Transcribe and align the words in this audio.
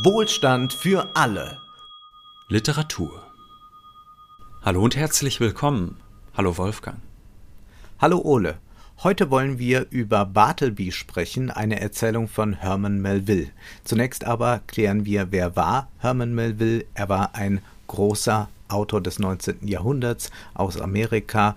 Wohlstand 0.00 0.72
für 0.72 1.14
alle. 1.14 1.60
Literatur. 2.48 3.22
Hallo 4.62 4.82
und 4.82 4.96
herzlich 4.96 5.38
willkommen. 5.38 5.98
Hallo 6.34 6.56
Wolfgang. 6.56 6.96
Hallo 7.98 8.18
Ole. 8.24 8.56
Heute 9.02 9.30
wollen 9.30 9.58
wir 9.58 9.88
über 9.90 10.24
Bartleby 10.24 10.92
sprechen, 10.92 11.50
eine 11.50 11.78
Erzählung 11.78 12.26
von 12.26 12.54
Herman 12.54 13.02
Melville. 13.02 13.50
Zunächst 13.84 14.24
aber 14.24 14.62
klären 14.66 15.04
wir, 15.04 15.30
wer 15.30 15.56
war 15.56 15.88
Herman 15.98 16.34
Melville. 16.34 16.86
Er 16.94 17.10
war 17.10 17.34
ein 17.34 17.60
großer 17.86 18.48
Autor 18.68 19.02
des 19.02 19.18
19. 19.18 19.68
Jahrhunderts 19.68 20.30
aus 20.54 20.80
Amerika. 20.80 21.54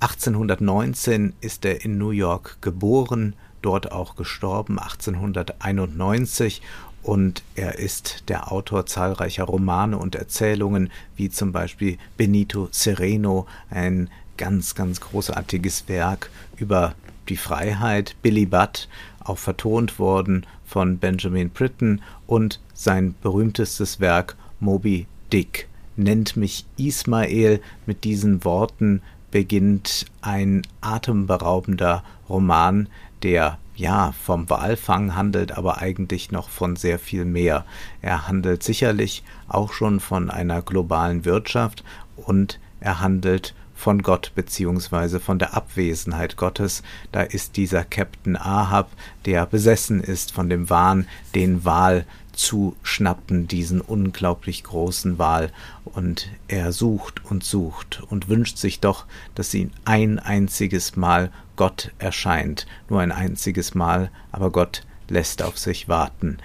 1819 0.00 1.34
ist 1.40 1.64
er 1.64 1.84
in 1.84 1.98
New 1.98 2.10
York 2.10 2.60
geboren, 2.62 3.36
dort 3.62 3.92
auch 3.92 4.16
gestorben 4.16 4.80
1891 4.80 6.62
und 7.02 7.42
er 7.54 7.78
ist 7.78 8.24
der 8.28 8.52
Autor 8.52 8.86
zahlreicher 8.86 9.44
Romane 9.44 9.96
und 9.96 10.14
Erzählungen, 10.14 10.90
wie 11.16 11.30
zum 11.30 11.52
Beispiel 11.52 11.98
Benito 12.16 12.68
Sereno, 12.70 13.46
ein 13.70 14.10
ganz, 14.36 14.74
ganz 14.74 15.00
großartiges 15.00 15.88
Werk 15.88 16.30
über 16.56 16.94
die 17.28 17.36
Freiheit, 17.36 18.16
Billy 18.22 18.46
Budd, 18.46 18.88
auch 19.20 19.38
vertont 19.38 19.98
worden 19.98 20.46
von 20.64 20.98
Benjamin 20.98 21.50
Britten 21.50 22.02
und 22.26 22.60
sein 22.74 23.14
berühmtestes 23.22 24.00
Werk 24.00 24.36
Moby 24.60 25.06
Dick. 25.32 25.68
Nennt 25.96 26.36
mich 26.36 26.64
Ismael 26.76 27.60
mit 27.86 28.04
diesen 28.04 28.44
Worten 28.44 29.02
beginnt 29.30 30.06
ein 30.22 30.62
atemberaubender 30.80 32.02
Roman, 32.28 32.88
der 33.22 33.58
ja 33.80 34.12
vom 34.12 34.48
Walfang 34.50 35.16
handelt, 35.16 35.52
aber 35.52 35.78
eigentlich 35.78 36.30
noch 36.30 36.48
von 36.48 36.76
sehr 36.76 36.98
viel 36.98 37.24
mehr. 37.24 37.64
Er 38.02 38.28
handelt 38.28 38.62
sicherlich 38.62 39.24
auch 39.48 39.72
schon 39.72 39.98
von 39.98 40.30
einer 40.30 40.62
globalen 40.62 41.24
Wirtschaft 41.24 41.82
und 42.16 42.60
er 42.80 43.00
handelt 43.00 43.54
von 43.74 44.02
Gott 44.02 44.32
beziehungsweise 44.34 45.18
von 45.18 45.38
der 45.38 45.54
Abwesenheit 45.54 46.36
Gottes. 46.36 46.82
Da 47.12 47.22
ist 47.22 47.56
dieser 47.56 47.82
Captain 47.82 48.36
Ahab, 48.36 48.90
der 49.24 49.46
besessen 49.46 50.02
ist 50.02 50.32
von 50.32 50.50
dem 50.50 50.68
Wahn, 50.68 51.08
den 51.34 51.64
Wal 51.64 52.04
zu 52.40 52.74
schnappen, 52.82 53.46
diesen 53.46 53.80
unglaublich 53.80 54.64
großen 54.64 55.18
Wal. 55.18 55.52
Und 55.84 56.28
er 56.48 56.72
sucht 56.72 57.24
und 57.26 57.44
sucht 57.44 58.02
und 58.08 58.28
wünscht 58.28 58.56
sich 58.56 58.80
doch, 58.80 59.04
dass 59.34 59.52
ihm 59.52 59.70
ein 59.84 60.18
einziges 60.18 60.96
Mal 60.96 61.30
Gott 61.56 61.92
erscheint. 61.98 62.66
Nur 62.88 63.00
ein 63.00 63.12
einziges 63.12 63.74
Mal, 63.74 64.10
aber 64.32 64.50
Gott 64.50 64.84
lässt 65.08 65.42
auf 65.42 65.58
sich 65.58 65.88
warten. 65.88 66.38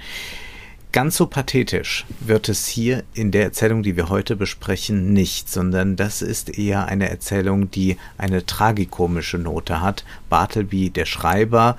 Ganz 0.92 1.18
so 1.18 1.28
pathetisch 1.28 2.06
wird 2.20 2.50
es 2.50 2.68
hier 2.68 3.04
in 3.14 3.32
der 3.32 3.44
Erzählung, 3.44 3.84
die 3.84 3.96
wir 3.96 4.10
heute 4.10 4.36
besprechen, 4.36 5.14
nicht, 5.14 5.50
sondern 5.50 5.96
das 5.96 6.22
ist 6.22 6.58
eher 6.58 6.88
eine 6.88 7.10
Erzählung, 7.10 7.72
die 7.72 7.98
eine 8.18 8.46
tragikomische 8.46 9.38
Note 9.38 9.82
hat. 9.82 10.06
Bartleby, 10.30 10.90
der 10.90 11.06
Schreiber, 11.06 11.78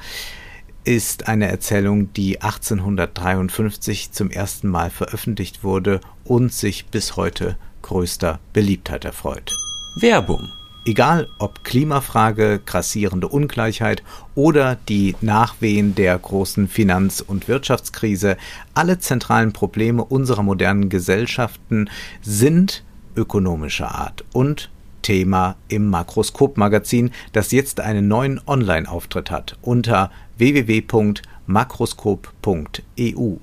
ist 0.87 1.29
eine 1.29 1.49
Erzählung, 1.49 2.13
die 2.15 2.41
1853 2.41 4.13
zum 4.13 4.31
ersten 4.31 4.69
Mal 4.69 4.91
veröffentlicht 4.91 5.65
wurde 5.65 6.01
und 6.25 6.53
sich 6.53 6.87
bis 6.87 7.17
heute 7.17 7.57
größter 7.83 8.39
Beliebtheit 8.53 9.05
erfreut. 9.05 9.53
Werbung 9.97 10.49
Egal 10.89 11.27
ob 11.41 11.65
Klimafrage, 11.65 12.61
grassierende 12.65 13.27
Ungleichheit 13.27 14.05
oder 14.37 14.77
die 14.89 15.17
Nachwehen 15.21 15.97
der 15.97 16.17
großen 16.17 16.69
Finanz- 16.69 17.21
und 17.21 17.49
Wirtschaftskrise, 17.49 18.37
alle 18.73 19.01
zentralen 19.01 19.53
Probleme 19.53 20.05
unserer 20.05 20.45
modernen 20.45 20.89
Gesellschaften 20.89 21.91
sind 22.23 22.85
ökonomischer 23.17 23.93
Art 23.97 24.25
und 24.33 24.71
Thema 25.07 25.57
im 25.69 25.89
Makroskop-Magazin, 25.89 27.13
das 27.31 27.53
jetzt 27.53 27.79
einen 27.79 28.09
neuen 28.09 28.41
Online-Auftritt 28.45 29.31
hat 29.31 29.57
unter 29.63 30.11
www.makroskop.eu. 30.37 33.37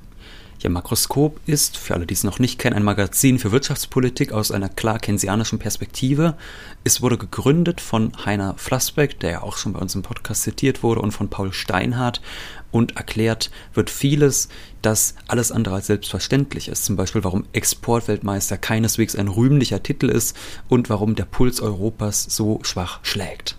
Ja, 0.59 0.69
Makroskop 0.69 1.39
ist, 1.45 1.77
für 1.77 1.93
alle, 1.93 2.05
die 2.05 2.13
es 2.13 2.25
noch 2.25 2.39
nicht 2.39 2.59
kennen, 2.59 2.75
ein 2.75 2.83
Magazin 2.83 3.39
für 3.39 3.53
Wirtschaftspolitik 3.53 4.33
aus 4.33 4.51
einer 4.51 4.67
klar 4.67 4.99
keynesianischen 4.99 5.57
Perspektive. 5.57 6.35
Es 6.83 7.01
wurde 7.01 7.17
gegründet 7.17 7.79
von 7.79 8.11
Heiner 8.25 8.55
Flassbeck, 8.57 9.21
der 9.21 9.31
ja 9.31 9.43
auch 9.43 9.55
schon 9.55 9.71
bei 9.71 9.79
uns 9.79 9.95
im 9.95 10.01
Podcast 10.01 10.43
zitiert 10.43 10.83
wurde, 10.83 11.01
und 11.01 11.11
von 11.11 11.29
Paul 11.29 11.53
Steinhardt. 11.53 12.19
Und 12.73 12.97
erklärt 12.97 13.51
wird 13.75 13.91
vieles, 13.91 14.49
das 14.81 15.13
alles 15.27 15.51
andere 15.51 15.75
als 15.75 15.87
selbstverständlich 15.87 16.67
ist. 16.67 16.83
Zum 16.83 16.95
Beispiel, 16.95 17.23
warum 17.23 17.45
Exportweltmeister 17.53 18.57
keineswegs 18.57 19.15
ein 19.15 19.27
rühmlicher 19.27 19.81
Titel 19.81 20.09
ist 20.09 20.35
und 20.67 20.89
warum 20.89 21.15
der 21.15 21.25
Puls 21.25 21.61
Europas 21.61 22.23
so 22.23 22.59
schwach 22.63 22.99
schlägt. 23.03 23.57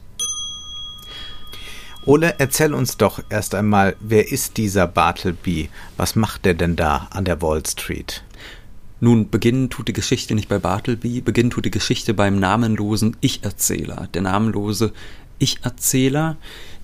Ole, 2.06 2.34
erzähl 2.38 2.74
uns 2.74 2.98
doch 2.98 3.22
erst 3.30 3.54
einmal, 3.54 3.96
wer 4.00 4.30
ist 4.30 4.58
dieser 4.58 4.86
Bartleby? 4.86 5.70
Was 5.96 6.16
macht 6.16 6.44
er 6.44 6.54
denn 6.54 6.76
da 6.76 7.08
an 7.10 7.24
der 7.24 7.40
Wall 7.40 7.64
Street? 7.64 8.24
Nun, 9.00 9.30
beginnen 9.30 9.70
tut 9.70 9.88
die 9.88 9.92
Geschichte 9.92 10.34
nicht 10.34 10.48
bei 10.48 10.58
Bartleby, 10.58 11.20
beginnen 11.20 11.50
tut 11.50 11.64
die 11.64 11.70
Geschichte 11.70 12.14
beim 12.14 12.38
namenlosen 12.38 13.16
Ich-Erzähler. 13.20 14.08
Der 14.12 14.22
namenlose 14.22 14.92
Ich-Erzähler, 15.38 16.36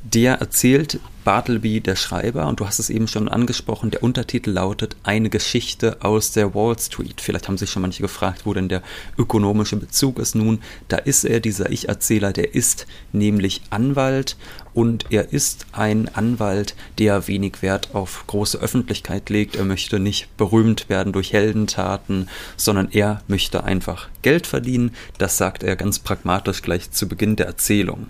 der 0.02 0.34
erzählt 0.34 0.98
Bartleby, 1.24 1.82
der 1.82 1.96
Schreiber, 1.96 2.46
und 2.46 2.60
du 2.60 2.66
hast 2.66 2.78
es 2.78 2.88
eben 2.88 3.06
schon 3.06 3.28
angesprochen, 3.28 3.90
der 3.90 4.02
Untertitel 4.02 4.50
lautet 4.50 4.96
Eine 5.02 5.28
Geschichte 5.28 5.98
aus 6.00 6.32
der 6.32 6.54
Wall 6.54 6.78
Street. 6.78 7.20
Vielleicht 7.20 7.46
haben 7.46 7.58
sich 7.58 7.70
schon 7.70 7.82
manche 7.82 8.00
gefragt, 8.00 8.46
wo 8.46 8.54
denn 8.54 8.70
der 8.70 8.82
ökonomische 9.18 9.76
Bezug 9.76 10.18
ist. 10.18 10.34
Nun, 10.34 10.60
da 10.88 10.96
ist 10.96 11.24
er, 11.24 11.40
dieser 11.40 11.70
Ich-Erzähler, 11.70 12.32
der 12.32 12.54
ist 12.54 12.86
nämlich 13.12 13.60
Anwalt 13.68 14.38
und 14.72 15.06
er 15.10 15.32
ist 15.32 15.66
ein 15.72 16.08
Anwalt, 16.08 16.74
der 16.98 17.28
wenig 17.28 17.60
Wert 17.60 17.94
auf 17.94 18.24
große 18.26 18.58
Öffentlichkeit 18.58 19.28
legt. 19.28 19.56
Er 19.56 19.66
möchte 19.66 19.98
nicht 20.00 20.34
berühmt 20.38 20.88
werden 20.88 21.12
durch 21.12 21.34
Heldentaten, 21.34 22.30
sondern 22.56 22.88
er 22.90 23.22
möchte 23.28 23.64
einfach 23.64 24.08
Geld 24.22 24.46
verdienen. 24.46 24.92
Das 25.18 25.36
sagt 25.36 25.62
er 25.62 25.76
ganz 25.76 25.98
pragmatisch 25.98 26.62
gleich 26.62 26.90
zu 26.90 27.06
Beginn 27.06 27.36
der 27.36 27.46
Erzählung. 27.46 28.06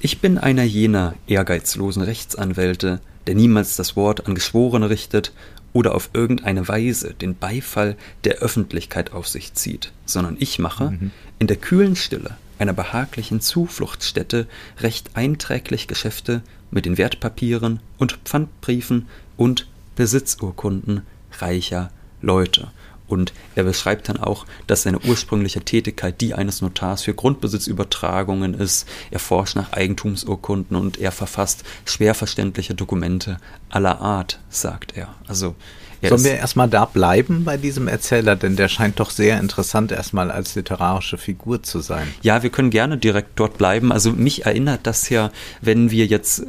Ich 0.00 0.20
bin 0.20 0.38
einer 0.38 0.62
jener 0.62 1.14
ehrgeizlosen 1.26 2.02
Rechtsanwälte, 2.02 3.00
der 3.26 3.34
niemals 3.34 3.76
das 3.76 3.96
Wort 3.96 4.26
an 4.26 4.34
Geschworene 4.34 4.88
richtet 4.88 5.32
oder 5.72 5.94
auf 5.94 6.10
irgendeine 6.14 6.66
Weise 6.68 7.14
den 7.14 7.36
Beifall 7.36 7.96
der 8.24 8.36
Öffentlichkeit 8.38 9.12
auf 9.12 9.28
sich 9.28 9.54
zieht, 9.54 9.92
sondern 10.06 10.36
ich 10.38 10.58
mache 10.58 10.92
mhm. 10.92 11.10
in 11.38 11.46
der 11.46 11.56
kühlen 11.56 11.96
Stille 11.96 12.36
einer 12.58 12.72
behaglichen 12.72 13.40
Zufluchtsstätte 13.40 14.46
recht 14.80 15.10
einträglich 15.14 15.86
Geschäfte 15.86 16.42
mit 16.70 16.86
den 16.86 16.98
Wertpapieren 16.98 17.80
und 17.98 18.18
Pfandbriefen 18.24 19.06
und 19.36 19.66
Besitzurkunden 19.96 21.02
reicher 21.38 21.90
Leute 22.20 22.70
und 23.10 23.32
er 23.54 23.64
beschreibt 23.64 24.08
dann 24.08 24.18
auch, 24.18 24.46
dass 24.66 24.82
seine 24.82 25.00
ursprüngliche 25.00 25.60
Tätigkeit 25.60 26.20
die 26.20 26.34
eines 26.34 26.62
Notars 26.62 27.02
für 27.02 27.14
Grundbesitzübertragungen 27.14 28.54
ist. 28.54 28.88
Er 29.10 29.18
forscht 29.18 29.56
nach 29.56 29.72
Eigentumsurkunden 29.72 30.76
und 30.76 30.98
er 30.98 31.12
verfasst 31.12 31.64
schwer 31.84 32.14
verständliche 32.14 32.74
Dokumente 32.74 33.38
aller 33.68 34.00
Art, 34.00 34.40
sagt 34.48 34.96
er. 34.96 35.14
Also 35.26 35.54
ja, 36.02 36.08
Sollen 36.08 36.24
wir 36.24 36.36
erstmal 36.36 36.68
da 36.68 36.86
bleiben 36.86 37.44
bei 37.44 37.58
diesem 37.58 37.86
Erzähler, 37.86 38.34
denn 38.34 38.56
der 38.56 38.68
scheint 38.68 39.00
doch 39.00 39.10
sehr 39.10 39.38
interessant 39.38 39.92
erstmal 39.92 40.30
als 40.30 40.54
literarische 40.54 41.18
Figur 41.18 41.62
zu 41.62 41.80
sein. 41.80 42.08
Ja, 42.22 42.42
wir 42.42 42.48
können 42.48 42.70
gerne 42.70 42.96
direkt 42.96 43.38
dort 43.38 43.58
bleiben. 43.58 43.92
Also 43.92 44.12
mich 44.12 44.46
erinnert 44.46 44.80
das 44.84 45.10
ja, 45.10 45.30
wenn 45.60 45.90
wir 45.90 46.06
jetzt 46.06 46.40
äh, 46.40 46.44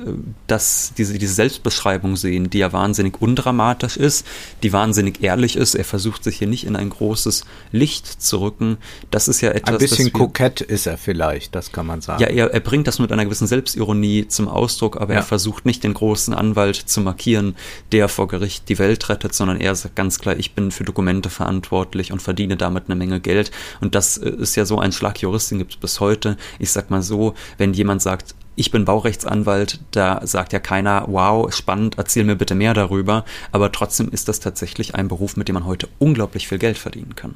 das, 0.48 0.94
diese, 0.98 1.18
diese 1.18 1.34
Selbstbeschreibung 1.34 2.16
sehen, 2.16 2.50
die 2.50 2.60
ja 2.60 2.72
wahnsinnig 2.72 3.22
undramatisch 3.22 3.98
ist, 3.98 4.26
die 4.64 4.72
wahnsinnig 4.72 5.22
ehrlich 5.22 5.58
ist. 5.58 5.76
Er 5.76 5.84
versucht 5.84 6.24
sich 6.24 6.38
hier 6.38 6.48
nicht 6.48 6.66
in 6.66 6.78
ein 6.78 6.90
großes 6.90 7.44
Licht 7.74 8.22
zu 8.22 8.38
rücken. 8.38 8.78
Das 9.10 9.28
ist 9.28 9.42
ja 9.42 9.52
etwas. 9.52 9.76
Ein 9.76 9.80
bisschen 9.80 10.14
kokett 10.14 10.62
ist 10.62 10.88
er 10.88 10.98
vielleicht, 10.98 11.56
das 11.56 11.74
kann 11.74 11.86
man 11.86 12.00
sagen. 12.00 12.22
Ja, 12.22 12.30
er, 12.30 12.54
er 12.54 12.60
bringt 12.62 12.88
das 12.88 13.00
mit 13.00 13.12
einer 13.12 13.26
gewissen 13.26 13.48
Selbstironie 13.48 14.30
zum 14.30 14.48
Ausdruck, 14.48 14.96
aber 14.96 15.14
ja. 15.14 15.20
er 15.20 15.24
versucht 15.24 15.66
nicht 15.66 15.84
den 15.84 15.94
großen 15.94 16.34
Anwalt 16.34 16.78
zu 16.78 17.02
markieren, 17.02 17.58
der 17.92 18.08
vor 18.08 18.30
Gericht 18.30 18.70
die 18.70 18.80
Welt 18.80 19.10
rettet, 19.10 19.41
sondern 19.42 19.60
er 19.60 19.74
sagt 19.74 19.96
ganz 19.96 20.20
klar, 20.20 20.38
ich 20.38 20.54
bin 20.54 20.70
für 20.70 20.84
Dokumente 20.84 21.32
verantwortlich 21.32 22.12
und 22.12 22.22
verdiene 22.22 22.58
damit 22.58 22.84
eine 22.86 22.96
Menge 22.96 23.20
Geld. 23.20 23.50
Und 23.80 23.96
das 23.96 24.20
äh, 24.20 24.30
ist 24.30 24.56
ja 24.56 24.66
so 24.66 24.78
ein 24.78 24.92
Schlag 24.92 25.20
Jurist, 25.20 25.50
den 25.50 25.58
gibt 25.58 25.72
es 25.72 25.78
bis 25.78 26.00
heute. 26.00 26.38
Ich 26.60 26.72
sag 26.72 26.92
mal 26.92 27.02
so, 27.02 27.34
wenn 27.58 27.74
jemand 27.74 28.04
sagt, 28.04 28.36
ich 28.56 28.70
bin 28.70 28.86
Baurechtsanwalt, 28.86 29.80
da 29.90 30.22
sagt 30.28 30.54
ja 30.54 30.60
keiner, 30.60 31.06
wow, 31.08 31.52
spannend, 31.52 31.98
erzähl 31.98 32.24
mir 32.24 32.36
bitte 32.36 32.54
mehr 32.54 32.76
darüber. 32.76 33.26
Aber 33.52 33.72
trotzdem 33.72 34.10
ist 34.10 34.28
das 34.28 34.40
tatsächlich 34.40 34.94
ein 34.94 35.08
Beruf, 35.08 35.38
mit 35.38 35.48
dem 35.48 35.56
man 35.56 35.66
heute 35.66 35.90
unglaublich 35.98 36.48
viel 36.48 36.60
Geld 36.60 36.78
verdienen 36.78 37.16
kann. 37.16 37.36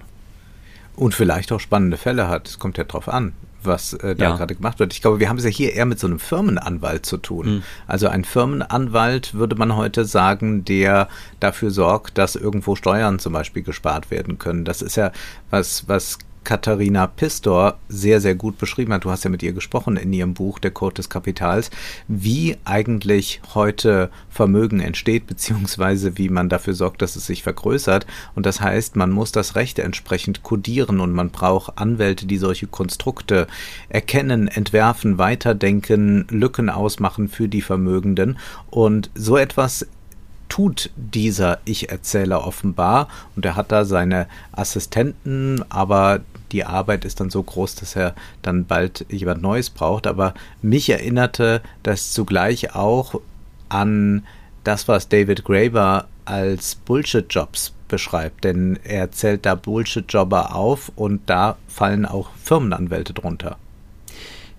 Und 0.95 1.15
vielleicht 1.15 1.51
auch 1.51 1.59
spannende 1.59 1.97
Fälle 1.97 2.27
hat. 2.27 2.49
Es 2.49 2.59
kommt 2.59 2.77
ja 2.77 2.83
drauf 2.83 3.09
an 3.09 3.33
was 3.65 3.93
äh, 3.93 4.15
da 4.15 4.25
ja. 4.25 4.35
gerade 4.35 4.55
gemacht 4.55 4.79
wird. 4.79 4.93
Ich 4.93 5.01
glaube, 5.01 5.19
wir 5.19 5.29
haben 5.29 5.37
es 5.37 5.43
ja 5.43 5.49
hier 5.49 5.73
eher 5.73 5.85
mit 5.85 5.99
so 5.99 6.07
einem 6.07 6.19
Firmenanwalt 6.19 7.05
zu 7.05 7.17
tun. 7.17 7.47
Mhm. 7.47 7.63
Also 7.87 8.07
ein 8.07 8.23
Firmenanwalt 8.23 9.33
würde 9.33 9.55
man 9.55 9.75
heute 9.75 10.05
sagen, 10.05 10.65
der 10.65 11.07
dafür 11.39 11.71
sorgt, 11.71 12.17
dass 12.17 12.35
irgendwo 12.35 12.75
Steuern 12.75 13.19
zum 13.19 13.33
Beispiel 13.33 13.63
gespart 13.63 14.11
werden 14.11 14.37
können. 14.37 14.65
Das 14.65 14.81
ist 14.81 14.95
ja 14.95 15.11
was, 15.49 15.87
was 15.87 16.19
Katharina 16.45 17.07
Pistor 17.07 17.77
sehr, 17.89 18.21
sehr 18.21 18.35
gut 18.35 18.57
beschrieben 18.57 18.93
hat. 18.93 19.03
Du 19.03 19.11
hast 19.11 19.25
ja 19.25 19.29
mit 19.29 19.43
ihr 19.43 19.51
gesprochen 19.51 19.97
in 19.97 20.13
ihrem 20.13 20.33
Buch 20.33 20.59
Der 20.59 20.71
Code 20.71 20.93
des 20.93 21.09
Kapitals, 21.09 21.71
wie 22.07 22.55
eigentlich 22.63 23.41
heute 23.53 24.09
Vermögen 24.29 24.79
entsteht, 24.79 25.27
beziehungsweise 25.27 26.17
wie 26.17 26.29
man 26.29 26.47
dafür 26.47 26.73
sorgt, 26.73 27.01
dass 27.01 27.17
es 27.17 27.25
sich 27.25 27.43
vergrößert. 27.43 28.05
Und 28.35 28.45
das 28.45 28.61
heißt, 28.61 28.95
man 28.95 29.11
muss 29.11 29.33
das 29.33 29.55
Recht 29.55 29.79
entsprechend 29.79 30.43
kodieren 30.43 31.01
und 31.01 31.11
man 31.11 31.31
braucht 31.31 31.77
Anwälte, 31.77 32.25
die 32.25 32.37
solche 32.37 32.67
Konstrukte 32.67 33.47
erkennen, 33.89 34.47
entwerfen, 34.47 35.17
weiterdenken, 35.17 36.27
Lücken 36.29 36.69
ausmachen 36.69 37.27
für 37.27 37.49
die 37.49 37.61
Vermögenden. 37.61 38.37
Und 38.69 39.09
so 39.15 39.35
etwas 39.35 39.87
tut 40.49 40.91
dieser 40.95 41.59
Ich-Erzähler 41.65 42.45
offenbar 42.45 43.07
und 43.35 43.45
er 43.45 43.55
hat 43.55 43.71
da 43.71 43.83
seine 43.83 44.27
Assistenten, 44.51 45.63
aber 45.69 46.21
die 46.51 46.65
Arbeit 46.65 47.05
ist 47.05 47.19
dann 47.19 47.29
so 47.29 47.41
groß, 47.43 47.75
dass 47.75 47.95
er 47.95 48.15
dann 48.41 48.65
bald 48.65 49.05
jemand 49.09 49.41
Neues 49.41 49.69
braucht. 49.69 50.07
Aber 50.07 50.33
mich 50.61 50.89
erinnerte 50.89 51.61
das 51.83 52.11
zugleich 52.11 52.75
auch 52.75 53.19
an 53.69 54.23
das, 54.63 54.87
was 54.87 55.09
David 55.09 55.43
Graeber 55.43 56.07
als 56.25 56.75
Bullshit-Jobs 56.75 57.73
beschreibt, 57.87 58.43
denn 58.43 58.79
er 58.83 59.11
zählt 59.11 59.45
da 59.45 59.55
Bullshit-Jobber 59.55 60.55
auf 60.55 60.91
und 60.95 61.21
da 61.27 61.57
fallen 61.67 62.05
auch 62.05 62.29
Firmenanwälte 62.43 63.13
drunter. 63.13 63.57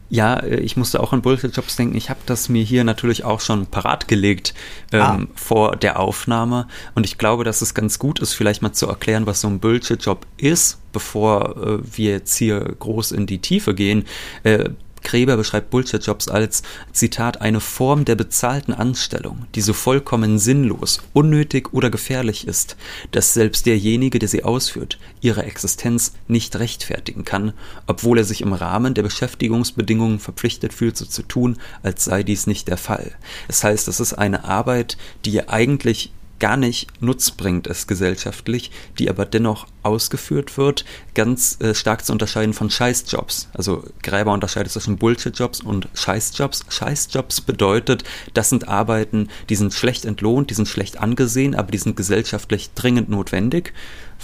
Ja, 0.08 0.36
äh, 0.36 0.60
ich 0.60 0.76
musste 0.76 1.00
auch 1.00 1.12
an 1.12 1.22
Bullshit-Jobs 1.22 1.76
denken. 1.76 1.96
Ich 1.96 2.10
habe 2.10 2.20
das 2.26 2.48
mir 2.48 2.62
hier 2.62 2.84
natürlich 2.84 3.24
auch 3.24 3.40
schon 3.40 3.66
parat 3.66 4.08
gelegt 4.08 4.54
ähm, 4.92 5.00
ah. 5.00 5.26
vor 5.34 5.76
der 5.76 5.98
Aufnahme. 5.98 6.68
Und 6.94 7.04
ich 7.06 7.18
glaube, 7.18 7.44
dass 7.44 7.62
es 7.62 7.74
ganz 7.74 7.98
gut 7.98 8.20
ist, 8.20 8.32
vielleicht 8.32 8.62
mal 8.62 8.72
zu 8.72 8.86
erklären, 8.86 9.26
was 9.26 9.40
so 9.40 9.48
ein 9.48 9.60
Bullshit-Job 9.60 10.26
ist, 10.36 10.78
bevor 10.92 11.56
äh, 11.56 11.78
wir 11.96 12.12
jetzt 12.12 12.36
hier 12.36 12.60
groß 12.60 13.12
in 13.12 13.26
die 13.26 13.38
Tiefe 13.38 13.74
gehen. 13.74 14.04
Äh, 14.42 14.70
Gräber 15.06 15.36
beschreibt 15.36 15.70
Bullshit-Jobs 15.70 16.28
als, 16.28 16.64
Zitat, 16.92 17.40
eine 17.40 17.60
Form 17.60 18.04
der 18.04 18.16
bezahlten 18.16 18.74
Anstellung, 18.74 19.46
die 19.54 19.60
so 19.60 19.72
vollkommen 19.72 20.40
sinnlos, 20.40 21.00
unnötig 21.12 21.72
oder 21.72 21.90
gefährlich 21.90 22.46
ist, 22.48 22.76
dass 23.12 23.32
selbst 23.32 23.66
derjenige, 23.66 24.18
der 24.18 24.28
sie 24.28 24.42
ausführt, 24.42 24.98
ihre 25.20 25.44
Existenz 25.44 26.14
nicht 26.26 26.56
rechtfertigen 26.56 27.24
kann, 27.24 27.52
obwohl 27.86 28.18
er 28.18 28.24
sich 28.24 28.40
im 28.40 28.52
Rahmen 28.52 28.94
der 28.94 29.04
Beschäftigungsbedingungen 29.04 30.18
verpflichtet 30.18 30.74
fühlt, 30.74 30.96
so 30.96 31.06
zu 31.06 31.22
tun, 31.22 31.58
als 31.84 32.04
sei 32.04 32.24
dies 32.24 32.48
nicht 32.48 32.66
der 32.66 32.76
Fall. 32.76 33.12
Das 33.46 33.62
heißt, 33.62 33.86
es 33.86 34.00
ist 34.00 34.14
eine 34.14 34.44
Arbeit, 34.44 34.96
die 35.24 35.48
eigentlich 35.48 36.10
gar 36.38 36.56
nicht 36.56 36.88
nutzbringend 37.00 37.66
ist 37.66 37.88
gesellschaftlich, 37.88 38.70
die 38.98 39.08
aber 39.08 39.24
dennoch 39.24 39.66
ausgeführt 39.82 40.58
wird, 40.58 40.84
ganz 41.14 41.58
äh, 41.60 41.74
stark 41.74 42.04
zu 42.04 42.12
unterscheiden 42.12 42.52
von 42.52 42.70
Scheißjobs. 42.70 43.48
Also 43.54 43.84
Gräber 44.02 44.32
unterscheidet 44.32 44.72
zwischen 44.72 44.96
Bullshit-Jobs 44.98 45.60
und 45.60 45.88
Scheißjobs. 45.94 46.66
Scheißjobs 46.68 47.40
bedeutet, 47.40 48.04
das 48.34 48.50
sind 48.50 48.68
Arbeiten, 48.68 49.28
die 49.48 49.56
sind 49.56 49.72
schlecht 49.72 50.04
entlohnt, 50.04 50.50
die 50.50 50.54
sind 50.54 50.68
schlecht 50.68 50.98
angesehen, 50.98 51.54
aber 51.54 51.70
die 51.70 51.78
sind 51.78 51.96
gesellschaftlich 51.96 52.70
dringend 52.74 53.08
notwendig. 53.08 53.72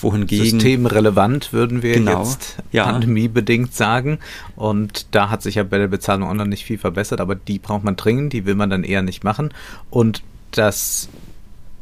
Wohingegen, 0.01 0.59
Systemrelevant 0.59 1.53
würden 1.53 1.83
wir 1.83 1.95
genau, 1.95 2.25
jetzt 2.25 2.57
ja. 2.73 2.85
pandemiebedingt 2.85 3.75
sagen. 3.75 4.19
Und 4.57 5.07
da 5.15 5.31
hat 5.31 5.43
sich 5.43 5.57
ja 5.57 5.63
bei 5.63 5.79
der 5.79 5.89
Bezahlung 5.89 6.29
auch 6.29 6.35
noch 6.35 6.47
nicht 6.47 6.65
viel 6.65 6.79
verbessert, 6.79 7.21
aber 7.21 7.35
die 7.35 7.59
braucht 7.59 7.85
man 7.85 7.97
dringend, 7.97 8.33
die 8.33 8.47
will 8.47 8.55
man 8.55 8.71
dann 8.71 8.85
eher 8.85 9.03
nicht 9.03 9.23
machen. 9.23 9.53
Und 9.91 10.23
das 10.51 11.09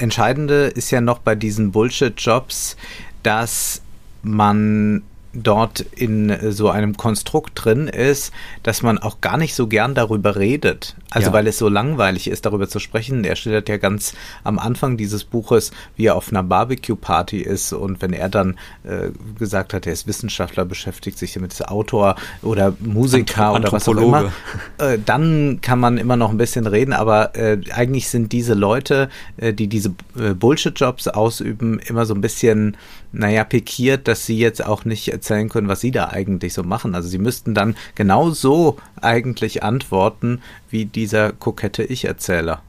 Entscheidende 0.00 0.67
ist 0.67 0.91
ja 0.91 1.00
noch 1.00 1.19
bei 1.19 1.35
diesen 1.35 1.73
Bullshit-Jobs, 1.73 2.76
dass 3.23 3.82
man 4.23 5.02
dort 5.32 5.81
in 5.81 6.37
so 6.50 6.71
einem 6.71 6.97
Konstrukt 6.97 7.65
drin 7.65 7.87
ist, 7.88 8.32
dass 8.62 8.82
man 8.82 8.99
auch 8.99 9.21
gar 9.21 9.37
nicht 9.37 9.55
so 9.55 9.67
gern 9.67 9.94
darüber 9.94 10.37
redet. 10.37 10.97
Also 11.11 11.29
ja. 11.29 11.32
weil 11.32 11.47
es 11.47 11.59
so 11.59 11.69
langweilig 11.69 12.29
ist, 12.29 12.47
darüber 12.47 12.69
zu 12.69 12.79
sprechen. 12.79 13.25
Er 13.25 13.37
schildert 13.37 13.69
ja 13.69 13.77
ganz 13.77 14.15
am 14.44 14.59
Anfang 14.59 14.97
dieses 14.97 15.25
Buches, 15.25 15.73
wie 15.97 16.06
er 16.06 16.17
auf 16.17 16.31
einer 16.31 16.43
Barbecue-Party 16.43 17.38
ist 17.38 17.73
und 17.73 18.03
wenn 18.03 18.12
er 18.12 18.29
dann 18.29 18.56
äh, 18.85 19.11
gesagt 19.38 19.75
hat, 19.75 19.87
er 19.87 19.93
ist 19.93 20.06
Wissenschaftler, 20.06 20.65
beschäftigt 20.65 21.19
sich 21.19 21.38
mit 21.38 21.69
Autor 21.69 22.17
oder 22.43 22.75
Musiker 22.81 23.55
oder 23.55 23.73
was 23.73 23.88
auch 23.88 23.97
immer, 23.97 24.32
äh, 24.79 24.99
dann 25.05 25.61
kann 25.61 25.81
man 25.81 25.99
immer 25.99 26.17
noch 26.17 26.31
ein 26.31 26.38
bisschen 26.38 26.67
reden, 26.67 26.93
aber 26.93 27.37
äh, 27.37 27.59
eigentlich 27.73 28.09
sind 28.09 28.32
diese 28.32 28.55
Leute, 28.55 29.09
äh, 29.37 29.53
die 29.53 29.67
diese 29.67 29.94
äh, 30.19 30.35
Bullshit-Jobs 30.35 31.09
ausüben, 31.09 31.79
immer 31.81 32.06
so 32.06 32.15
ein 32.15 32.21
bisschen 32.21 32.77
naja, 33.12 33.44
pikiert, 33.44 34.08
dass 34.08 34.26
sie 34.26 34.38
jetzt 34.38 34.64
auch 34.64 34.84
nicht 34.84 35.08
erzählen 35.08 35.48
können, 35.48 35.68
was 35.68 35.80
sie 35.80 35.90
da 35.90 36.08
eigentlich 36.08 36.54
so 36.54 36.62
machen. 36.62 36.94
Also 36.94 37.08
sie 37.08 37.18
müssten 37.18 37.54
dann 37.54 37.76
genau 37.94 38.30
so 38.30 38.78
eigentlich 39.00 39.62
antworten, 39.62 40.40
wie 40.70 40.84
dieser 40.84 41.32
kokette 41.32 41.82
Ich-Erzähler. 41.82 42.62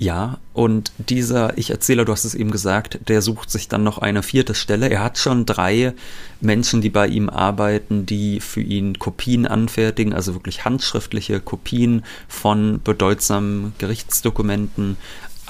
Ja, 0.00 0.38
und 0.54 0.92
dieser 0.96 1.58
Ich-Erzähler, 1.58 2.06
du 2.06 2.12
hast 2.12 2.24
es 2.24 2.34
eben 2.34 2.50
gesagt, 2.50 3.00
der 3.08 3.20
sucht 3.20 3.50
sich 3.50 3.68
dann 3.68 3.84
noch 3.84 3.98
eine 3.98 4.22
vierte 4.22 4.54
Stelle. 4.54 4.88
Er 4.88 5.04
hat 5.04 5.18
schon 5.18 5.44
drei 5.44 5.92
Menschen, 6.40 6.80
die 6.80 6.88
bei 6.88 7.06
ihm 7.06 7.28
arbeiten, 7.28 8.06
die 8.06 8.40
für 8.40 8.62
ihn 8.62 8.98
Kopien 8.98 9.46
anfertigen, 9.46 10.14
also 10.14 10.32
wirklich 10.32 10.64
handschriftliche 10.64 11.40
Kopien 11.40 12.02
von 12.28 12.80
bedeutsamen 12.82 13.74
Gerichtsdokumenten, 13.76 14.96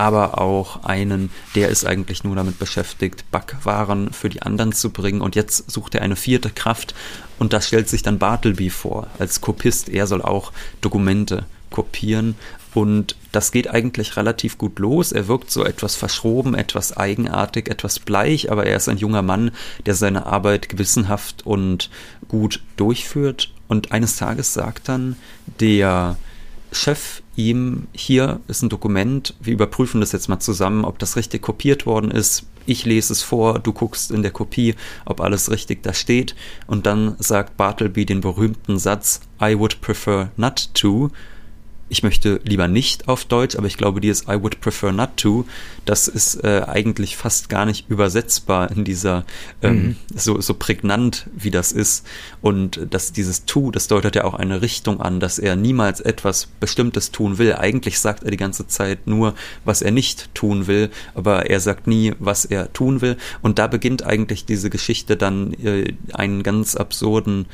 aber 0.01 0.41
auch 0.41 0.85
einen, 0.85 1.31
der 1.55 1.69
ist 1.69 1.85
eigentlich 1.85 2.25
nur 2.25 2.35
damit 2.35 2.59
beschäftigt, 2.59 3.31
Backwaren 3.31 4.15
für 4.15 4.31
die 4.31 4.41
anderen 4.41 4.73
zu 4.73 4.89
bringen. 4.89 5.21
Und 5.21 5.37
jetzt 5.37 5.71
sucht 5.71 5.95
er 5.95 6.01
eine 6.01 6.17
vierte 6.17 6.49
Kraft 6.49 6.95
und 7.39 7.53
da 7.53 7.61
stellt 7.61 7.87
sich 7.91 8.03
dann 8.03 8.19
Bartleby 8.19 8.71
vor 8.71 9.09
als 9.19 9.43
Kopist. 9.43 9.91
Er 9.91 10.07
soll 10.07 10.23
auch 10.23 10.53
Dokumente 10.81 11.45
kopieren. 11.69 12.35
Und 12.73 13.15
das 13.31 13.53
geht 13.53 13.69
eigentlich 13.69 14.17
relativ 14.17 14.57
gut 14.57 14.79
los. 14.79 15.13
Er 15.13 15.29
wirkt 15.29 15.51
so 15.51 15.67
etwas 15.67 15.97
verschroben, 15.97 16.55
etwas 16.55 16.97
eigenartig, 16.97 17.69
etwas 17.69 17.99
bleich, 17.99 18.51
aber 18.51 18.65
er 18.65 18.79
ist 18.79 18.89
ein 18.89 18.97
junger 18.97 19.23
Mann, 19.23 19.51
der 19.85 19.95
seine 19.95 20.25
Arbeit 20.25 20.71
gewissenhaft 20.71 21.45
und 21.45 21.91
gut 22.27 22.63
durchführt. 22.79 23.53
Und 23.69 23.93
eines 23.93 24.17
Tages 24.17 24.55
sagt 24.55 24.89
dann 24.89 25.17
der 25.61 26.17
Chef 26.73 27.23
ihm, 27.37 27.89
hier 27.93 28.41
ist 28.47 28.63
ein 28.63 28.69
Dokument, 28.69 29.35
wir 29.41 29.53
überprüfen 29.53 30.01
das 30.01 30.13
jetzt 30.13 30.29
mal 30.29 30.41
zusammen, 30.41 30.85
ob 30.85 30.99
das 30.99 31.17
richtig 31.17 31.43
kopiert 31.43 31.87
worden 31.87 32.11
ist. 32.11 32.47
Ich 32.67 32.85
lese 32.85 33.13
es 33.13 33.23
vor, 33.23 33.59
du 33.59 33.73
guckst 33.73 34.11
in 34.11 34.23
der 34.23 34.31
Kopie, 34.31 34.75
ob 35.05 35.21
alles 35.21 35.51
richtig 35.51 35.83
da 35.83 35.93
steht. 35.93 36.37
Und 36.67 36.87
dann 36.87 37.17
sagt 37.19 37.57
Bartleby 37.57 38.07
den 38.07 38.21
berühmten 38.21 38.79
Satz, 38.79 39.21
I 39.43 39.59
would 39.59 39.81
prefer 39.81 40.31
not 40.37 40.71
to 40.75 41.11
ich 41.91 42.03
möchte 42.03 42.41
lieber 42.45 42.69
nicht 42.69 43.09
auf 43.09 43.25
Deutsch, 43.25 43.57
aber 43.57 43.67
ich 43.67 43.77
glaube, 43.77 44.01
dieses 44.01 44.23
I 44.23 44.41
would 44.41 44.61
prefer 44.61 44.93
not 44.93 45.17
to, 45.17 45.45
das 45.85 46.09
ist 46.09 46.43
äh, 46.45 46.63
eigentlich 46.67 47.17
fast 47.17 47.49
gar 47.49 47.67
nicht 47.67 47.91
übersetzbar 47.91 48.71
in 48.71 48.85
dieser, 48.85 49.25
ähm, 49.61 49.75
mhm. 49.75 49.97
so, 50.15 50.41
so 50.41 50.55
prägnant 50.55 51.27
wie 51.35 51.51
das 51.51 51.73
ist. 51.73 52.07
Und 52.41 52.81
dass 52.91 53.13
dieses 53.13 53.45
to, 53.45 53.73
das 53.73 53.89
deutet 53.89 54.15
ja 54.15 54.25
auch 54.25 54.35
eine 54.35 54.63
Richtung 54.63 55.01
an, 55.01 55.19
dass 55.19 55.39
er 55.39 55.57
niemals 55.57 56.01
etwas 56.01 56.47
Bestimmtes 56.61 57.11
tun 57.11 57.39
will. 57.39 57.55
Eigentlich 57.55 57.99
sagt 57.99 58.23
er 58.23 58.31
die 58.31 58.37
ganze 58.37 58.69
Zeit 58.69 59.07
nur, 59.07 59.35
was 59.65 59.83
er 59.83 59.91
nicht 59.91 60.33
tun 60.35 60.69
will, 60.69 60.91
aber 61.15 61.51
er 61.51 61.59
sagt 61.59 61.89
nie, 61.89 62.15
was 62.21 62.45
er 62.45 62.73
tun 62.73 63.01
will. 63.01 63.17
Und 63.43 63.59
da 63.59 63.67
beginnt 63.67 64.05
eigentlich 64.05 64.45
diese 64.45 64.71
Geschichte 64.71 65.17
dann 65.17 65.55
äh, 65.55 65.93
einen 66.13 66.45
ganz 66.45 66.77
absurden 66.77 67.47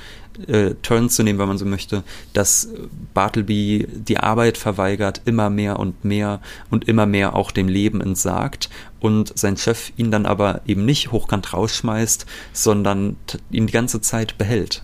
äh, 0.46 0.74
Turn 0.82 1.08
zu 1.08 1.22
nehmen, 1.22 1.38
wenn 1.38 1.48
man 1.48 1.58
so 1.58 1.64
möchte, 1.64 2.02
dass 2.32 2.68
Bartleby 3.14 3.86
die 3.90 4.18
Arbeit 4.18 4.58
verweigert, 4.58 5.22
immer 5.24 5.50
mehr 5.50 5.78
und 5.78 6.04
mehr 6.04 6.40
und 6.70 6.88
immer 6.88 7.06
mehr 7.06 7.34
auch 7.34 7.50
dem 7.50 7.68
Leben 7.68 8.00
entsagt 8.00 8.68
und 9.00 9.36
sein 9.38 9.56
Chef 9.56 9.92
ihn 9.96 10.10
dann 10.10 10.26
aber 10.26 10.60
eben 10.66 10.84
nicht 10.84 11.12
hochkant 11.12 11.52
rausschmeißt, 11.52 12.26
sondern 12.52 13.16
ihn 13.50 13.66
die 13.66 13.72
ganze 13.72 14.00
Zeit 14.00 14.38
behält. 14.38 14.82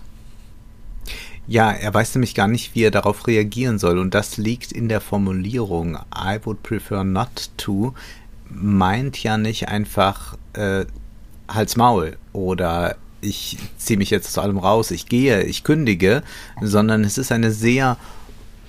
Ja, 1.45 1.71
er 1.71 1.93
weiß 1.93 2.15
nämlich 2.15 2.35
gar 2.35 2.47
nicht, 2.47 2.73
wie 2.73 2.83
er 2.83 2.91
darauf 2.91 3.27
reagieren 3.27 3.77
soll. 3.77 3.97
Und 3.97 4.13
das 4.13 4.37
liegt 4.37 4.71
in 4.71 4.87
der 4.87 5.01
Formulierung 5.01 5.97
I 6.15 6.39
would 6.43 6.63
prefer 6.63 7.03
not 7.03 7.49
to, 7.57 7.93
meint 8.49 9.21
ja 9.21 9.37
nicht 9.37 9.67
einfach 9.67 10.37
äh, 10.53 10.85
Hals 11.49 11.75
Maul 11.75 12.17
oder 12.31 12.95
ich 13.23 13.57
ziehe 13.77 13.97
mich 13.97 14.09
jetzt 14.09 14.33
zu 14.33 14.41
allem 14.41 14.57
raus, 14.57 14.91
ich 14.91 15.07
gehe, 15.07 15.43
ich 15.43 15.63
kündige, 15.63 16.23
sondern 16.61 17.03
es 17.03 17.17
ist 17.17 17.31
eine 17.31 17.51
sehr 17.51 17.97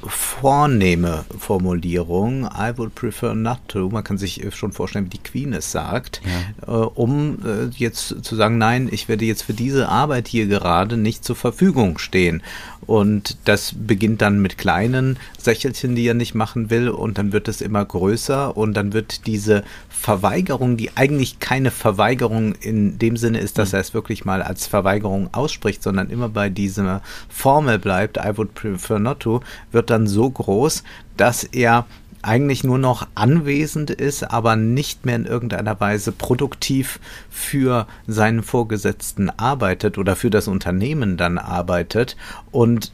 vornehme 0.07 1.25
Formulierung. 1.39 2.45
I 2.45 2.73
would 2.77 2.95
prefer 2.95 3.35
not 3.35 3.59
to. 3.69 3.89
Man 3.89 4.05
kann 4.05 4.19
sich 4.19 4.43
schon 4.55 4.73
vorstellen, 4.73 5.07
wie 5.07 5.11
die 5.11 5.23
Queen 5.23 5.53
es 5.53 5.73
sagt, 5.73 6.21
ja. 6.67 6.83
äh, 6.83 6.87
um 6.87 7.39
äh, 7.45 7.67
jetzt 7.77 8.25
zu 8.25 8.37
sagen, 8.37 8.59
nein, 8.59 8.89
ich 8.91 9.09
werde 9.09 9.25
jetzt 9.25 9.43
für 9.43 9.55
diese 9.55 9.89
Arbeit 9.89 10.29
hier 10.29 10.47
gerade 10.47 10.97
nicht 10.97 11.25
zur 11.25 11.37
Verfügung 11.37 11.99
stehen. 11.99 12.43
Und 12.87 13.39
das 13.47 13.75
beginnt 13.75 14.21
dann 14.21 14.43
mit 14.43 14.59
kleinen 14.59 15.19
Sächelchen, 15.39 15.95
die 15.95 16.07
er 16.07 16.15
nicht 16.15 16.35
machen 16.35 16.71
will, 16.71 16.89
und 16.89 17.19
dann 17.19 17.33
wird 17.33 17.49
es 17.49 17.61
immer 17.61 17.85
größer 17.85 18.57
und 18.57 18.75
dann 18.75 18.93
wird 18.93 19.27
diese 19.27 19.65
Verweigerung, 19.89 20.77
die 20.77 20.95
eigentlich 20.97 21.39
keine 21.39 21.71
Verweigerung 21.71 22.55
in 22.57 22.99
dem 22.99 23.17
Sinne 23.17 23.39
ist, 23.39 23.57
dass 23.57 23.71
mhm. 23.71 23.77
er 23.77 23.81
es 23.81 23.95
wirklich 23.95 24.27
mal 24.27 24.43
als 24.43 24.67
Verweigerung 24.67 25.33
ausspricht, 25.33 25.83
sondern 25.83 26.11
immer 26.11 26.29
bei 26.29 26.51
dieser 26.51 27.01
Formel 27.31 27.79
bleibt, 27.79 28.19
I 28.19 28.37
would 28.37 28.53
prefer 28.53 28.99
not 28.99 29.21
to, 29.21 29.41
wird 29.73 29.89
dann 29.89 29.94
so 30.07 30.29
groß, 30.31 30.83
dass 31.17 31.45
er 31.45 31.87
eigentlich 32.23 32.65
nur 32.65 32.79
noch 32.79 33.07
anwesend 33.15 33.91
ist, 33.91 34.23
aber 34.25 34.57
nicht 34.57 35.05
mehr 35.05 35.17
in 35.17 35.27
irgendeiner 35.27 35.79
Weise 35.81 36.11
produktiv 36.11 36.99
für 37.31 37.87
seinen 38.07 38.43
Vorgesetzten 38.43 39.31
arbeitet 39.31 39.99
oder 39.99 40.17
für 40.17 40.31
das 40.31 40.49
Unternehmen 40.49 41.17
dann 41.17 41.39
arbeitet. 41.39 42.17
Und 42.51 42.93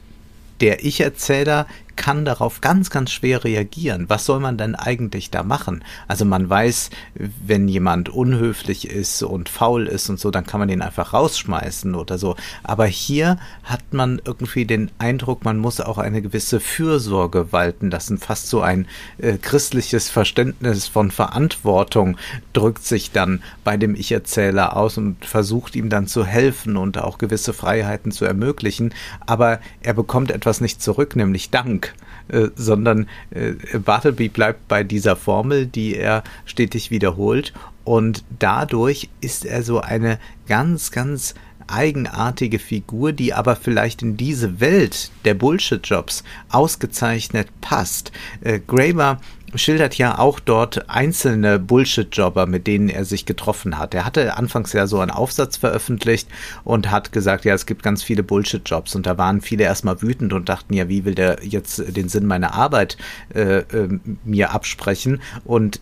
der 0.59 0.85
Ich-Erzähler 0.85 1.65
kann 2.01 2.25
darauf 2.25 2.61
ganz, 2.61 2.89
ganz 2.89 3.11
schwer 3.11 3.43
reagieren. 3.43 4.05
Was 4.07 4.25
soll 4.25 4.39
man 4.39 4.57
denn 4.57 4.73
eigentlich 4.73 5.29
da 5.29 5.43
machen? 5.43 5.83
Also 6.07 6.25
man 6.25 6.49
weiß, 6.49 6.89
wenn 7.13 7.67
jemand 7.67 8.09
unhöflich 8.09 8.89
ist 8.89 9.21
und 9.21 9.49
faul 9.49 9.85
ist 9.85 10.09
und 10.09 10.19
so, 10.19 10.31
dann 10.31 10.47
kann 10.47 10.59
man 10.59 10.67
den 10.67 10.81
einfach 10.81 11.13
rausschmeißen 11.13 11.93
oder 11.93 12.17
so. 12.17 12.35
Aber 12.63 12.87
hier 12.87 13.37
hat 13.63 13.93
man 13.93 14.19
irgendwie 14.25 14.65
den 14.65 14.89
Eindruck, 14.97 15.45
man 15.45 15.59
muss 15.59 15.79
auch 15.79 15.99
eine 15.99 16.23
gewisse 16.23 16.59
Fürsorge 16.59 17.51
walten 17.51 17.91
lassen. 17.91 18.17
Fast 18.17 18.47
so 18.47 18.61
ein 18.61 18.87
äh, 19.19 19.37
christliches 19.37 20.09
Verständnis 20.09 20.87
von 20.87 21.11
Verantwortung 21.11 22.17
drückt 22.53 22.83
sich 22.83 23.11
dann 23.11 23.43
bei 23.63 23.77
dem 23.77 23.93
Ich-Erzähler 23.93 24.75
aus 24.75 24.97
und 24.97 25.23
versucht 25.23 25.75
ihm 25.75 25.89
dann 25.89 26.07
zu 26.07 26.25
helfen 26.25 26.77
und 26.77 26.97
auch 26.97 27.19
gewisse 27.19 27.53
Freiheiten 27.53 28.11
zu 28.11 28.25
ermöglichen. 28.25 28.91
Aber 29.27 29.59
er 29.83 29.93
bekommt 29.93 30.31
etwas 30.31 30.61
nicht 30.61 30.81
zurück, 30.81 31.15
nämlich 31.15 31.51
Dank. 31.51 31.90
Äh, 32.27 32.49
sondern 32.55 33.07
äh, 33.31 33.53
Bartleby 33.77 34.29
bleibt 34.29 34.67
bei 34.67 34.83
dieser 34.83 35.15
Formel, 35.15 35.65
die 35.65 35.97
er 35.97 36.23
stetig 36.45 36.89
wiederholt 36.89 37.51
und 37.83 38.23
dadurch 38.39 39.09
ist 39.21 39.43
er 39.43 39.63
so 39.63 39.81
eine 39.81 40.19
ganz, 40.47 40.91
ganz 40.91 41.33
eigenartige 41.67 42.59
Figur, 42.59 43.11
die 43.11 43.33
aber 43.33 43.55
vielleicht 43.55 44.01
in 44.01 44.17
diese 44.17 44.59
Welt 44.59 45.11
der 45.25 45.33
Bullshit-Jobs 45.33 46.23
ausgezeichnet 46.49 47.47
passt. 47.61 48.11
Äh, 48.41 48.59
Graeber 48.65 49.19
schildert 49.55 49.95
ja 49.95 50.19
auch 50.19 50.39
dort 50.39 50.89
einzelne 50.89 51.59
Bullshit-Jobber, 51.59 52.45
mit 52.45 52.67
denen 52.67 52.89
er 52.89 53.05
sich 53.05 53.25
getroffen 53.25 53.77
hat. 53.77 53.93
Er 53.93 54.05
hatte 54.05 54.37
anfangs 54.37 54.73
ja 54.73 54.87
so 54.87 54.99
einen 54.99 55.11
Aufsatz 55.11 55.57
veröffentlicht 55.57 56.27
und 56.63 56.91
hat 56.91 57.11
gesagt, 57.11 57.45
ja, 57.45 57.53
es 57.53 57.65
gibt 57.65 57.83
ganz 57.83 58.03
viele 58.03 58.23
Bullshit-Jobs 58.23 58.95
und 58.95 59.05
da 59.05 59.17
waren 59.17 59.41
viele 59.41 59.63
erstmal 59.63 60.01
wütend 60.01 60.33
und 60.33 60.49
dachten, 60.49 60.73
ja, 60.73 60.87
wie 60.89 61.05
will 61.05 61.15
der 61.15 61.39
jetzt 61.43 61.83
den 61.95 62.09
Sinn 62.09 62.25
meiner 62.25 62.53
Arbeit 62.53 62.97
äh, 63.33 63.59
äh, 63.59 63.99
mir 64.23 64.51
absprechen? 64.51 65.21
Und 65.45 65.81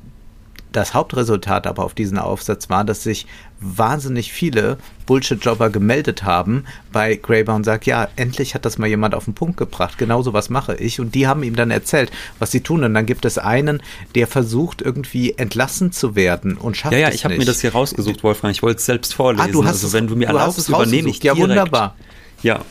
das 0.71 0.93
Hauptresultat 0.93 1.65
aber 1.65 1.83
auf 1.83 1.93
diesen 1.93 2.19
Aufsatz 2.19 2.69
war, 2.69 2.83
dass 2.83 3.03
sich 3.03 3.25
wahnsinnig 3.61 4.31
viele 4.31 4.77
Bullshit-Jobber 5.05 5.69
gemeldet 5.69 6.23
haben 6.23 6.65
bei 6.91 7.15
Graeber 7.15 7.55
und 7.55 7.63
sagt, 7.63 7.85
ja, 7.85 8.07
endlich 8.15 8.55
hat 8.55 8.65
das 8.65 8.77
mal 8.77 8.87
jemand 8.87 9.15
auf 9.15 9.25
den 9.25 9.33
Punkt 9.33 9.57
gebracht. 9.57 9.97
Genau 9.97 10.21
so 10.21 10.33
was 10.33 10.49
mache 10.49 10.75
ich. 10.75 10.99
Und 10.99 11.15
die 11.15 11.27
haben 11.27 11.43
ihm 11.43 11.55
dann 11.55 11.71
erzählt, 11.71 12.11
was 12.37 12.51
sie 12.51 12.61
tun. 12.61 12.83
Und 12.83 12.93
dann 12.93 13.05
gibt 13.05 13.25
es 13.25 13.37
einen, 13.37 13.81
der 14.15 14.27
versucht 14.27 14.81
irgendwie 14.81 15.33
entlassen 15.37 15.91
zu 15.91 16.15
werden 16.15 16.57
und 16.57 16.77
schafft 16.77 16.93
ja, 16.93 16.99
ja, 16.99 17.09
es 17.09 17.15
ich 17.15 17.25
habe 17.25 17.37
mir 17.37 17.45
das 17.45 17.61
hier 17.61 17.71
rausgesucht, 17.71 18.23
Wolfgang. 18.23 18.53
Ich 18.53 18.61
wollte 18.61 18.77
es 18.77 18.85
selbst 18.85 19.13
vorlesen. 19.13 19.49
Ah, 19.49 19.51
du 19.51 19.63
hast 19.63 19.83
also 19.83 19.93
wenn 19.93 20.07
du 20.07 20.15
mir 20.15 20.27
erlaubst, 20.27 20.69
übernehme 20.69 21.09
ich 21.09 21.19
direkt. 21.19 21.39
Ja, 21.39 21.43
wunderbar. 21.43 21.95
Ja, 22.41 22.61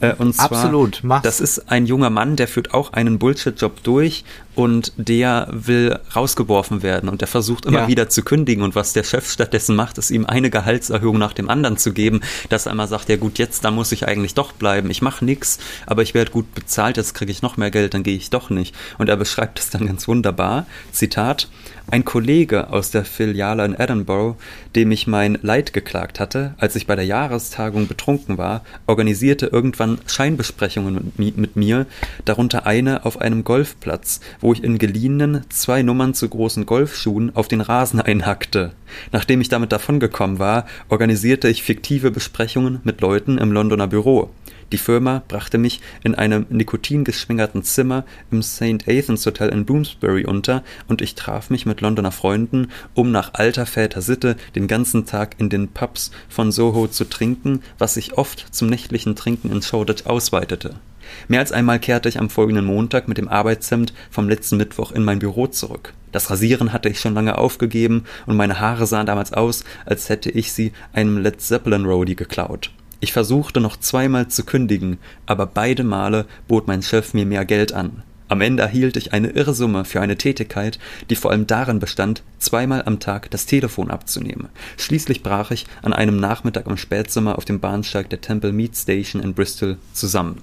äh, 0.00 0.14
und 0.14 0.34
zwar, 0.34 0.52
Absolut, 0.52 1.00
mach's. 1.02 1.22
das 1.24 1.40
ist 1.40 1.70
ein 1.70 1.86
junger 1.86 2.10
Mann, 2.10 2.36
der 2.36 2.48
führt 2.48 2.74
auch 2.74 2.92
einen 2.92 3.18
Bullshit-Job 3.18 3.82
durch 3.82 4.24
und 4.54 4.92
der 4.96 5.48
will 5.50 5.98
rausgeworfen 6.14 6.82
werden 6.82 7.08
und 7.08 7.20
der 7.20 7.28
versucht 7.28 7.66
immer 7.66 7.82
ja. 7.82 7.88
wieder 7.88 8.08
zu 8.08 8.22
kündigen 8.22 8.62
und 8.62 8.74
was 8.74 8.92
der 8.92 9.04
Chef 9.04 9.30
stattdessen 9.30 9.76
macht, 9.76 9.98
ist 9.98 10.10
ihm 10.10 10.26
eine 10.26 10.50
Gehaltserhöhung 10.50 11.18
nach 11.18 11.34
dem 11.34 11.48
anderen 11.48 11.76
zu 11.76 11.92
geben, 11.92 12.20
dass 12.48 12.66
er 12.66 12.72
immer 12.72 12.86
sagt, 12.86 13.08
ja 13.08 13.16
gut, 13.16 13.38
jetzt, 13.38 13.64
da 13.64 13.70
muss 13.70 13.92
ich 13.92 14.08
eigentlich 14.08 14.34
doch 14.34 14.52
bleiben, 14.52 14.90
ich 14.90 15.02
mache 15.02 15.24
nichts, 15.24 15.58
aber 15.86 16.02
ich 16.02 16.14
werde 16.14 16.30
gut 16.30 16.54
bezahlt, 16.54 16.96
jetzt 16.96 17.14
kriege 17.14 17.30
ich 17.30 17.42
noch 17.42 17.56
mehr 17.56 17.70
Geld, 17.70 17.94
dann 17.94 18.02
gehe 18.02 18.16
ich 18.16 18.30
doch 18.30 18.50
nicht. 18.50 18.74
Und 18.98 19.08
er 19.08 19.16
beschreibt 19.16 19.58
es 19.58 19.70
dann 19.70 19.86
ganz 19.86 20.08
wunderbar, 20.08 20.66
Zitat, 20.92 21.48
ein 21.88 22.04
Kollege 22.04 22.70
aus 22.70 22.90
der 22.90 23.04
Filiale 23.04 23.64
in 23.64 23.74
Edinburgh, 23.74 24.36
dem 24.74 24.90
ich 24.90 25.06
mein 25.06 25.38
Leid 25.42 25.72
geklagt 25.72 26.18
hatte, 26.18 26.54
als 26.58 26.74
ich 26.74 26.86
bei 26.86 26.96
der 26.96 27.04
Jahrestagung 27.04 27.86
betrunken 27.86 28.38
war, 28.38 28.64
organisierte 28.86 29.46
irgendwann 29.46 29.98
Scheinbesprechungen 30.06 31.12
mit, 31.16 31.56
mir, 31.56 31.86
darunter 32.24 32.66
eine 32.66 33.04
auf 33.04 33.20
einem 33.20 33.44
Golfplatz, 33.44 34.20
wo 34.40 34.52
ich 34.52 34.64
in 34.64 34.78
geliehenen, 34.78 35.44
zwei 35.48 35.82
Nummern 35.82 36.14
zu 36.14 36.28
großen 36.28 36.66
Golfschuhen 36.66 37.34
auf 37.36 37.46
den 37.46 37.60
Rasen 37.60 38.00
einhackte. 38.00 38.72
Nachdem 39.12 39.40
ich 39.40 39.48
damit 39.48 39.72
davongekommen 39.72 40.38
war, 40.38 40.66
organisierte 40.88 41.48
ich 41.48 41.62
fiktive 41.62 42.10
Besprechungen 42.10 42.80
mit 42.82 43.00
Leuten 43.00 43.38
im 43.38 43.52
Londoner 43.52 43.86
Büro. 43.86 44.30
Die 44.72 44.78
Firma 44.78 45.22
brachte 45.28 45.58
mich 45.58 45.80
in 46.02 46.16
einem 46.16 46.46
nikotingeschwängerten 46.48 47.62
Zimmer 47.62 48.04
im 48.32 48.42
St. 48.42 48.88
Athens 48.88 49.24
Hotel 49.24 49.50
in 49.50 49.64
Bloomsbury 49.64 50.24
unter 50.24 50.64
und 50.88 51.02
ich 51.02 51.14
traf 51.14 51.50
mich 51.50 51.66
mit 51.66 51.80
Londoner 51.80 52.10
Freunden, 52.10 52.68
um 52.94 53.12
nach 53.12 53.34
alter 53.34 53.66
Väter 53.66 54.02
Sitte 54.02 54.34
den 54.56 54.66
ganzen 54.66 55.06
Tag 55.06 55.36
in 55.38 55.50
den 55.50 55.68
Pubs 55.68 56.10
von 56.28 56.50
Soho 56.50 56.88
zu 56.88 57.04
trinken, 57.04 57.62
was 57.78 57.94
sich 57.94 58.18
oft 58.18 58.54
zum 58.54 58.68
nächtlichen 58.68 59.14
Trinken 59.14 59.52
in 59.52 59.62
Shoreditch 59.62 60.06
ausweitete. 60.06 60.74
Mehr 61.28 61.38
als 61.38 61.52
einmal 61.52 61.78
kehrte 61.78 62.08
ich 62.08 62.18
am 62.18 62.28
folgenden 62.28 62.64
Montag 62.64 63.06
mit 63.06 63.18
dem 63.18 63.28
Arbeitshemd 63.28 63.94
vom 64.10 64.28
letzten 64.28 64.56
Mittwoch 64.56 64.90
in 64.90 65.04
mein 65.04 65.20
Büro 65.20 65.46
zurück. 65.46 65.92
Das 66.10 66.30
Rasieren 66.30 66.72
hatte 66.72 66.88
ich 66.88 66.98
schon 66.98 67.14
lange 67.14 67.38
aufgegeben 67.38 68.04
und 68.26 68.36
meine 68.36 68.58
Haare 68.58 68.86
sahen 68.86 69.06
damals 69.06 69.32
aus, 69.32 69.64
als 69.84 70.08
hätte 70.08 70.30
ich 70.30 70.52
sie 70.52 70.72
einem 70.92 71.18
Led 71.18 71.40
Zeppelin 71.40 71.84
Roadie 71.84 72.16
geklaut. 72.16 72.72
Ich 73.06 73.12
versuchte 73.12 73.60
noch 73.60 73.76
zweimal 73.76 74.26
zu 74.26 74.42
kündigen, 74.42 74.98
aber 75.26 75.46
beide 75.46 75.84
Male 75.84 76.26
bot 76.48 76.66
mein 76.66 76.82
Chef 76.82 77.14
mir 77.14 77.24
mehr 77.24 77.44
Geld 77.44 77.72
an. 77.72 78.02
Am 78.26 78.40
Ende 78.40 78.64
erhielt 78.64 78.96
ich 78.96 79.12
eine 79.12 79.28
irre 79.28 79.54
Summe 79.54 79.84
für 79.84 80.00
eine 80.00 80.16
Tätigkeit, 80.16 80.80
die 81.08 81.14
vor 81.14 81.30
allem 81.30 81.46
darin 81.46 81.78
bestand, 81.78 82.24
zweimal 82.40 82.82
am 82.84 82.98
Tag 82.98 83.30
das 83.30 83.46
Telefon 83.46 83.92
abzunehmen. 83.92 84.48
Schließlich 84.76 85.22
brach 85.22 85.52
ich 85.52 85.66
an 85.82 85.92
einem 85.92 86.18
Nachmittag 86.18 86.66
im 86.66 86.76
Spätsommer 86.76 87.38
auf 87.38 87.44
dem 87.44 87.60
Bahnsteig 87.60 88.10
der 88.10 88.20
Temple 88.20 88.50
Mead 88.50 88.76
Station 88.76 89.22
in 89.22 89.34
Bristol 89.34 89.76
zusammen. 89.92 90.42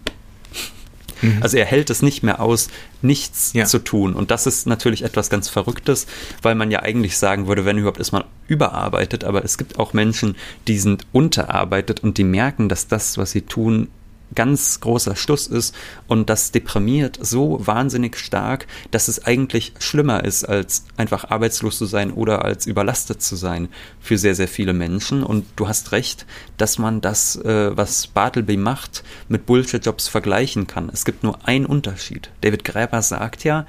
Mhm. 1.23 1.39
Also 1.41 1.57
er 1.57 1.65
hält 1.65 1.89
es 1.89 2.01
nicht 2.01 2.23
mehr 2.23 2.39
aus, 2.39 2.69
nichts 3.01 3.53
ja. 3.53 3.65
zu 3.65 3.79
tun. 3.79 4.13
Und 4.13 4.31
das 4.31 4.45
ist 4.45 4.67
natürlich 4.67 5.03
etwas 5.03 5.29
ganz 5.29 5.49
Verrücktes, 5.49 6.07
weil 6.41 6.55
man 6.55 6.71
ja 6.71 6.81
eigentlich 6.81 7.17
sagen 7.17 7.47
würde, 7.47 7.65
wenn 7.65 7.77
überhaupt 7.77 7.99
ist 7.99 8.11
man 8.11 8.23
überarbeitet, 8.47 9.23
aber 9.23 9.43
es 9.43 9.57
gibt 9.57 9.79
auch 9.79 9.93
Menschen, 9.93 10.35
die 10.67 10.77
sind 10.77 11.05
unterarbeitet 11.11 12.01
und 12.01 12.17
die 12.17 12.23
merken, 12.23 12.69
dass 12.69 12.87
das, 12.87 13.17
was 13.17 13.31
sie 13.31 13.41
tun, 13.41 13.87
ganz 14.35 14.79
großer 14.79 15.15
Stuss 15.15 15.47
ist 15.47 15.75
und 16.07 16.29
das 16.29 16.51
deprimiert 16.51 17.17
so 17.21 17.59
wahnsinnig 17.65 18.17
stark, 18.17 18.67
dass 18.91 19.07
es 19.07 19.25
eigentlich 19.25 19.73
schlimmer 19.79 20.23
ist, 20.23 20.43
als 20.45 20.85
einfach 20.97 21.29
arbeitslos 21.29 21.77
zu 21.77 21.85
sein 21.85 22.11
oder 22.11 22.45
als 22.45 22.65
überlastet 22.65 23.21
zu 23.21 23.35
sein 23.35 23.69
für 23.99 24.17
sehr, 24.17 24.35
sehr 24.35 24.47
viele 24.47 24.73
Menschen. 24.73 25.23
Und 25.23 25.45
du 25.55 25.67
hast 25.67 25.91
recht, 25.91 26.25
dass 26.57 26.77
man 26.77 27.01
das, 27.01 27.35
äh, 27.37 27.75
was 27.75 28.07
Bartleby 28.07 28.57
macht, 28.57 29.03
mit 29.27 29.45
Bullshit-Jobs 29.45 30.07
vergleichen 30.07 30.67
kann. 30.67 30.89
Es 30.91 31.05
gibt 31.05 31.23
nur 31.23 31.47
einen 31.47 31.65
Unterschied. 31.65 32.29
David 32.41 32.63
Gräber 32.63 33.01
sagt 33.01 33.43
ja, 33.43 33.65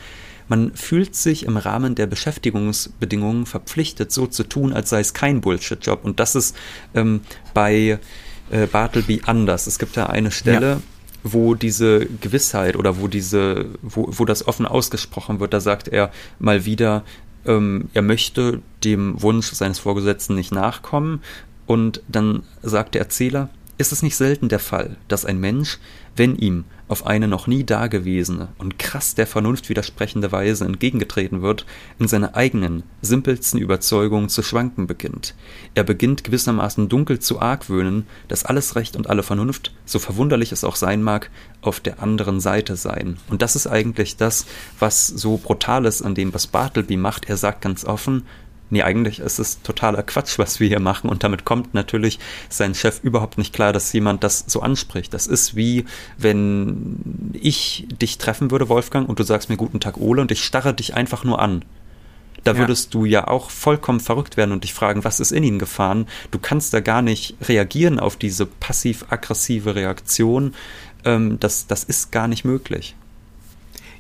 man 0.49 0.75
fühlt 0.75 1.17
sich 1.17 1.47
im 1.47 1.57
Rahmen 1.57 1.95
der 1.95 2.07
Beschäftigungsbedingungen 2.07 3.47
verpflichtet, 3.47 4.13
so 4.13 4.27
zu 4.27 4.45
tun, 4.45 4.73
als 4.73 4.91
sei 4.91 5.01
es 5.01 5.15
kein 5.15 5.41
Bullshit-Job. 5.41 6.05
Und 6.05 6.21
das 6.21 6.35
ist 6.35 6.55
ähm, 6.95 7.23
bei 7.55 7.99
äh, 8.51 8.67
Bartleby 8.67 9.23
anders. 9.27 9.67
Es 9.67 9.79
gibt 9.79 9.97
da 9.97 10.07
eine 10.07 10.31
Stelle, 10.31 10.71
ja. 10.71 10.81
wo 11.23 11.55
diese 11.55 12.07
Gewissheit 12.07 12.77
oder 12.77 13.01
wo 13.01 13.09
diese, 13.09 13.67
wo, 13.83 14.09
wo 14.11 14.25
das 14.25 14.47
offen 14.47 14.67
ausgesprochen 14.67 15.41
wird, 15.41 15.53
da 15.53 15.61
sagt 15.61 15.89
er 15.89 16.11
mal 16.39 16.65
wieder, 16.65 17.05
ähm, 17.47 17.89
er 17.95 18.03
möchte 18.03 18.63
dem 18.83 19.21
Wunsch 19.21 19.53
seines 19.53 19.79
Vorgesetzten 19.79 20.35
nicht 20.35 20.53
nachkommen. 20.53 21.23
Und 21.67 22.03
dann 22.09 22.43
sagt 22.63 22.95
der 22.95 23.03
Erzähler, 23.03 23.49
ist 23.79 23.93
es 23.93 24.03
nicht 24.03 24.17
selten 24.17 24.49
der 24.49 24.59
Fall, 24.59 24.97
dass 25.09 25.25
ein 25.25 25.39
Mensch, 25.39 25.79
wenn 26.17 26.37
ihm 26.37 26.65
auf 26.87 27.07
eine 27.07 27.29
noch 27.29 27.47
nie 27.47 27.65
dagewesene 27.65 28.49
und 28.59 28.79
krass 28.79 29.15
der 29.15 29.27
Vernunft 29.27 29.69
widersprechende 29.69 30.31
Weise 30.33 30.65
entgegengetreten 30.65 31.43
wird, 31.43 31.65
in 31.99 32.09
seiner 32.09 32.37
eigenen, 32.37 32.83
simpelsten 33.01 33.59
Überzeugung 33.59 34.29
zu 34.29 34.43
schwanken 34.43 34.87
beginnt. 34.87 35.35
Er 35.75 35.83
beginnt 35.83 36.25
gewissermaßen 36.25 36.89
dunkel 36.89 37.19
zu 37.19 37.41
argwöhnen, 37.41 38.07
dass 38.29 38.45
alles 38.45 38.77
Recht 38.77 38.97
und 38.97 39.09
alle 39.09 39.23
Vernunft, 39.23 39.73
so 39.87 39.99
verwunderlich 39.99 40.53
es 40.53 40.63
auch 40.63 40.77
sein 40.77 41.03
mag, 41.03 41.31
auf 41.63 41.81
der 41.81 42.03
anderen 42.03 42.41
Seite 42.41 42.77
seien. 42.77 43.17
Und 43.31 43.41
das 43.41 43.57
ist 43.57 43.67
eigentlich 43.67 44.17
das, 44.17 44.47
was 44.79 45.07
so 45.07 45.39
brutal 45.39 45.87
ist 45.87 46.03
an 46.03 46.15
dem, 46.15 46.35
was 46.35 46.47
Bartleby 46.47 46.99
macht. 46.99 47.29
Er 47.31 47.39
sagt 47.39 47.63
ganz 47.63 47.85
offen, 47.85 48.25
nee, 48.75 48.83
eigentlich 48.83 49.21
ist 49.21 49.39
es 49.39 49.63
totaler 49.63 50.03
Quatsch, 50.03 50.39
was 50.39 50.59
wir 50.59 50.67
hier 50.67 50.81
machen. 50.81 51.09
Und 51.09 51.23
damit 51.23 51.45
kommt 51.45 51.75
natürlich 51.75 52.19
sein 52.49 52.75
Chef 52.75 53.01
überhaupt 53.03 53.39
nicht 53.39 53.55
klar, 53.55 53.73
dass 53.73 53.93
jemand 53.93 54.25
das 54.25 54.45
so 54.49 54.61
anspricht. 54.61 55.15
Das 55.15 55.29
ist 55.29 55.55
wie, 55.55 55.85
wenn 56.19 57.31
ich 57.33 57.87
dich 58.03 58.19
treffen 58.19 58.51
würde, 58.51 58.69
Wolfgang, 58.69 59.09
und 59.09 59.21
du 59.21 59.23
sagst 59.23 59.49
mir 59.49 59.57
guten 59.57 59.79
Tag, 59.79 59.97
Ole, 59.97 60.21
und 60.21 60.33
ich 60.33 60.45
starre 60.45 60.75
dich 60.75 60.95
einfach 60.95 61.23
nur 61.23 61.41
an. 61.41 61.65
Da 62.43 62.59
würdest 62.59 62.93
ja. 62.93 63.01
du 63.01 63.05
ja 63.07 63.29
auch 63.29 63.49
vollkommen 63.49 64.01
verrückt 64.01 64.37
werden 64.37 64.53
und 64.53 64.65
dich 64.65 64.75
fragen, 64.75 65.05
was 65.05 65.21
ist 65.21 65.33
in 65.33 65.45
ihn 65.45 65.59
gefahren? 65.59 66.07
Du 66.33 66.39
kannst 66.39 66.75
da 66.75 66.81
gar 66.81 67.01
nicht 67.01 67.37
reagieren 67.43 67.99
auf 68.01 68.17
diese 68.17 68.45
passiv-aggressive 68.45 69.75
Reaktion. 69.75 70.53
Ähm, 71.05 71.39
das, 71.41 71.69
das 71.69 71.85
ist 71.85 72.11
gar 72.11 72.29
nicht 72.29 72.45
möglich. 72.45 72.97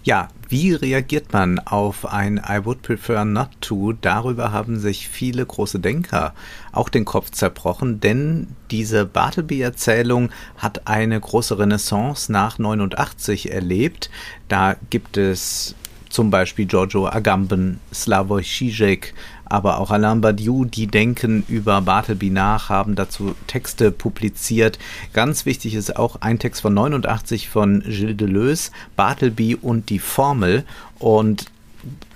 Ja, 0.03 0.29
wie 0.55 0.73
reagiert 0.73 1.33
man 1.33 1.59
auf 1.59 2.07
ein 2.07 2.37
I 2.37 2.65
would 2.65 2.81
prefer 2.83 3.25
not 3.25 3.49
to? 3.61 3.93
Darüber 3.93 4.53
haben 4.53 4.79
sich 4.79 5.09
viele 5.09 5.45
große 5.45 5.81
Denker 5.81 6.33
auch 6.71 6.89
den 6.89 7.05
Kopf 7.05 7.31
zerbrochen, 7.31 7.99
denn 7.99 8.47
diese 8.71 9.05
Bartleby-Erzählung 9.05 10.31
hat 10.57 10.87
eine 10.87 11.19
große 11.19 11.59
Renaissance 11.59 12.31
nach 12.31 12.61
89 12.61 13.51
erlebt. 13.51 14.11
Da 14.47 14.77
gibt 14.91 15.17
es 15.17 15.75
zum 16.09 16.31
Beispiel 16.31 16.67
Giorgio 16.67 17.09
Agamben, 17.09 17.81
Slavoj 17.93 18.45
Žižek, 18.45 19.13
aber 19.55 19.79
auch 19.79 19.93
Alain 19.93 20.21
Badiou, 20.21 20.65
die 20.65 20.89
denken 20.89 21.45
über 21.47 21.81
Bartleby 21.81 22.31
nach, 22.31 22.71
haben 22.71 22.97
dazu 22.97 23.37
Texte 23.47 23.93
publiziert. 23.93 24.81
Ganz 25.13 25.47
wichtig 25.47 25.77
ist 25.77 25.95
auch 25.95 26.17
ein 26.23 26.41
Text 26.41 26.63
von 26.63 26.75
89 26.75 27.49
von 27.49 27.81
Gilles 27.87 28.17
Deleuze, 28.17 28.73
Bartleby 28.97 29.55
und 29.55 29.91
die 29.91 30.01
Formel. 30.01 30.65
Und 30.99 31.53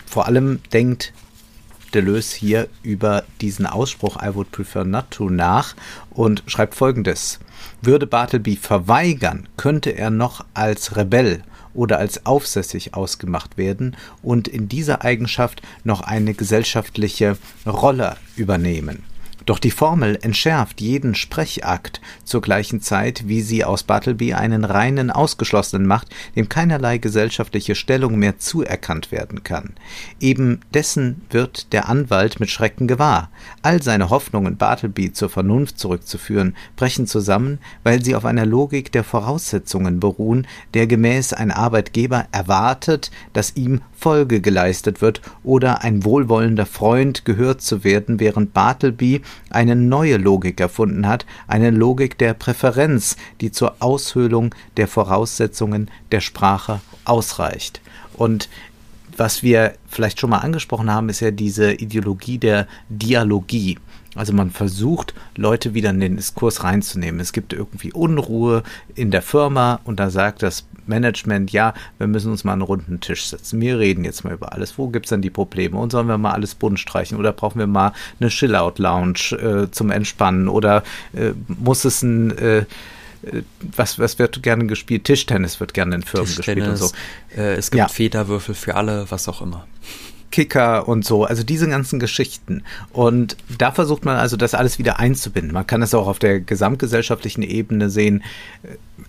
vor 0.04 0.26
allem 0.26 0.58
denkt 0.72 1.12
Deleuze 1.94 2.36
hier 2.36 2.66
über 2.82 3.22
diesen 3.40 3.66
Ausspruch 3.66 4.16
I 4.20 4.34
would 4.34 4.50
prefer 4.50 4.82
not 4.82 5.12
to 5.12 5.30
nach 5.30 5.76
und 6.10 6.42
schreibt 6.48 6.74
folgendes. 6.74 7.38
Würde 7.80 8.08
Bartleby 8.08 8.56
verweigern, 8.56 9.46
könnte 9.56 9.90
er 9.90 10.10
noch 10.10 10.44
als 10.54 10.96
Rebell 10.96 11.44
oder 11.74 11.98
als 11.98 12.26
aufsässig 12.26 12.94
ausgemacht 12.94 13.56
werden 13.56 13.96
und 14.22 14.48
in 14.48 14.68
dieser 14.68 15.02
Eigenschaft 15.02 15.62
noch 15.84 16.00
eine 16.00 16.34
gesellschaftliche 16.34 17.36
Rolle 17.66 18.16
übernehmen 18.36 19.02
doch 19.48 19.58
die 19.58 19.70
Formel 19.70 20.18
entschärft 20.20 20.80
jeden 20.80 21.14
Sprechakt 21.14 22.00
zur 22.24 22.42
gleichen 22.42 22.82
Zeit, 22.82 23.28
wie 23.28 23.40
sie 23.40 23.64
aus 23.64 23.82
Bartleby 23.82 24.34
einen 24.34 24.64
reinen 24.64 25.10
Ausgeschlossenen 25.10 25.86
macht, 25.86 26.08
dem 26.36 26.48
keinerlei 26.48 26.98
gesellschaftliche 26.98 27.74
Stellung 27.74 28.18
mehr 28.18 28.38
zuerkannt 28.38 29.10
werden 29.10 29.44
kann. 29.44 29.74
Eben 30.20 30.60
dessen 30.74 31.22
wird 31.30 31.72
der 31.72 31.88
Anwalt 31.88 32.40
mit 32.40 32.50
Schrecken 32.50 32.86
gewahr. 32.86 33.30
All 33.62 33.82
seine 33.82 34.10
Hoffnungen, 34.10 34.58
Bartleby 34.58 35.12
zur 35.12 35.30
Vernunft 35.30 35.78
zurückzuführen, 35.78 36.54
brechen 36.76 37.06
zusammen, 37.06 37.58
weil 37.84 38.04
sie 38.04 38.14
auf 38.14 38.26
einer 38.26 38.44
Logik 38.44 38.92
der 38.92 39.04
Voraussetzungen 39.04 39.98
beruhen, 39.98 40.46
der 40.74 40.86
gemäß 40.86 41.32
ein 41.32 41.50
Arbeitgeber 41.50 42.26
erwartet, 42.32 43.10
dass 43.32 43.56
ihm 43.56 43.80
Folge 43.98 44.40
geleistet 44.40 45.00
wird 45.00 45.22
oder 45.42 45.82
ein 45.82 46.04
wohlwollender 46.04 46.66
Freund 46.66 47.24
gehört 47.24 47.62
zu 47.62 47.82
werden, 47.82 48.20
während 48.20 48.52
Bartleby 48.52 49.22
eine 49.50 49.76
neue 49.76 50.16
Logik 50.16 50.60
erfunden 50.60 51.06
hat, 51.06 51.26
eine 51.46 51.70
Logik 51.70 52.18
der 52.18 52.34
Präferenz, 52.34 53.16
die 53.40 53.52
zur 53.52 53.76
Aushöhlung 53.80 54.54
der 54.76 54.88
Voraussetzungen 54.88 55.90
der 56.12 56.20
Sprache 56.20 56.80
ausreicht. 57.04 57.80
Und 58.14 58.48
was 59.16 59.42
wir 59.42 59.74
vielleicht 59.88 60.20
schon 60.20 60.30
mal 60.30 60.38
angesprochen 60.38 60.92
haben, 60.92 61.08
ist 61.08 61.20
ja 61.20 61.30
diese 61.30 61.72
Ideologie 61.72 62.38
der 62.38 62.68
Dialogie. 62.88 63.78
Also 64.14 64.32
man 64.32 64.50
versucht, 64.50 65.14
Leute 65.36 65.74
wieder 65.74 65.90
in 65.90 66.00
den 66.00 66.16
Diskurs 66.16 66.64
reinzunehmen. 66.64 67.20
Es 67.20 67.32
gibt 67.32 67.52
irgendwie 67.52 67.92
Unruhe 67.92 68.62
in 68.94 69.10
der 69.10 69.22
Firma 69.22 69.80
und 69.84 70.00
da 70.00 70.10
sagt 70.10 70.42
das 70.42 70.66
Management, 70.88 71.52
ja, 71.52 71.74
wir 71.98 72.06
müssen 72.06 72.30
uns 72.30 72.44
mal 72.44 72.52
an 72.52 72.60
einen 72.60 72.66
runden 72.66 73.00
Tisch 73.00 73.26
setzen. 73.26 73.60
Wir 73.60 73.78
reden 73.78 74.04
jetzt 74.04 74.24
mal 74.24 74.34
über 74.34 74.52
alles. 74.52 74.78
Wo 74.78 74.88
gibt 74.88 75.06
es 75.06 75.10
denn 75.10 75.22
die 75.22 75.30
Probleme? 75.30 75.78
Und 75.78 75.92
sollen 75.92 76.08
wir 76.08 76.18
mal 76.18 76.32
alles 76.32 76.54
bunt 76.54 76.80
streichen? 76.80 77.18
Oder 77.18 77.32
brauchen 77.32 77.58
wir 77.58 77.66
mal 77.66 77.92
eine 78.20 78.30
Chill-Out-Lounge 78.30 79.66
äh, 79.66 79.70
zum 79.70 79.90
Entspannen? 79.90 80.48
Oder 80.48 80.82
äh, 81.12 81.32
muss 81.46 81.84
es 81.84 82.02
ein 82.02 82.36
äh, 82.38 82.58
äh 82.58 82.64
was, 83.76 83.98
was 83.98 84.18
wird 84.18 84.42
gerne 84.42 84.66
gespielt? 84.66 85.04
Tischtennis 85.04 85.60
wird 85.60 85.74
gerne 85.74 85.96
in 85.96 86.02
Firmen 86.02 86.34
gespielt 86.34 86.66
und 86.66 86.76
so. 86.76 86.90
Äh, 87.36 87.54
es 87.54 87.70
gibt 87.70 87.78
ja. 87.78 87.88
Federwürfel 87.88 88.54
für 88.54 88.74
alle, 88.74 89.10
was 89.10 89.28
auch 89.28 89.42
immer. 89.42 89.66
Kicker 90.30 90.88
und 90.88 91.04
so, 91.04 91.24
also 91.24 91.42
diese 91.42 91.68
ganzen 91.68 91.98
Geschichten. 91.98 92.62
Und 92.92 93.36
da 93.56 93.72
versucht 93.72 94.04
man 94.04 94.16
also 94.16 94.36
das 94.36 94.54
alles 94.54 94.78
wieder 94.78 94.98
einzubinden. 94.98 95.52
Man 95.52 95.66
kann 95.66 95.82
es 95.82 95.94
auch 95.94 96.06
auf 96.06 96.18
der 96.18 96.40
gesamtgesellschaftlichen 96.40 97.42
Ebene 97.42 97.90
sehen. 97.90 98.22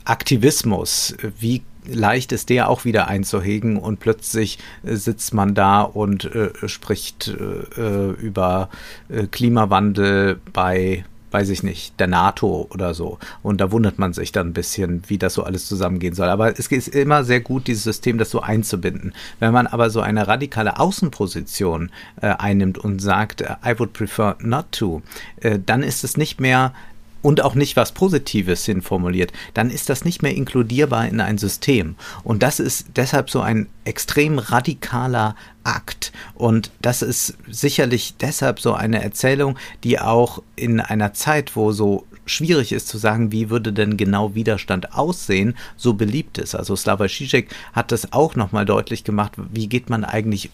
Aktivismus, 0.06 1.16
wie 1.40 1.64
leicht 1.94 2.32
ist 2.32 2.50
der 2.50 2.70
auch 2.70 2.86
wieder 2.86 3.08
einzuhegen 3.08 3.78
und 3.78 4.00
plötzlich 4.00 4.60
äh, 4.84 4.96
sitzt 4.96 5.34
man 5.34 5.54
da 5.56 5.82
und 5.82 6.26
äh, 6.26 6.68
spricht 6.68 7.28
äh, 7.28 8.12
über 8.12 8.70
äh, 9.10 9.28
Klimawandel 9.28 10.40
bei 10.54 11.06
weiß 11.32 11.50
ich 11.50 11.64
nicht, 11.64 12.00
der 12.00 12.08
NATO 12.08 12.68
oder 12.72 12.94
so. 12.94 13.20
Und 13.44 13.62
da 13.62 13.72
wundert 13.72 14.00
man 14.00 14.14
sich 14.14 14.32
dann 14.32 14.48
ein 14.48 14.54
bisschen, 14.54 15.04
wie 15.08 15.18
das 15.18 15.34
so 15.34 15.44
alles 15.44 15.68
zusammengehen 15.68 16.16
soll. 16.16 16.30
Aber 16.30 16.58
es 16.58 16.68
ist 16.68 16.88
immer 16.88 17.24
sehr 17.24 17.40
gut, 17.40 17.68
dieses 17.68 17.84
System 17.84 18.18
das 18.18 18.30
so 18.30 18.42
einzubinden. 18.42 19.14
Wenn 19.40 19.54
man 19.54 19.68
aber 19.68 19.90
so 19.90 20.02
eine 20.02 20.28
radikale 20.28 20.80
Außenposition 20.80 21.92
äh, 22.22 22.28
einnimmt 22.38 22.78
und 22.78 23.00
sagt, 23.00 23.42
äh, 23.42 23.56
I 23.66 23.78
would 23.78 23.94
prefer 23.94 24.38
not 24.40 24.72
to, 24.72 25.02
äh, 25.42 25.60
dann 25.64 25.84
ist 25.84 26.04
es 26.04 26.18
nicht 26.18 26.40
mehr 26.40 26.74
und 27.22 27.42
auch 27.42 27.56
nicht 27.56 27.76
was 27.76 27.92
Positives 27.92 28.66
hinformuliert, 28.66 29.32
dann 29.54 29.70
ist 29.70 29.90
das 29.90 30.06
nicht 30.06 30.22
mehr 30.22 30.36
inkludierbar 30.36 31.08
in 31.08 31.22
ein 31.22 31.38
System. 31.38 31.96
Und 32.24 32.44
das 32.44 32.60
ist 32.60 32.88
deshalb 32.96 33.30
so 33.30 33.42
ein 33.42 33.68
extrem 33.84 34.40
radikaler 34.40 35.36
Akt. 35.64 36.12
Und 36.36 36.72
das 36.82 37.02
ist 37.02 37.38
sicherlich 37.48 38.16
deshalb 38.18 38.60
so 38.60 38.74
eine 38.74 39.04
Erzählung, 39.04 39.58
die 39.84 40.00
auch 40.00 40.42
in 40.56 40.80
einer 40.80 41.14
Zeit, 41.14 41.56
wo 41.56 41.72
so 41.72 42.06
schwierig 42.26 42.72
ist 42.72 42.88
zu 42.88 42.98
sagen, 42.98 43.32
wie 43.32 43.50
würde 43.50 43.74
denn 43.74 43.98
genau 43.98 44.36
Widerstand 44.36 44.94
aussehen, 44.94 45.56
so 45.76 45.94
beliebt 45.94 46.38
ist. 46.38 46.56
Also 46.56 46.76
Slavoj 46.76 47.08
Žižek 47.08 47.48
hat 47.74 47.92
das 47.92 48.14
auch 48.14 48.36
nochmal 48.36 48.66
deutlich 48.66 49.04
gemacht, 49.04 49.34
wie 49.52 49.68
geht 49.68 49.90
man 49.90 50.06
eigentlich 50.06 50.52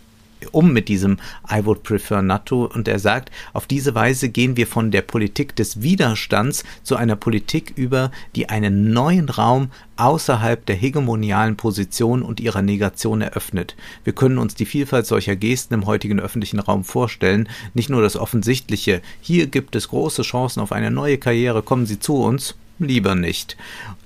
um 0.51 0.73
mit 0.73 0.87
diesem 0.87 1.17
I 1.51 1.65
would 1.65 1.83
prefer 1.83 2.21
not 2.21 2.45
to. 2.45 2.65
Und 2.65 2.87
er 2.87 2.99
sagt, 2.99 3.31
auf 3.53 3.67
diese 3.67 3.95
Weise 3.95 4.29
gehen 4.29 4.57
wir 4.57 4.67
von 4.67 4.91
der 4.91 5.01
Politik 5.01 5.55
des 5.55 5.81
Widerstands 5.81 6.63
zu 6.83 6.95
einer 6.95 7.15
Politik 7.15 7.73
über, 7.75 8.11
die 8.35 8.49
einen 8.49 8.91
neuen 8.91 9.29
Raum 9.29 9.69
außerhalb 9.97 10.65
der 10.65 10.75
hegemonialen 10.75 11.55
Position 11.55 12.21
und 12.21 12.39
ihrer 12.39 12.61
Negation 12.61 13.21
eröffnet. 13.21 13.75
Wir 14.03 14.13
können 14.13 14.37
uns 14.37 14.55
die 14.55 14.65
Vielfalt 14.65 15.05
solcher 15.05 15.35
Gesten 15.35 15.73
im 15.73 15.85
heutigen 15.85 16.19
öffentlichen 16.19 16.59
Raum 16.59 16.83
vorstellen, 16.83 17.47
nicht 17.73 17.89
nur 17.89 18.01
das 18.01 18.17
Offensichtliche, 18.17 19.01
hier 19.21 19.47
gibt 19.47 19.75
es 19.75 19.87
große 19.87 20.23
Chancen 20.23 20.59
auf 20.59 20.71
eine 20.71 20.91
neue 20.91 21.17
Karriere, 21.17 21.63
kommen 21.63 21.85
Sie 21.85 21.99
zu 21.99 22.15
uns, 22.15 22.55
lieber 22.79 23.15
nicht, 23.15 23.57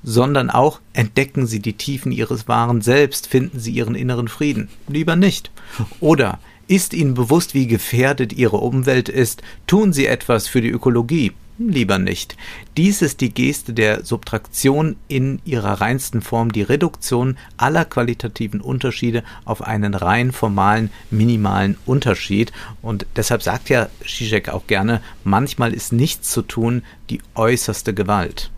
sondern 0.03 0.49
auch 0.49 0.79
entdecken 0.93 1.47
Sie 1.47 1.59
die 1.59 1.73
Tiefen 1.73 2.11
Ihres 2.11 2.47
wahren 2.47 2.81
Selbst, 2.81 3.27
finden 3.27 3.59
Sie 3.59 3.71
Ihren 3.71 3.95
inneren 3.95 4.27
Frieden, 4.27 4.69
lieber 4.87 5.15
nicht. 5.15 5.51
Oder 5.99 6.39
ist 6.67 6.93
Ihnen 6.93 7.15
bewusst, 7.15 7.53
wie 7.53 7.67
gefährdet 7.67 8.33
Ihre 8.33 8.57
Umwelt 8.57 9.09
ist, 9.09 9.41
tun 9.65 9.91
Sie 9.91 10.05
etwas 10.05 10.47
für 10.47 10.61
die 10.61 10.69
Ökologie, 10.69 11.31
lieber 11.59 11.99
nicht. 11.99 12.37
Dies 12.77 13.01
ist 13.01 13.21
die 13.21 13.33
Geste 13.33 13.73
der 13.73 14.05
Subtraktion 14.05 14.95
in 15.07 15.41
ihrer 15.45 15.81
reinsten 15.81 16.21
Form, 16.21 16.51
die 16.51 16.61
Reduktion 16.61 17.37
aller 17.57 17.85
qualitativen 17.85 18.61
Unterschiede 18.61 19.23
auf 19.45 19.61
einen 19.61 19.93
rein 19.93 20.31
formalen, 20.31 20.89
minimalen 21.11 21.77
Unterschied. 21.85 22.51
Und 22.81 23.05
deshalb 23.15 23.43
sagt 23.43 23.69
ja 23.69 23.89
Zizek 24.05 24.49
auch 24.49 24.67
gerne, 24.67 25.01
manchmal 25.23 25.73
ist 25.73 25.91
nichts 25.91 26.29
zu 26.29 26.41
tun 26.41 26.83
die 27.09 27.21
äußerste 27.35 27.93
Gewalt. 27.93 28.51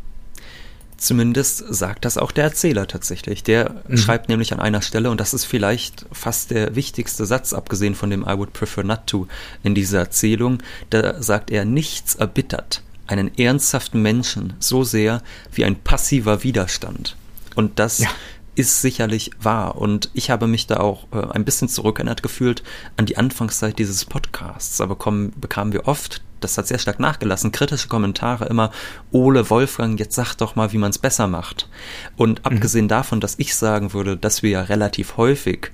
Zumindest 1.01 1.63
sagt 1.67 2.05
das 2.05 2.19
auch 2.19 2.31
der 2.31 2.43
Erzähler 2.43 2.85
tatsächlich. 2.85 3.41
Der 3.41 3.81
mhm. 3.87 3.97
schreibt 3.97 4.29
nämlich 4.29 4.53
an 4.53 4.59
einer 4.59 4.83
Stelle, 4.83 5.09
und 5.09 5.19
das 5.19 5.33
ist 5.33 5.45
vielleicht 5.45 6.05
fast 6.11 6.51
der 6.51 6.75
wichtigste 6.75 7.25
Satz, 7.25 7.53
abgesehen 7.53 7.95
von 7.95 8.11
dem 8.11 8.21
I 8.21 8.37
would 8.37 8.53
prefer 8.53 8.83
not 8.83 9.07
to 9.07 9.27
in 9.63 9.73
dieser 9.73 9.97
Erzählung, 9.97 10.59
da 10.91 11.19
sagt 11.19 11.49
er, 11.49 11.65
nichts 11.65 12.13
erbittert 12.13 12.83
einen 13.07 13.35
ernsthaften 13.35 14.03
Menschen 14.03 14.53
so 14.59 14.83
sehr 14.83 15.23
wie 15.51 15.65
ein 15.65 15.75
passiver 15.75 16.43
Widerstand. 16.43 17.17
Und 17.55 17.79
das 17.79 17.97
ja. 17.97 18.09
ist 18.53 18.83
sicherlich 18.83 19.31
wahr. 19.41 19.77
Und 19.77 20.11
ich 20.13 20.29
habe 20.29 20.45
mich 20.45 20.67
da 20.67 20.81
auch 20.81 21.07
äh, 21.11 21.31
ein 21.31 21.45
bisschen 21.45 21.67
zurückerinnert 21.67 22.21
gefühlt 22.21 22.61
an 22.95 23.07
die 23.07 23.17
Anfangszeit 23.17 23.79
dieses 23.79 24.05
Podcasts. 24.05 24.77
Da 24.77 24.85
bekommen, 24.85 25.33
bekamen 25.35 25.73
wir 25.73 25.87
oft, 25.87 26.21
das 26.41 26.57
hat 26.57 26.67
sehr 26.67 26.79
stark 26.79 26.99
nachgelassen, 26.99 27.51
kritische 27.51 27.87
Kommentare 27.87 28.45
immer, 28.45 28.71
Ole 29.11 29.49
Wolfgang, 29.49 29.99
jetzt 29.99 30.15
sag 30.15 30.35
doch 30.35 30.55
mal, 30.55 30.73
wie 30.73 30.77
man 30.77 30.91
es 30.91 30.99
besser 30.99 31.27
macht. 31.27 31.69
Und 32.17 32.39
mhm. 32.39 32.45
abgesehen 32.45 32.87
davon, 32.87 33.19
dass 33.19 33.35
ich 33.37 33.55
sagen 33.55 33.93
würde, 33.93 34.17
dass 34.17 34.43
wir 34.43 34.49
ja 34.49 34.61
relativ 34.61 35.17
häufig 35.17 35.71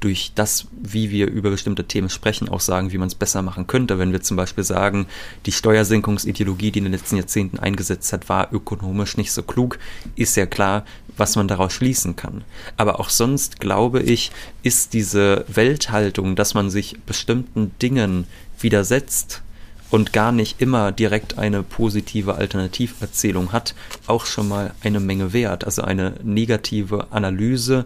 durch 0.00 0.32
das, 0.34 0.66
wie 0.72 1.10
wir 1.10 1.30
über 1.30 1.50
bestimmte 1.50 1.84
Themen 1.84 2.08
sprechen, 2.08 2.48
auch 2.48 2.60
sagen, 2.60 2.90
wie 2.90 2.98
man 2.98 3.08
es 3.08 3.14
besser 3.14 3.42
machen 3.42 3.66
könnte. 3.66 3.98
Wenn 3.98 4.12
wir 4.12 4.22
zum 4.22 4.36
Beispiel 4.36 4.64
sagen, 4.64 5.06
die 5.46 5.52
Steuersenkungsideologie, 5.52 6.70
die 6.70 6.78
in 6.78 6.86
den 6.86 6.92
letzten 6.92 7.16
Jahrzehnten 7.16 7.58
eingesetzt 7.58 8.12
hat, 8.12 8.28
war 8.28 8.52
ökonomisch 8.52 9.16
nicht 9.16 9.32
so 9.32 9.42
klug, 9.42 9.78
ist 10.16 10.36
ja 10.36 10.46
klar, 10.46 10.84
was 11.16 11.36
man 11.36 11.48
daraus 11.48 11.74
schließen 11.74 12.16
kann. 12.16 12.44
Aber 12.78 12.98
auch 12.98 13.10
sonst, 13.10 13.60
glaube 13.60 14.00
ich, 14.02 14.32
ist 14.62 14.94
diese 14.94 15.44
Welthaltung, 15.48 16.34
dass 16.34 16.54
man 16.54 16.70
sich 16.70 16.98
bestimmten 17.04 17.72
Dingen 17.80 18.26
widersetzt, 18.58 19.42
und 19.90 20.12
gar 20.12 20.32
nicht 20.32 20.60
immer 20.60 20.92
direkt 20.92 21.38
eine 21.38 21.62
positive 21.62 22.36
Alternativerzählung 22.36 23.52
hat, 23.52 23.74
auch 24.06 24.26
schon 24.26 24.48
mal 24.48 24.72
eine 24.82 25.00
Menge 25.00 25.32
wert. 25.32 25.64
Also 25.64 25.82
eine 25.82 26.14
negative 26.22 27.08
Analyse 27.10 27.84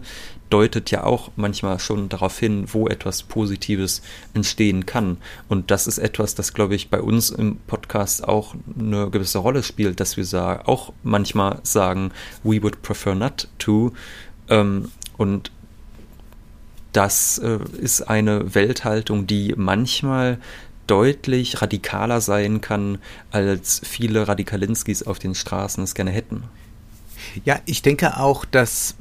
deutet 0.49 0.91
ja 0.91 1.03
auch 1.03 1.31
manchmal 1.35 1.79
schon 1.79 2.07
darauf 2.07 2.37
hin, 2.37 2.65
wo 2.67 2.87
etwas 2.87 3.23
Positives 3.23 4.01
entstehen 4.33 4.85
kann. 4.85 5.17
Und 5.49 5.71
das 5.71 5.87
ist 5.87 5.97
etwas, 5.97 6.35
das, 6.35 6.53
glaube 6.53 6.75
ich, 6.75 6.89
bei 6.89 7.01
uns 7.01 7.31
im 7.31 7.57
Podcast 7.67 8.27
auch 8.27 8.55
eine 8.79 9.09
gewisse 9.09 9.39
Rolle 9.39 9.63
spielt, 9.63 9.99
dass 9.99 10.17
wir 10.17 10.61
auch 10.65 10.93
manchmal 11.03 11.59
sagen, 11.63 12.11
we 12.43 12.61
would 12.61 12.81
prefer 12.83 13.15
not 13.15 13.47
to. 13.57 13.93
Ähm, 14.49 14.91
und 15.17 15.51
das 16.95 17.39
äh, 17.39 17.59
ist 17.77 18.03
eine 18.03 18.55
Welthaltung, 18.55 19.27
die 19.27 19.53
manchmal 19.57 20.37
deutlich 20.87 21.61
radikaler 21.61 22.21
sein 22.21 22.61
kann, 22.61 22.99
als 23.31 23.81
viele 23.83 24.27
Radikalinskis 24.27 25.03
auf 25.03 25.19
den 25.19 25.35
Straßen 25.35 25.83
es 25.83 25.95
gerne 25.95 26.11
hätten. 26.11 26.43
Ja, 27.43 27.59
ich 27.65 27.81
denke 27.81 28.17
auch, 28.17 28.45
dass 28.45 28.95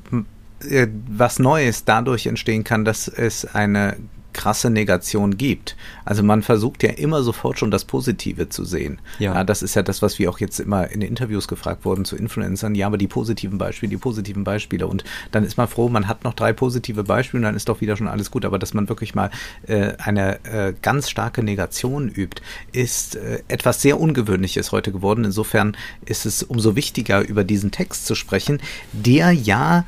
äh, 0.69 0.87
was 1.09 1.39
Neues 1.39 1.85
dadurch 1.85 2.27
entstehen 2.27 2.65
kann, 2.65 2.85
dass 2.85 3.09
es 3.09 3.45
eine 3.55 3.97
krasse 4.35 4.69
Negation 4.69 5.39
gibt. 5.39 5.77
Also 6.05 6.23
man 6.23 6.43
versucht 6.43 6.83
ja 6.83 6.91
immer 6.91 7.23
sofort 7.23 7.59
schon 7.59 7.71
das 7.71 7.87
Positive 7.87 8.51
zu 8.51 8.65
sehen. 8.65 9.01
Ja. 9.19 9.35
ja. 9.35 9.45
Das 9.45 9.63
ist 9.63 9.75
ja 9.75 9.83
das, 9.83 10.03
was 10.03 10.19
wir 10.19 10.29
auch 10.29 10.41
jetzt 10.41 10.61
immer 10.61 10.91
in 10.91 11.01
Interviews 11.01 11.49
gefragt 11.49 11.85
wurden 11.85 12.05
zu 12.05 12.17
Influencern. 12.17 12.75
Ja, 12.75 12.87
aber 12.87 12.99
die 12.99 13.07
positiven 13.07 13.57
Beispiele, 13.57 13.91
die 13.91 13.97
positiven 13.97 14.45
Beispiele. 14.45 14.87
Und 14.87 15.05
dann 15.31 15.45
ist 15.45 15.57
man 15.57 15.69
froh, 15.69 15.89
man 15.89 16.09
hat 16.09 16.25
noch 16.25 16.35
drei 16.35 16.53
positive 16.53 17.05
Beispiele 17.05 17.41
und 17.41 17.45
dann 17.45 17.57
ist 17.57 17.69
doch 17.69 17.81
wieder 17.81 17.97
schon 17.97 18.09
alles 18.09 18.31
gut. 18.31 18.45
Aber 18.45 18.59
dass 18.59 18.75
man 18.75 18.89
wirklich 18.89 19.15
mal 19.15 19.31
äh, 19.67 19.93
eine 19.99 20.45
äh, 20.45 20.75
ganz 20.83 21.09
starke 21.09 21.43
Negation 21.43 22.09
übt, 22.09 22.43
ist 22.73 23.17
äh, 23.17 23.43
etwas 23.49 23.81
sehr 23.81 23.99
Ungewöhnliches 23.99 24.73
heute 24.73 24.93
geworden. 24.93 25.25
Insofern 25.25 25.77
ist 26.05 26.27
es 26.27 26.43
umso 26.43 26.77
wichtiger, 26.77 27.27
über 27.27 27.45
diesen 27.45 27.71
Text 27.71 28.07
zu 28.07 28.15
sprechen, 28.15 28.61
der 28.93 29.33
ja 29.33 29.85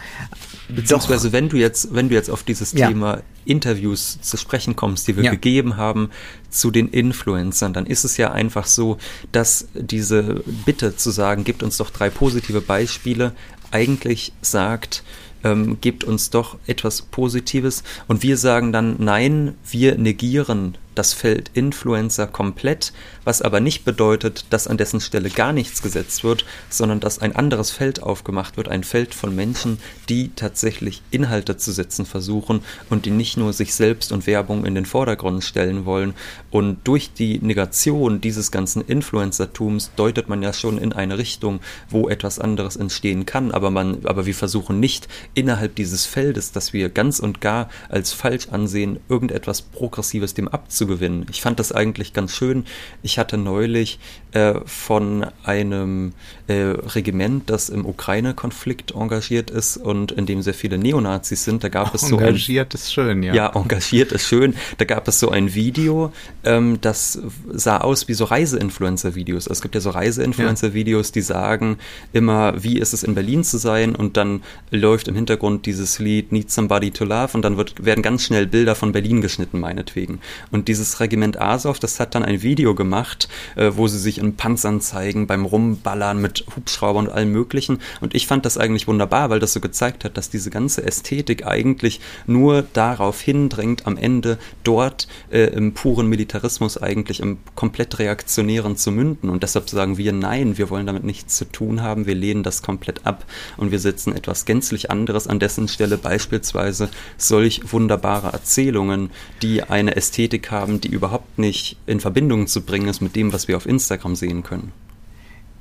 Beziehungsweise, 0.69 1.33
wenn 1.33 1.49
du 1.49 1.57
jetzt, 1.57 1.95
wenn 1.95 2.09
du 2.09 2.15
jetzt 2.15 2.31
auf 2.31 2.43
dieses 2.43 2.73
ja. 2.73 2.89
Thema 2.89 3.23
Interviews 3.45 4.21
zu 4.21 4.37
sprechen 4.37 4.75
kommst, 4.75 5.07
die 5.07 5.17
wir 5.17 5.25
ja. 5.25 5.31
gegeben 5.31 5.77
haben 5.77 6.11
zu 6.51 6.71
den 6.71 6.89
Influencern, 6.89 7.73
dann 7.73 7.87
ist 7.87 8.05
es 8.05 8.17
ja 8.17 8.33
einfach 8.33 8.67
so, 8.67 8.99
dass 9.33 9.69
diese 9.75 10.43
Bitte 10.65 10.97
zu 10.97 11.11
sagen, 11.11 11.45
gibt 11.45 11.63
uns 11.63 11.77
doch 11.77 11.91
drei 11.91 12.11
positive 12.11 12.61
Beispiele, 12.61 13.33
eigentlich 13.71 14.33
sagt, 14.43 15.05
ähm, 15.45 15.79
gebt 15.81 16.05
uns 16.05 16.31
doch 16.31 16.59
etwas 16.67 17.03
Positives 17.03 17.85
und 18.09 18.23
wir 18.23 18.37
sagen 18.37 18.73
dann, 18.73 18.97
nein, 18.99 19.55
wir 19.71 19.97
negieren 19.97 20.77
das 20.97 21.13
Feld 21.13 21.51
Influencer 21.55 22.27
komplett, 22.27 22.93
was 23.25 23.43
aber 23.43 23.61
nicht 23.61 23.85
bedeutet, 23.85 24.47
dass 24.51 24.67
an 24.67 24.79
dessen 24.79 25.01
Stelle 25.01 25.31
gar 25.31 25.53
nichts 25.53 25.83
gesetzt 25.83 26.25
wird, 26.25 26.45
sondern 26.71 27.01
dass 27.01 27.21
ein 27.21 27.37
anderes 27.37 27.71
Feld 27.71 28.03
aufgemacht 28.03 28.57
wird, 28.57 28.69
ein 28.69 28.83
Feld 28.83 29.15
von 29.15 29.37
Menschen, 29.37 29.79
die 30.09 30.31
tatsächlich 30.35 31.03
Inhalte 31.11 31.57
zu 31.57 31.71
setzen 31.71 32.07
versuchen 32.07 32.63
und 32.91 33.05
die 33.05 33.11
nicht 33.11 33.37
nur 33.37 33.53
sich 33.53 33.75
selbst 33.75 34.11
und 34.11 34.27
Werbung 34.27 34.65
in 34.65 34.75
den 34.75 34.87
Vordergrund 34.87 35.45
stellen 35.45 35.85
wollen. 35.85 36.15
Und 36.51 36.79
durch 36.85 37.13
die 37.13 37.39
Negation 37.41 38.21
dieses 38.21 38.51
ganzen 38.51 38.81
Influencertums 38.81 39.91
deutet 39.97 40.29
man 40.29 40.43
ja 40.43 40.53
schon 40.53 40.79
in 40.79 40.93
eine 40.95 41.19
Richtung, 41.19 41.61
wo 41.91 42.09
etwas 42.09 42.39
anderes 42.39 42.77
entstehen 42.77 43.27
kann, 43.27 43.51
aber 43.51 43.71
man, 43.71 44.07
aber 44.07 44.25
wir 44.25 44.35
versuchen 44.35 44.81
nicht 44.81 45.09
innerhalb 45.35 45.75
dieses 45.75 46.07
Feldes, 46.07 46.53
das 46.53 46.73
wir 46.73 46.89
ganz 46.89 47.19
und 47.19 47.43
gar 47.43 47.69
als 47.91 48.13
falsch 48.13 48.49
ansehen, 48.49 48.99
irgendetwas 49.11 49.61
Progressives 49.61 50.33
dem 50.33 50.49
abzugeben 50.49 50.86
gewinnen. 50.87 51.27
Ich 51.31 51.41
fand 51.41 51.59
das 51.59 51.73
eigentlich 51.73 52.13
ganz 52.13 52.33
schön. 52.33 52.65
Ich 53.03 53.19
hatte 53.19 53.37
neulich 53.37 53.99
äh, 54.33 54.55
von 54.65 55.27
einem 55.45 56.13
äh, 56.47 56.55
Regiment, 56.55 57.49
das 57.49 57.69
im 57.69 57.87
Ukraine-Konflikt 57.87 58.93
engagiert 58.93 59.51
ist 59.51 59.77
und 59.77 60.13
in 60.13 60.27
dem 60.27 60.43
sehr 60.43 60.55
viele 60.55 60.79
Neonazis 60.79 61.45
sind, 61.45 61.65
da 61.65 61.69
gab 61.69 61.95
es 61.95 62.03
so 62.03 62.19
engagiert 62.19 62.75
ein, 62.75 62.77
ist 62.77 62.93
schön, 62.93 63.23
ja. 63.23 63.35
Ja, 63.35 63.53
engagiert 63.55 64.13
ist 64.13 64.27
schön. 64.27 64.55
Da 64.79 64.85
gab 64.85 65.09
es 65.09 65.21
so 65.21 65.31
ein 65.31 65.55
Video, 65.55 66.13
ähm, 66.45 66.79
das 66.81 67.19
sah 67.53 67.79
aus 67.79 68.09
wie 68.09 68.15
so 68.15 68.25
Reiseinfluencer-Videos. 68.25 69.49
Also 69.49 69.59
es 69.59 69.63
gibt 69.63 69.75
ja 69.75 69.81
so 69.81 69.91
Reiseinfluencer-Videos, 69.91 71.13
die 71.13 71.23
sagen 71.23 71.79
immer, 72.13 72.63
wie 72.63 72.79
ist 72.79 72.93
es 72.93 73.03
in 73.03 73.15
Berlin 73.15 73.45
zu 73.45 73.59
sein 73.59 73.97
und 73.97 74.17
dann 74.17 74.43
läuft 74.71 75.09
im 75.09 75.15
Hintergrund 75.15 75.67
dieses 75.67 75.99
Lied 75.99 76.33
Need 76.33 76.51
Somebody 76.51 76.91
to 76.91 77.05
Love 77.05 77.31
und 77.35 77.43
dann 77.43 77.57
wird, 77.57 77.85
werden 77.85 78.03
ganz 78.03 78.25
schnell 78.25 78.47
Bilder 78.47 78.75
von 78.75 78.93
Berlin 78.93 79.21
geschnitten, 79.21 79.61
meinetwegen. 79.61 80.21
Und 80.51 80.69
dieses 80.77 81.01
Regiment 81.01 81.41
Azov, 81.41 81.79
das 81.79 81.99
hat 82.01 82.15
dann 82.15 82.23
ein 82.23 82.43
Video 82.43 82.75
gemacht, 82.75 83.29
äh, 83.57 83.73
wo 83.75 83.89
sie 83.89 83.99
sich 83.99 84.19
in 84.19 84.37
Panzern 84.37 84.81
zeigen, 84.81 85.27
beim 85.27 85.45
Rumballern 85.47 86.21
mit 86.21 86.45
Hubschraubern 86.55 87.07
und 87.07 87.13
allem 87.13 87.33
Möglichen. 87.33 87.79
Und 88.01 88.15
ich 88.15 88.27
fand 88.27 88.45
das 88.45 88.59
eigentlich 88.59 88.87
wunderbar, 88.87 89.31
weil 89.31 89.41
das 89.41 89.53
so 89.53 89.61
gezeigt 89.61 90.05
hat, 90.05 90.17
dass 90.17 90.31
diese 90.31 90.51
ganze 90.51 90.85
Ästhetik 90.85 91.47
eigentlich 91.47 92.01
nur 92.27 92.63
darauf 92.73 93.21
hindrängt, 93.21 93.87
am 93.87 93.97
Ende 93.97 94.39
dort 94.65 95.09
äh, 95.31 95.47
im 95.47 95.73
puren 95.73 96.09
Militarismus 96.09 96.81
eigentlich 96.81 97.21
im 97.21 97.39
komplett 97.55 97.99
reaktionären 97.99 98.77
zu 98.77 98.93
münden. 98.93 99.31
Und 99.31 99.43
deshalb 99.43 99.71
sagen 99.71 99.97
wir, 99.97 100.13
nein, 100.13 100.59
wir 100.59 100.69
wollen 100.69 100.87
damit 100.87 101.05
nichts 101.05 101.37
zu 101.37 101.47
tun 101.47 101.83
haben, 101.83 102.07
wir 102.07 102.15
lehnen 102.15 102.43
das 102.43 102.63
komplett 102.63 103.07
ab 103.07 103.25
und 103.57 103.71
wir 103.71 103.79
setzen 103.79 104.15
etwas 104.15 104.45
gänzlich 104.45 104.91
anderes 104.91 105.27
an 105.27 105.39
dessen 105.39 105.69
Stelle, 105.69 105.97
beispielsweise 105.97 106.91
solch 107.17 107.73
wunderbare 107.73 108.33
Erzählungen, 108.33 109.11
die 109.43 109.63
eine 109.63 109.97
Ästhetik 109.97 110.51
haben, 110.51 110.66
haben, 110.67 110.81
die 110.81 110.89
überhaupt 110.89 111.39
nicht 111.39 111.77
in 111.87 112.01
Verbindung 112.01 112.47
zu 112.47 112.63
bringen 112.63 112.89
ist 112.89 113.01
mit 113.01 113.15
dem, 113.17 113.33
was 113.33 113.49
wir 113.49 113.57
auf 113.57 113.67
Instagram 113.67 114.17
sehen 114.17 114.43
können. 114.43 114.73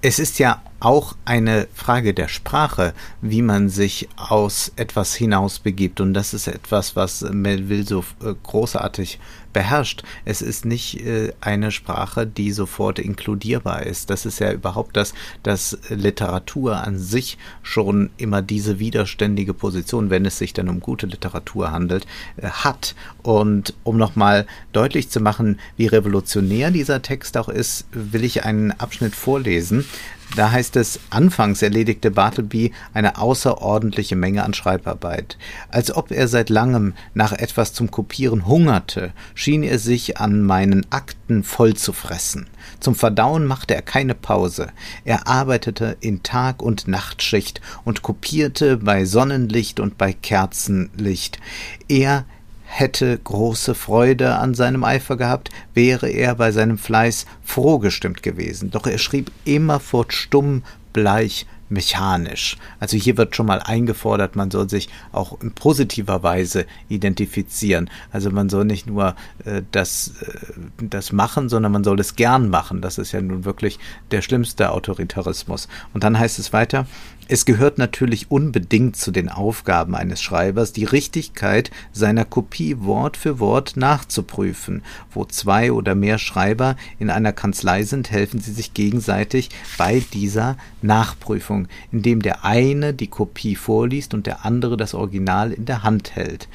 Es 0.01 0.19
ist 0.19 0.39
ja 0.39 0.61
auch 0.79 1.15
eine 1.25 1.67
Frage 1.73 2.13
der 2.13 2.27
Sprache, 2.27 2.93
wie 3.21 3.41
man 3.41 3.69
sich 3.69 4.07
aus 4.17 4.71
etwas 4.75 5.15
hinaus 5.15 5.59
begibt. 5.59 5.99
Und 5.99 6.13
das 6.13 6.33
ist 6.33 6.47
etwas, 6.47 6.95
was 6.95 7.21
Melville 7.21 7.85
so 7.85 8.03
äh, 8.21 8.33
großartig 8.43 9.19
beherrscht. 9.55 10.03
Es 10.25 10.41
ist 10.41 10.65
nicht 10.65 10.99
äh, 11.05 11.31
eine 11.39 11.71
Sprache, 11.71 12.27
die 12.27 12.51
sofort 12.51 12.99
inkludierbar 12.99 13.83
ist. 13.83 14.09
Das 14.09 14.25
ist 14.25 14.39
ja 14.39 14.51
überhaupt 14.51 14.97
das, 14.97 15.13
dass 15.43 15.77
Literatur 15.87 16.83
an 16.83 16.99
sich 16.99 17.37
schon 17.63 18.09
immer 18.17 18.41
diese 18.41 18.79
widerständige 18.79 19.53
Position, 19.53 20.09
wenn 20.09 20.25
es 20.25 20.39
sich 20.39 20.51
dann 20.51 20.67
um 20.67 20.81
gute 20.81 21.07
Literatur 21.07 21.71
handelt, 21.71 22.05
äh, 22.35 22.49
hat. 22.49 22.95
Und 23.23 23.73
um 23.85 23.95
nochmal 23.95 24.45
deutlich 24.73 25.09
zu 25.09 25.21
machen, 25.21 25.57
wie 25.77 25.87
revolutionär 25.87 26.69
dieser 26.69 27.01
Text 27.01 27.37
auch 27.37 27.47
ist, 27.47 27.85
will 27.91 28.25
ich 28.25 28.43
einen 28.43 28.73
Abschnitt 28.73 29.15
vorlesen. 29.15 29.85
Da 30.35 30.51
heißt 30.51 30.75
es, 30.75 30.99
anfangs 31.11 31.61
erledigte 31.61 32.11
Bartleby 32.11 32.73
eine 32.93 33.17
außerordentliche 33.17 34.17
Menge 34.17 34.43
an 34.43 34.53
Schreibarbeit. 34.53 35.37
Als 35.69 35.95
ob 35.95 36.11
er 36.11 36.27
seit 36.27 36.49
langem 36.49 36.93
nach 37.13 37.31
etwas 37.31 37.71
zum 37.71 37.89
Kopieren 37.89 38.45
hungerte, 38.45 39.13
schien 39.33 39.63
er 39.63 39.79
sich 39.79 40.17
an 40.17 40.41
meinen 40.41 40.85
Akten 40.91 41.43
voll 41.43 41.75
zu 41.75 41.93
fressen. 41.93 42.47
Zum 42.81 42.95
Verdauen 42.95 43.45
machte 43.45 43.75
er 43.75 43.81
keine 43.81 44.13
Pause. 44.13 44.67
Er 45.05 45.27
arbeitete 45.27 45.95
in 46.01 46.21
Tag- 46.21 46.61
und 46.61 46.87
Nachtschicht 46.87 47.61
und 47.85 48.01
kopierte 48.01 48.77
bei 48.77 49.05
Sonnenlicht 49.05 49.79
und 49.79 49.97
bei 49.97 50.11
Kerzenlicht. 50.11 51.39
Er 51.87 52.25
hätte 52.75 53.17
große 53.17 53.73
Freude 53.73 54.35
an 54.35 54.53
seinem 54.53 54.83
Eifer 54.83 55.15
gehabt, 55.15 55.49
wäre 55.73 56.09
er 56.09 56.35
bei 56.35 56.51
seinem 56.51 56.77
Fleiß 56.77 57.25
froh 57.41 57.79
gestimmt 57.79 58.21
gewesen. 58.21 58.69
Doch 58.69 58.85
er 58.85 58.97
schrieb 58.97 59.31
immerfort 59.45 60.11
stumm, 60.11 60.63
bleich, 60.91 61.45
mechanisch. 61.69 62.57
Also 62.79 62.97
hier 62.97 63.17
wird 63.17 63.35
schon 63.35 63.47
mal 63.47 63.59
eingefordert, 63.59 64.35
man 64.35 64.51
soll 64.51 64.69
sich 64.69 64.89
auch 65.11 65.41
in 65.41 65.51
positiver 65.51 66.21
Weise 66.21 66.65
identifizieren. 66.89 67.89
Also 68.11 68.29
man 68.29 68.49
soll 68.49 68.65
nicht 68.65 68.88
nur 68.88 69.15
äh, 69.45 69.61
das, 69.71 70.13
äh, 70.21 70.85
das 70.89 71.11
machen, 71.11 71.49
sondern 71.49 71.71
man 71.71 71.83
soll 71.83 71.99
es 71.99 72.15
gern 72.15 72.49
machen. 72.49 72.81
Das 72.81 72.97
ist 72.97 73.13
ja 73.13 73.21
nun 73.21 73.45
wirklich 73.45 73.79
der 74.11 74.21
schlimmste 74.21 74.71
Autoritarismus. 74.71 75.67
Und 75.93 76.03
dann 76.03 76.19
heißt 76.19 76.39
es 76.39 76.53
weiter, 76.53 76.85
es 77.27 77.45
gehört 77.45 77.79
natürlich 77.79 78.29
unbedingt 78.29 78.95
zu 78.97 79.09
den 79.09 79.29
Aufgaben 79.29 79.95
eines 79.95 80.21
Schreibers, 80.21 80.73
die 80.73 80.83
Richtigkeit 80.83 81.71
seiner 81.91 82.23
Kopie 82.23 82.81
Wort 82.81 83.17
für 83.17 83.39
Wort 83.39 83.77
nachzuprüfen. 83.77 84.83
Wo 85.11 85.25
zwei 85.25 85.71
oder 85.71 85.95
mehr 85.95 86.19
Schreiber 86.19 86.75
in 86.99 87.09
einer 87.09 87.33
Kanzlei 87.33 87.83
sind, 87.83 88.11
helfen 88.11 88.41
sie 88.41 88.51
sich 88.51 88.73
gegenseitig 88.73 89.49
bei 89.77 90.03
dieser 90.13 90.57
Nachprüfung, 90.83 91.67
indem 91.91 92.21
der 92.21 92.45
eine 92.45 92.93
die 92.93 93.07
Kopie 93.07 93.55
vorliest 93.55 94.13
und 94.13 94.27
der 94.27 94.45
andere 94.45 94.77
das 94.77 94.93
Original 94.93 95.51
in 95.51 95.65
der 95.65 95.81
Hand 95.81 96.15
hält. 96.15 96.47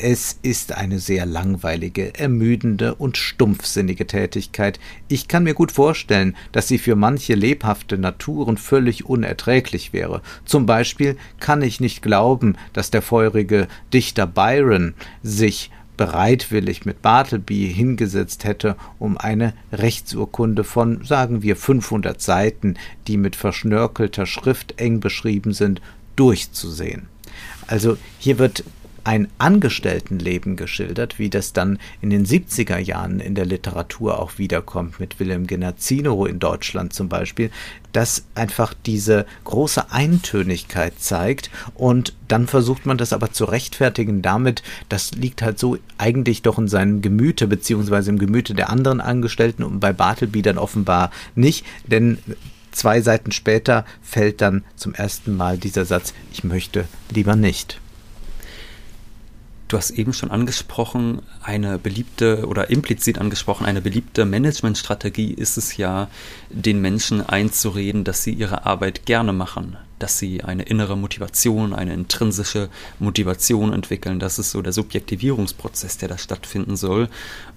Es 0.00 0.38
ist 0.42 0.72
eine 0.72 0.98
sehr 0.98 1.24
langweilige, 1.24 2.18
ermüdende 2.18 2.96
und 2.96 3.16
stumpfsinnige 3.16 4.06
Tätigkeit. 4.06 4.80
Ich 5.08 5.28
kann 5.28 5.44
mir 5.44 5.54
gut 5.54 5.70
vorstellen, 5.70 6.36
dass 6.50 6.66
sie 6.66 6.78
für 6.78 6.96
manche 6.96 7.34
lebhafte 7.34 7.96
Naturen 7.96 8.56
völlig 8.56 9.06
unerträglich 9.06 9.92
wäre. 9.92 10.20
Zum 10.44 10.66
Beispiel 10.66 11.16
kann 11.38 11.62
ich 11.62 11.80
nicht 11.80 12.02
glauben, 12.02 12.56
dass 12.72 12.90
der 12.90 13.02
feurige 13.02 13.68
Dichter 13.92 14.26
Byron 14.26 14.94
sich 15.22 15.70
bereitwillig 15.96 16.84
mit 16.84 17.00
Bartleby 17.02 17.72
hingesetzt 17.72 18.42
hätte, 18.42 18.74
um 18.98 19.16
eine 19.16 19.54
Rechtsurkunde 19.72 20.64
von, 20.64 21.04
sagen 21.04 21.42
wir, 21.42 21.54
500 21.54 22.20
Seiten, 22.20 22.74
die 23.06 23.16
mit 23.16 23.36
verschnörkelter 23.36 24.26
Schrift 24.26 24.80
eng 24.80 24.98
beschrieben 24.98 25.52
sind, 25.52 25.80
durchzusehen. 26.16 27.06
Also 27.66 27.96
hier 28.18 28.38
wird 28.38 28.64
ein 29.04 29.28
Angestelltenleben 29.38 30.56
geschildert, 30.56 31.18
wie 31.18 31.30
das 31.30 31.52
dann 31.52 31.78
in 32.00 32.10
den 32.10 32.26
70er 32.26 32.78
Jahren 32.78 33.20
in 33.20 33.34
der 33.34 33.44
Literatur 33.44 34.18
auch 34.18 34.38
wiederkommt, 34.38 34.98
mit 34.98 35.20
Wilhelm 35.20 35.46
Genazzino 35.46 36.24
in 36.24 36.38
Deutschland 36.38 36.94
zum 36.94 37.08
Beispiel, 37.08 37.50
das 37.92 38.24
einfach 38.34 38.74
diese 38.86 39.26
große 39.44 39.92
Eintönigkeit 39.92 40.98
zeigt 40.98 41.50
und 41.74 42.14
dann 42.28 42.46
versucht 42.46 42.86
man 42.86 42.98
das 42.98 43.12
aber 43.12 43.30
zu 43.30 43.44
rechtfertigen 43.44 44.22
damit, 44.22 44.62
das 44.88 45.12
liegt 45.12 45.42
halt 45.42 45.58
so 45.58 45.76
eigentlich 45.98 46.42
doch 46.42 46.58
in 46.58 46.68
seinem 46.68 47.02
Gemüte 47.02 47.46
beziehungsweise 47.46 48.10
im 48.10 48.18
Gemüte 48.18 48.54
der 48.54 48.70
anderen 48.70 49.00
Angestellten 49.00 49.62
und 49.62 49.80
bei 49.80 49.92
Bartleby 49.92 50.42
dann 50.42 50.58
offenbar 50.58 51.10
nicht, 51.34 51.64
denn 51.86 52.18
zwei 52.72 53.00
Seiten 53.00 53.32
später 53.32 53.84
fällt 54.02 54.40
dann 54.40 54.64
zum 54.76 54.94
ersten 54.94 55.36
Mal 55.36 55.58
dieser 55.58 55.84
Satz, 55.84 56.14
ich 56.32 56.42
möchte 56.42 56.86
lieber 57.10 57.36
nicht. 57.36 57.80
Du 59.74 59.78
hast 59.78 59.90
eben 59.90 60.12
schon 60.12 60.30
angesprochen, 60.30 61.20
eine 61.42 61.80
beliebte 61.80 62.46
oder 62.46 62.70
implizit 62.70 63.18
angesprochen, 63.18 63.66
eine 63.66 63.80
beliebte 63.80 64.24
Managementstrategie 64.24 65.32
ist 65.32 65.56
es 65.56 65.76
ja, 65.76 66.06
den 66.48 66.80
Menschen 66.80 67.28
einzureden, 67.28 68.04
dass 68.04 68.22
sie 68.22 68.32
ihre 68.32 68.66
Arbeit 68.66 69.04
gerne 69.04 69.32
machen, 69.32 69.76
dass 69.98 70.16
sie 70.16 70.44
eine 70.44 70.62
innere 70.62 70.96
Motivation, 70.96 71.74
eine 71.74 71.92
intrinsische 71.92 72.68
Motivation 73.00 73.72
entwickeln. 73.72 74.20
Das 74.20 74.38
ist 74.38 74.52
so 74.52 74.62
der 74.62 74.72
Subjektivierungsprozess, 74.72 75.98
der 75.98 76.08
da 76.08 76.18
stattfinden 76.18 76.76
soll. 76.76 77.08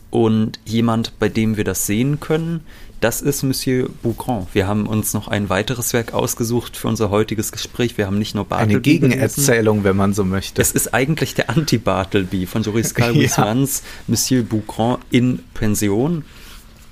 Und 0.10 0.60
jemand, 0.65 1.19
bei 1.19 1.30
dem 1.30 1.56
wir 1.56 1.65
das 1.65 1.86
sehen 1.86 2.19
können, 2.19 2.62
das 3.00 3.22
ist 3.22 3.44
Monsieur 3.44 3.90
Boucron. 4.02 4.48
Wir 4.54 4.68
haben 4.68 4.88
uns 4.88 5.14
noch 5.14 5.28
ein 5.28 5.50
weiteres 5.50 5.94
Werk 5.94 6.14
ausgesucht 6.14 6.76
für 6.78 6.88
unser 6.88 7.10
heutiges 7.10 7.52
Gespräch. 7.52 7.98
Wir 7.98 8.08
haben 8.08 8.18
nicht 8.18 8.34
nur 8.34 8.46
Bartleby. 8.46 8.74
Eine 8.74 8.82
Gegenerzählung, 8.82 9.84
wenn 9.84 9.96
man 9.96 10.14
so 10.14 10.24
möchte. 10.24 10.62
Es 10.62 10.72
ist 10.72 10.94
eigentlich 10.94 11.36
der 11.36 11.50
Anti-Bartleby 11.50 12.48
von 12.48 12.64
Joris 12.64 12.94
Calvis-Mans, 12.96 13.80
ja. 13.84 14.04
Monsieur 14.08 14.44
Boucron 14.44 14.98
in 15.12 15.40
Pension. 15.54 16.26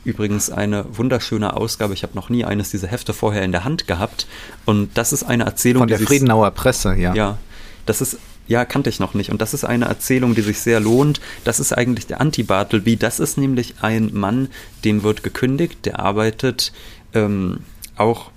Übrigens 0.03 0.51
eine 0.51 0.85
wunderschöne 0.95 1.55
Ausgabe. 1.55 1.95
Ich 1.95 2.03
habe 2.03 2.13
noch 2.13 2.29
nie 2.29 2.45
eines 2.45 2.69
dieser 2.69 2.87
Hefte 2.87 3.11
vorher 3.11 3.41
in 3.41 3.51
der 3.51 3.63
Hand 3.63 3.87
gehabt. 3.87 4.27
Und 4.65 4.95
das 4.97 5.11
ist 5.11 5.23
eine 5.23 5.45
Erzählung. 5.45 5.81
Von 5.81 5.87
der 5.87 5.99
Friedenauer 5.99 6.51
Presse, 6.51 6.93
ja. 6.93 7.15
Ja. 7.15 7.39
Das 7.87 8.01
ist 8.01 8.19
ja, 8.47 8.65
kannte 8.65 8.89
ich 8.89 8.99
noch 8.99 9.13
nicht. 9.13 9.31
Und 9.31 9.41
das 9.41 9.53
ist 9.53 9.63
eine 9.63 9.85
Erzählung, 9.85 10.35
die 10.35 10.41
sich 10.41 10.59
sehr 10.59 10.79
lohnt. 10.79 11.19
Das 11.43 11.59
ist 11.59 11.73
eigentlich 11.73 12.07
der 12.07 12.21
Anti-Bartleby. 12.21 12.97
Das 12.97 13.19
ist 13.19 13.37
nämlich 13.37 13.75
ein 13.81 14.11
Mann, 14.13 14.49
dem 14.83 15.03
wird 15.03 15.23
gekündigt, 15.23 15.85
der 15.85 15.99
arbeitet 15.99 16.71
ähm, 17.13 17.59
auch 17.95 18.29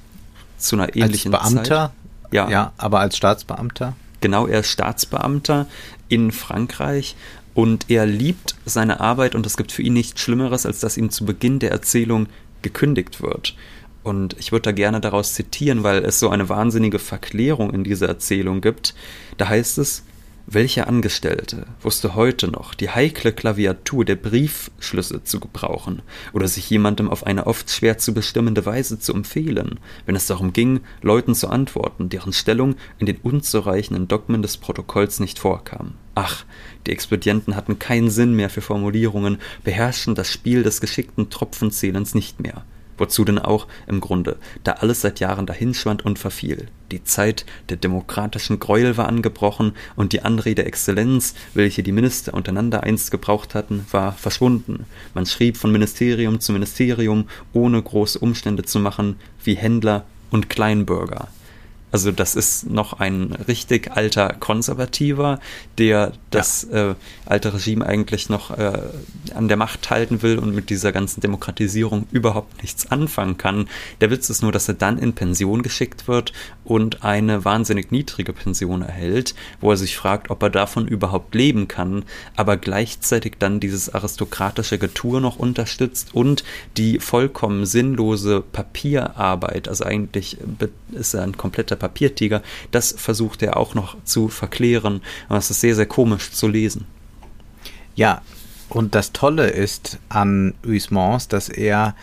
zu 0.57 0.77
einer 0.77 0.97
ähnlichen 0.97 1.35
als 1.35 1.53
Beamter? 1.53 1.93
Zeit. 1.93 2.33
Ja. 2.33 2.51
ja, 2.51 2.73
aber 2.77 3.01
als 3.01 3.17
Staatsbeamter? 3.17 3.97
Genau, 4.21 4.47
er 4.47 4.61
ist 4.61 4.71
Staatsbeamter 4.71 5.67
in 6.09 6.33
Frankreich 6.33 7.17
und 7.55 7.87
er 7.89 8.05
liebt 8.07 8.55
seine 8.67 9.01
Arbeit 9.01 9.35
und 9.35 9.47
es 9.47 9.57
gibt 9.57 9.73
für 9.73 9.83
ihn 9.83 9.95
nichts 9.95 10.21
Schlimmeres, 10.21 10.67
als 10.67 10.81
dass 10.81 10.97
ihm 10.97 11.11
zu 11.11 11.25
Beginn 11.25 11.59
der 11.59 11.71
Erzählung 11.71 12.27
gekündigt 12.63 13.23
wird. 13.23 13.55
Und 14.09 14.37
ich 14.39 14.53
würde 14.53 14.63
da 14.63 14.73
gerne 14.73 15.03
daraus 15.03 15.35
zitieren, 15.35 15.83
weil 15.83 16.03
es 16.03 16.19
so 16.19 16.31
eine 16.31 16.49
wahnsinnige 16.49 16.99
Verklärung 16.99 17.75
in 17.75 17.85
dieser 17.85 18.09
Erzählung 18.09 18.63
gibt. 18.63 18.95
Da 19.37 19.49
heißt 19.49 19.77
es, 19.77 20.03
welcher 20.47 20.89
Angestellte 20.89 21.67
wusste 21.83 22.15
heute 22.15 22.49
noch, 22.49 22.73
die 22.73 22.89
heikle 22.89 23.35
Klaviatur 23.35 24.07
der 24.07 24.17
Briefschlüsse 24.17 25.23
zu 25.25 25.41
gebrauchen 25.41 26.01
oder 26.33 26.49
sich 26.49 26.71
jemandem 26.71 27.11
auf 27.11 27.27
eine 27.27 27.47
oft 27.47 27.71
schwer 27.71 27.99
zu 27.99 28.15
bestimmende 28.15 28.65
Weise 28.65 28.99
zu 28.99 29.13
empfehlen, 29.13 29.79
wenn 30.07 30.17
es 30.17 30.27
darum 30.27 30.55
ging, 30.55 30.81
Leuten 31.03 31.35
zu 31.35 31.49
antworten, 31.49 32.09
deren 32.09 32.33
Stellung 32.33 32.77
in 32.99 33.05
den 33.05 33.19
unzureichenden 33.19 34.09
Dogmen 34.09 34.41
des 34.41 34.57
Protokolls 34.57 35.21
nicht 35.21 35.39
vorkam? 35.39 35.93
Ach, 36.15 36.47
die 36.87 36.93
Expedienten 36.93 37.57
hatten 37.57 37.79
keinen 37.79 38.09
Sinn 38.09 38.35
mehr 38.35 38.49
für 38.49 38.63
Formulierungen, 38.63 39.37
beherrschten 39.65 40.15
das 40.15 40.33
Spiel 40.33 40.63
des 40.63 40.81
geschickten 40.81 41.29
Tropfenzählens 41.29 42.15
nicht 42.15 42.41
mehr. 42.41 42.65
Wozu 42.99 43.25
denn 43.25 43.39
auch 43.39 43.67
im 43.87 44.01
Grunde, 44.01 44.37
da 44.65 44.73
alles 44.73 45.01
seit 45.01 45.21
Jahren 45.21 45.47
dahinschwand 45.47 46.05
und 46.05 46.19
verfiel. 46.19 46.69
Die 46.91 47.05
Zeit 47.05 47.47
der 47.69 47.77
demokratischen 47.77 48.59
Gräuel 48.59 48.97
war 48.97 49.09
angebrochen 49.09 49.73
und 49.97 50.13
die 50.13 50.23
Anrede 50.23 50.65
Exzellenz, 50.65 51.35
welche 51.55 51.83
die 51.83 51.93
Minister 51.93 52.35
untereinander 52.35 52.83
einst 52.83 53.11
gebraucht 53.11 53.55
hatten, 53.55 53.87
war 53.91 54.13
verschwunden. 54.13 54.87
Man 55.15 55.27
schrieb 55.27 55.57
von 55.57 55.73
Ministerium 55.73 56.41
zu 56.41 56.53
Ministerium, 56.53 57.29
ohne 57.53 57.81
große 57.83 58.19
Umstände 58.19 58.65
zu 58.65 58.81
machen, 58.81 59.17
wie 59.45 59.55
Händler 59.55 60.05
und 60.31 60.49
Kleinbürger. 60.49 61.29
Also 61.91 62.13
das 62.13 62.35
ist 62.35 62.69
noch 62.69 62.95
ein 63.01 63.33
richtig 63.49 63.93
alter 63.93 64.35
Konservativer, 64.39 65.41
der 65.79 66.13
das 66.31 66.67
ja. 66.71 66.91
äh, 66.91 66.95
alte 67.25 67.55
Regime 67.55 67.87
eigentlich 67.87 68.29
noch 68.29 68.57
äh, 68.57 68.79
an 69.35 69.49
der 69.49 69.57
Macht 69.57 69.89
halten 69.89 70.23
will 70.23 70.39
und 70.39 70.55
mit 70.55 70.69
dieser 70.69 70.93
ganzen 70.93 71.21
Demokratisierung 71.21 72.07
überhaupt 72.13 72.61
nichts 72.63 72.91
anfangen 72.91 73.39
kann. 73.39 73.69
Der 74.01 74.11
Witz 74.11 74.29
ist 74.29 74.43
nur, 74.43 74.53
dass 74.53 74.69
er 74.69 74.75
dann 74.75 74.99
in 74.99 75.15
Pension 75.15 75.63
geschickt 75.63 76.09
wird 76.09 76.33
und 76.65 77.05
eine 77.05 77.45
wahnsinnig 77.47 77.91
niedrige 77.91 78.35
Pension 78.35 78.83
erhält, 78.83 79.35
wo 79.61 79.71
er 79.71 79.79
sich 79.79 79.97
fragt, 79.97 80.31
ob 80.31 80.43
er 80.43 80.51
davon 80.51 80.87
überhaupt 80.87 81.35
leben 81.35 81.69
kann, 81.69 82.05
aber 82.37 82.59
gleichzeitig 82.59 83.37
dann 83.39 83.61
dieses 83.61 83.95
aristokratische 83.95 84.79
Getue 84.79 85.23
noch 85.23 85.39
unterstützt 85.39 86.15
und 86.15 86.45
die 86.77 86.99
vollkommen 86.99 87.65
sinnlose 87.65 88.43
Papierarbeit, 88.43 89.69
also 89.69 89.85
eigentlich 89.85 90.37
ist 90.93 91.15
er 91.15 91.23
ein 91.23 91.37
kompletter 91.37 91.78
Papiertiger, 91.79 92.43
das 92.71 92.95
versucht 92.97 93.43
er 93.43 93.57
auch 93.57 93.75
noch 93.75 93.97
zu 94.05 94.29
verklären. 94.29 94.97
Und 95.29 95.37
das 95.37 95.51
ist 95.51 95.61
sehr, 95.61 95.75
sehr 95.75 95.87
komisch 95.87 96.31
zu 96.33 96.49
lesen. 96.49 96.87
Ja, 97.95 98.23
und 98.69 98.95
das 98.95 99.13
Tolle 99.13 99.49
ist 99.49 99.99
an 100.09 100.55
Huysmans, 100.65 101.29
dass 101.29 101.49
er 101.49 101.95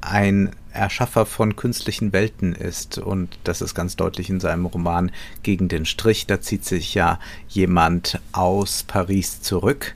ein 0.00 0.50
Erschaffer 0.72 1.24
von 1.24 1.56
künstlichen 1.56 2.12
Welten 2.12 2.54
ist. 2.54 2.98
Und 2.98 3.38
das 3.44 3.62
ist 3.62 3.74
ganz 3.74 3.96
deutlich 3.96 4.28
in 4.28 4.40
seinem 4.40 4.66
Roman 4.66 5.12
Gegen 5.42 5.68
den 5.68 5.86
Strich. 5.86 6.26
Da 6.26 6.40
zieht 6.40 6.64
sich 6.64 6.94
ja 6.94 7.18
jemand 7.48 8.20
aus 8.32 8.82
Paris 8.82 9.40
zurück, 9.40 9.94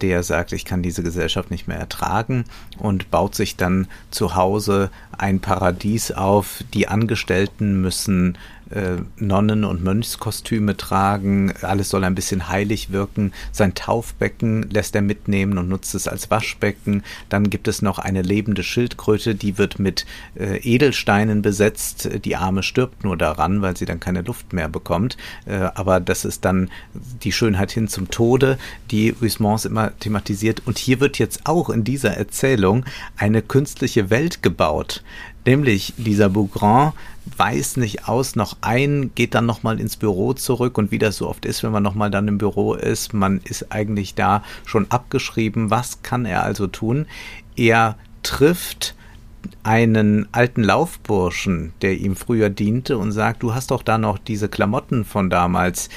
der 0.00 0.22
sagt, 0.22 0.52
ich 0.52 0.64
kann 0.64 0.82
diese 0.82 1.02
Gesellschaft 1.02 1.50
nicht 1.50 1.68
mehr 1.68 1.78
ertragen 1.78 2.44
und 2.78 3.10
baut 3.10 3.34
sich 3.34 3.56
dann 3.56 3.88
zu 4.10 4.34
Hause 4.34 4.90
ein 5.16 5.40
Paradies 5.40 6.12
auf. 6.12 6.64
Die 6.74 6.88
Angestellten 6.88 7.80
müssen 7.80 8.38
äh, 8.70 8.96
Nonnen- 9.18 9.64
und 9.64 9.84
Mönchskostüme 9.84 10.76
tragen, 10.76 11.52
alles 11.62 11.90
soll 11.90 12.04
ein 12.04 12.14
bisschen 12.14 12.48
heilig 12.48 12.90
wirken. 12.90 13.32
Sein 13.52 13.74
Taufbecken 13.74 14.68
lässt 14.70 14.94
er 14.94 15.02
mitnehmen 15.02 15.58
und 15.58 15.68
nutzt 15.68 15.94
es 15.94 16.08
als 16.08 16.30
Waschbecken. 16.30 17.02
Dann 17.28 17.50
gibt 17.50 17.68
es 17.68 17.82
noch 17.82 17.98
eine 17.98 18.22
lebende 18.22 18.62
Schildkröte, 18.62 19.34
die 19.34 19.58
wird 19.58 19.78
mit 19.78 20.06
äh, 20.34 20.58
Edelsteinen 20.58 21.42
besetzt. 21.42 22.08
Die 22.24 22.36
Arme 22.36 22.62
stirbt 22.62 23.04
nur 23.04 23.16
daran, 23.16 23.62
weil 23.62 23.76
sie 23.76 23.84
dann 23.84 24.00
keine 24.00 24.22
Luft 24.22 24.52
mehr 24.52 24.68
bekommt. 24.68 25.16
Äh, 25.46 25.68
aber 25.74 26.00
das 26.00 26.24
ist 26.24 26.44
dann 26.44 26.70
die 27.22 27.32
Schönheit 27.32 27.70
hin 27.70 27.88
zum 27.88 28.10
Tode, 28.10 28.58
die 28.90 29.14
Huysmans 29.20 29.64
immer 29.64 29.96
thematisiert. 29.98 30.62
Und 30.66 30.78
hier 30.78 31.00
wird 31.00 31.18
jetzt 31.18 31.46
auch 31.46 31.70
in 31.70 31.84
dieser 31.84 32.16
Erzählung 32.16 32.84
eine 33.16 33.42
künstliche 33.42 34.10
Welt 34.10 34.42
gebaut 34.42 35.02
Nämlich 35.46 35.94
dieser 35.96 36.28
Bougrand 36.28 36.94
weiß 37.36 37.76
nicht 37.76 38.08
aus 38.08 38.34
noch 38.34 38.56
ein, 38.60 39.12
geht 39.14 39.34
dann 39.34 39.46
nochmal 39.46 39.80
ins 39.80 39.96
Büro 39.96 40.32
zurück 40.32 40.76
und 40.76 40.90
wie 40.90 40.98
das 40.98 41.16
so 41.16 41.28
oft 41.28 41.44
ist, 41.44 41.62
wenn 41.62 41.70
man 41.70 41.82
nochmal 41.82 42.10
dann 42.10 42.28
im 42.28 42.38
Büro 42.38 42.74
ist, 42.74 43.14
man 43.14 43.40
ist 43.44 43.70
eigentlich 43.70 44.14
da 44.14 44.42
schon 44.64 44.90
abgeschrieben. 44.90 45.70
Was 45.70 46.02
kann 46.02 46.26
er 46.26 46.42
also 46.42 46.66
tun? 46.66 47.06
Er 47.56 47.96
trifft 48.24 48.96
einen 49.62 50.28
alten 50.32 50.64
Laufburschen, 50.64 51.72
der 51.80 51.98
ihm 51.98 52.16
früher 52.16 52.50
diente 52.50 52.98
und 52.98 53.12
sagt, 53.12 53.44
du 53.44 53.54
hast 53.54 53.70
doch 53.70 53.82
da 53.82 53.98
noch 53.98 54.18
diese 54.18 54.48
Klamotten 54.48 55.04
von 55.04 55.30
damals. 55.30 55.88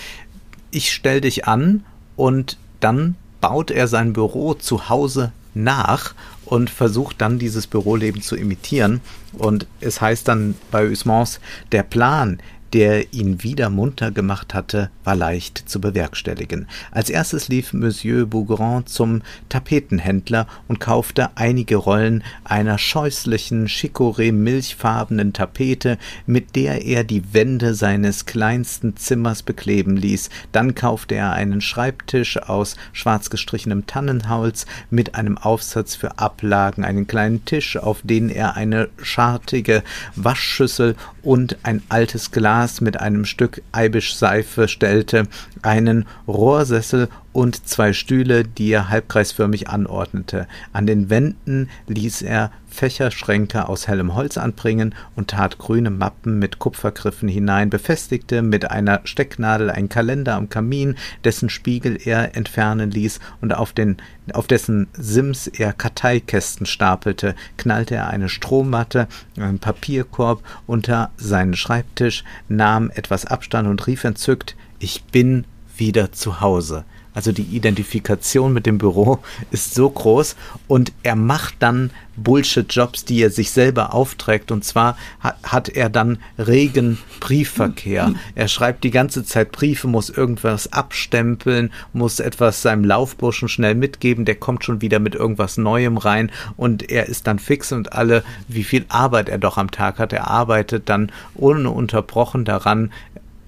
Ich 0.70 0.92
stell 0.92 1.22
dich 1.22 1.48
an 1.48 1.84
und 2.16 2.58
dann 2.80 3.16
baut 3.42 3.72
er 3.72 3.88
sein 3.88 4.14
Büro 4.14 4.54
zu 4.54 4.90
Hause 4.90 5.32
nach 5.56 6.14
und 6.50 6.70
versucht 6.72 7.22
dann 7.22 7.38
dieses 7.38 7.68
Büroleben 7.68 8.22
zu 8.22 8.36
imitieren. 8.36 9.02
Und 9.34 9.68
es 9.82 10.02
heißt 10.02 10.28
dann 10.28 10.56
bei 10.72 10.90
Usmans, 10.90 11.40
der 11.72 11.84
Plan, 11.84 12.40
der 12.74 13.14
ihn 13.14 13.44
wieder 13.44 13.70
munter 13.70 14.12
gemacht 14.12 14.54
hatte, 14.54 14.90
war 15.04 15.16
leicht 15.16 15.70
zu 15.70 15.82
bewerkstelligen. 15.82 16.68
Als 16.92 17.10
erstes 17.10 17.48
lief 17.48 17.74
Monsieur 17.74 18.26
Bougrand 18.26 18.90
zum 18.90 19.22
Tapetenhändler 19.50 20.48
und 20.68 20.80
kaufte 20.80 21.30
einige 21.36 21.78
Rollen 21.78 22.24
einer 22.44 22.78
scheußlichen 22.78 23.68
Chicorée-milchfarbenen 23.68 25.34
Tapete, 25.34 25.98
mit 26.26 26.56
der 26.56 26.86
er 26.86 27.04
die 27.04 27.34
Wände 27.34 27.74
seines 27.74 28.26
kleinsten 28.26 28.96
Zimmers 28.98 29.44
bekleben 29.44 29.98
ließ. 29.98 30.30
Dann 30.52 30.76
kaufte 30.76 31.16
er 31.16 31.34
einen 31.34 31.62
Schreibtisch 31.62 32.38
aus 32.38 32.76
schwarz 32.94 33.30
gestrichenem 33.30 33.88
Tannenholz 33.88 34.66
mit 34.90 35.16
einem 35.16 35.38
Aufsatz 35.38 35.96
für 35.96 36.20
Ablagen, 36.20 36.84
einen 36.84 37.08
kleinen 37.08 37.46
Tisch, 37.46 37.78
auf 37.78 38.02
den 38.04 38.30
er 38.30 38.56
eine 38.56 38.90
schartige 39.02 39.84
Waschschüssel 40.16 40.96
und 41.24 41.58
ein 41.64 41.82
altes 41.90 42.32
Glas 42.32 42.82
mit 42.82 43.00
einem 43.00 43.26
Stück 43.26 43.62
Eibischseife 43.72 44.68
stellte, 44.68 45.28
einen 45.62 46.06
Rohrsessel 46.28 47.10
und 47.32 47.68
zwei 47.68 47.94
Stühle, 47.94 48.44
die 48.44 48.72
er 48.72 48.90
halbkreisförmig 48.90 49.70
anordnete. 49.70 50.48
An 50.74 50.88
den 50.88 51.10
Wänden 51.10 51.70
ließ 51.88 52.22
er 52.22 52.52
Fächerschränke 52.80 53.68
aus 53.68 53.90
hellem 53.90 54.16
Holz 54.16 54.38
anbringen 54.38 54.96
und 55.18 55.32
tat 55.32 55.58
grüne 55.58 55.90
Mappen 55.90 56.40
mit 56.40 56.60
Kupfergriffen 56.60 57.28
hinein, 57.28 57.70
befestigte 57.70 58.42
mit 58.42 58.72
einer 58.72 59.02
Stecknadel 59.04 59.70
einen 59.70 59.90
Kalender 59.90 60.36
am 60.36 60.48
Kamin, 60.48 60.96
dessen 61.26 61.50
Spiegel 61.50 61.98
er 62.02 62.38
entfernen 62.38 62.90
ließ 62.90 63.20
und 63.42 63.54
auf, 63.54 63.74
den, 63.74 63.98
auf 64.32 64.48
dessen 64.48 64.88
Sims 64.94 65.48
er 65.48 65.74
Karteikästen 65.74 66.66
stapelte, 66.66 67.36
knallte 67.58 67.96
er 67.96 68.08
eine 68.08 68.30
Strohmatte, 68.30 69.10
einen 69.36 69.60
Papierkorb 69.60 70.42
unter 70.66 71.12
seinen 71.18 71.58
Schreibtisch, 71.58 72.24
nahm 72.48 72.92
etwas 72.92 73.26
Abstand 73.26 73.68
und 73.68 73.88
rief 73.88 74.06
entzückt 74.06 74.56
Ich 74.80 75.04
bin 75.04 75.44
wieder 75.76 76.14
zu 76.14 76.40
Hause. 76.40 76.86
Also 77.14 77.32
die 77.32 77.44
Identifikation 77.44 78.54
mit 78.54 78.66
dem 78.66 78.78
Büro 78.78 79.20
ist 79.52 79.74
so 79.74 79.90
groß 79.90 80.36
und 80.68 80.92
er 81.04 81.16
macht 81.16 81.56
dann 81.60 81.92
Bullshit-Jobs, 82.18 83.06
die 83.06 83.22
er 83.22 83.30
sich 83.30 83.52
selber 83.52 83.94
aufträgt. 83.94 84.52
Und 84.52 84.64
zwar 84.64 84.98
hat, 85.20 85.38
hat 85.44 85.70
er 85.70 85.90
dann 85.90 86.20
regen 86.38 86.98
Briefverkehr. 87.20 88.14
Er 88.36 88.48
schreibt 88.48 88.84
die 88.84 88.92
ganze 88.92 89.24
Zeit 89.24 89.52
Briefe, 89.52 89.88
muss 89.88 90.10
irgendwas 90.10 90.72
abstempeln, 90.74 91.72
muss 91.94 92.20
etwas 92.20 92.62
seinem 92.62 92.84
Laufburschen 92.84 93.48
schnell 93.48 93.76
mitgeben. 93.76 94.26
Der 94.26 94.36
kommt 94.36 94.64
schon 94.64 94.82
wieder 94.82 95.00
mit 95.00 95.16
irgendwas 95.16 95.58
Neuem 95.58 95.98
rein 95.98 96.32
und 96.58 96.90
er 96.90 97.08
ist 97.08 97.28
dann 97.28 97.40
fix 97.40 97.72
und 97.72 97.94
alle, 97.94 98.24
wie 98.48 98.64
viel 98.64 98.86
Arbeit 98.90 99.30
er 99.30 99.38
doch 99.38 99.58
am 99.58 99.72
Tag 99.72 99.98
hat. 99.98 100.14
Er 100.14 100.28
arbeitet 100.28 100.90
dann 100.90 101.12
ununterbrochen 101.36 102.46
daran, 102.46 102.92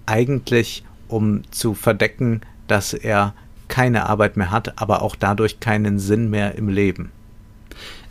eigentlich 0.06 0.84
um 1.08 1.44
zu 1.52 1.74
verdecken, 1.74 2.42
dass 2.68 2.94
er 2.94 3.34
keine 3.72 4.08
Arbeit 4.08 4.38
mehr 4.38 4.52
hat, 4.52 4.80
aber 4.80 5.02
auch 5.02 5.16
dadurch 5.16 5.60
keinen 5.60 5.98
Sinn 5.98 6.30
mehr 6.30 6.56
im 6.56 6.70
Leben. 6.70 7.12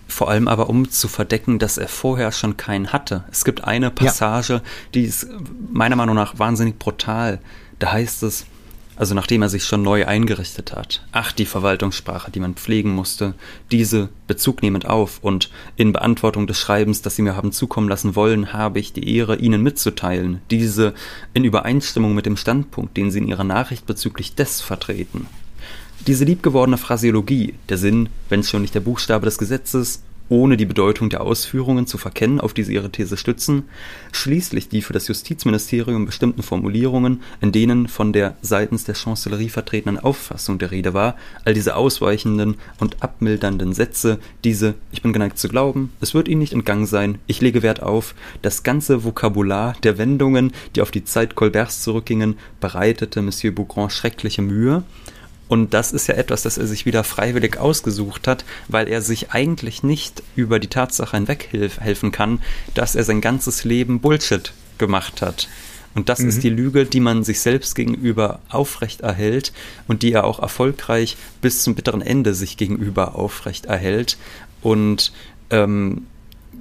Vor 0.08 0.28
allem 0.28 0.48
aber, 0.48 0.68
um 0.68 0.90
zu 0.90 1.06
verdecken, 1.06 1.60
dass 1.60 1.78
er 1.78 1.86
vorher 1.86 2.32
schon 2.32 2.56
keinen 2.56 2.92
hatte. 2.92 3.24
Es 3.30 3.44
gibt 3.44 3.62
eine 3.62 3.90
Passage, 3.90 4.54
ja. 4.54 4.62
die 4.94 5.04
ist 5.04 5.28
meiner 5.72 5.94
Meinung 5.94 6.16
nach 6.16 6.38
wahnsinnig 6.38 6.78
brutal. 6.78 7.38
Da 7.78 7.92
heißt 7.92 8.24
es, 8.24 8.46
also 8.96 9.14
nachdem 9.14 9.40
er 9.40 9.48
sich 9.48 9.64
schon 9.64 9.82
neu 9.82 10.06
eingerichtet 10.06 10.74
hat. 10.74 11.02
Ach, 11.12 11.32
die 11.32 11.46
Verwaltungssprache, 11.46 12.30
die 12.30 12.40
man 12.40 12.54
pflegen 12.54 12.90
musste, 12.90 13.34
diese 13.70 14.10
bezugnehmend 14.26 14.84
auf 14.84 15.20
und 15.22 15.50
in 15.76 15.92
Beantwortung 15.92 16.46
des 16.46 16.58
Schreibens, 16.58 17.00
das 17.00 17.16
Sie 17.16 17.22
mir 17.22 17.36
haben 17.36 17.52
zukommen 17.52 17.88
lassen 17.88 18.14
wollen, 18.14 18.52
habe 18.52 18.78
ich 18.78 18.92
die 18.92 19.16
Ehre, 19.16 19.36
Ihnen 19.36 19.62
mitzuteilen, 19.62 20.42
diese 20.50 20.92
in 21.32 21.44
Übereinstimmung 21.44 22.14
mit 22.14 22.26
dem 22.26 22.36
Standpunkt, 22.36 22.96
den 22.96 23.10
Sie 23.10 23.20
in 23.20 23.28
Ihrer 23.28 23.44
Nachricht 23.44 23.86
bezüglich 23.86 24.34
des 24.34 24.60
vertreten. 24.60 25.26
Diese 26.06 26.24
liebgewordene 26.24 26.78
Phraseologie, 26.78 27.54
der 27.68 27.76
Sinn, 27.76 28.08
wenn 28.30 28.42
schon 28.42 28.62
nicht 28.62 28.74
der 28.74 28.80
Buchstabe 28.80 29.26
des 29.26 29.36
Gesetzes, 29.36 30.02
ohne 30.30 30.56
die 30.56 30.64
Bedeutung 30.64 31.10
der 31.10 31.20
Ausführungen 31.20 31.86
zu 31.86 31.98
verkennen, 31.98 32.40
auf 32.40 32.54
die 32.54 32.62
sie 32.62 32.72
ihre 32.72 32.90
These 32.90 33.18
stützen, 33.18 33.64
schließlich 34.12 34.70
die 34.70 34.80
für 34.80 34.94
das 34.94 35.08
Justizministerium 35.08 36.06
bestimmten 36.06 36.42
Formulierungen, 36.42 37.20
in 37.42 37.52
denen 37.52 37.86
von 37.86 38.14
der 38.14 38.36
seitens 38.40 38.84
der 38.84 38.94
Chancellerie 38.94 39.50
vertretenen 39.50 39.98
Auffassung 39.98 40.58
der 40.58 40.70
Rede 40.70 40.94
war, 40.94 41.16
all 41.44 41.52
diese 41.52 41.76
ausweichenden 41.76 42.54
und 42.78 43.02
abmildernden 43.02 43.74
Sätze, 43.74 44.20
diese 44.42 44.76
Ich 44.92 45.02
bin 45.02 45.12
geneigt 45.12 45.38
zu 45.38 45.48
glauben, 45.48 45.92
es 46.00 46.14
wird 46.14 46.28
Ihnen 46.28 46.40
nicht 46.40 46.54
entgangen 46.54 46.86
sein, 46.86 47.18
ich 47.26 47.42
lege 47.42 47.62
Wert 47.62 47.82
auf, 47.82 48.14
das 48.40 48.62
ganze 48.62 49.04
Vokabular 49.04 49.74
der 49.82 49.98
Wendungen, 49.98 50.52
die 50.76 50.80
auf 50.80 50.92
die 50.92 51.04
Zeit 51.04 51.34
Colberts 51.34 51.82
zurückgingen, 51.82 52.38
bereitete 52.60 53.20
Monsieur 53.20 53.54
Bougrand 53.54 53.92
schreckliche 53.92 54.42
Mühe, 54.42 54.84
und 55.50 55.74
das 55.74 55.90
ist 55.90 56.06
ja 56.06 56.14
etwas, 56.14 56.42
das 56.42 56.58
er 56.58 56.68
sich 56.68 56.86
wieder 56.86 57.02
freiwillig 57.02 57.58
ausgesucht 57.58 58.28
hat, 58.28 58.44
weil 58.68 58.86
er 58.86 59.02
sich 59.02 59.32
eigentlich 59.32 59.82
nicht 59.82 60.22
über 60.36 60.60
die 60.60 60.68
Tatsache 60.68 61.16
hinweghelfen 61.16 62.12
kann, 62.12 62.40
dass 62.74 62.94
er 62.94 63.02
sein 63.02 63.20
ganzes 63.20 63.64
Leben 63.64 63.98
Bullshit 63.98 64.52
gemacht 64.78 65.22
hat. 65.22 65.48
Und 65.92 66.08
das 66.08 66.20
mhm. 66.20 66.28
ist 66.28 66.44
die 66.44 66.50
Lüge, 66.50 66.86
die 66.86 67.00
man 67.00 67.24
sich 67.24 67.40
selbst 67.40 67.74
gegenüber 67.74 68.38
aufrechterhält 68.48 69.52
und 69.88 70.04
die 70.04 70.12
er 70.12 70.22
auch 70.22 70.38
erfolgreich 70.38 71.16
bis 71.42 71.64
zum 71.64 71.74
bitteren 71.74 72.00
Ende 72.00 72.32
sich 72.32 72.56
gegenüber 72.56 73.16
aufrechterhält. 73.16 74.18
Und 74.62 75.12
ähm, 75.50 76.06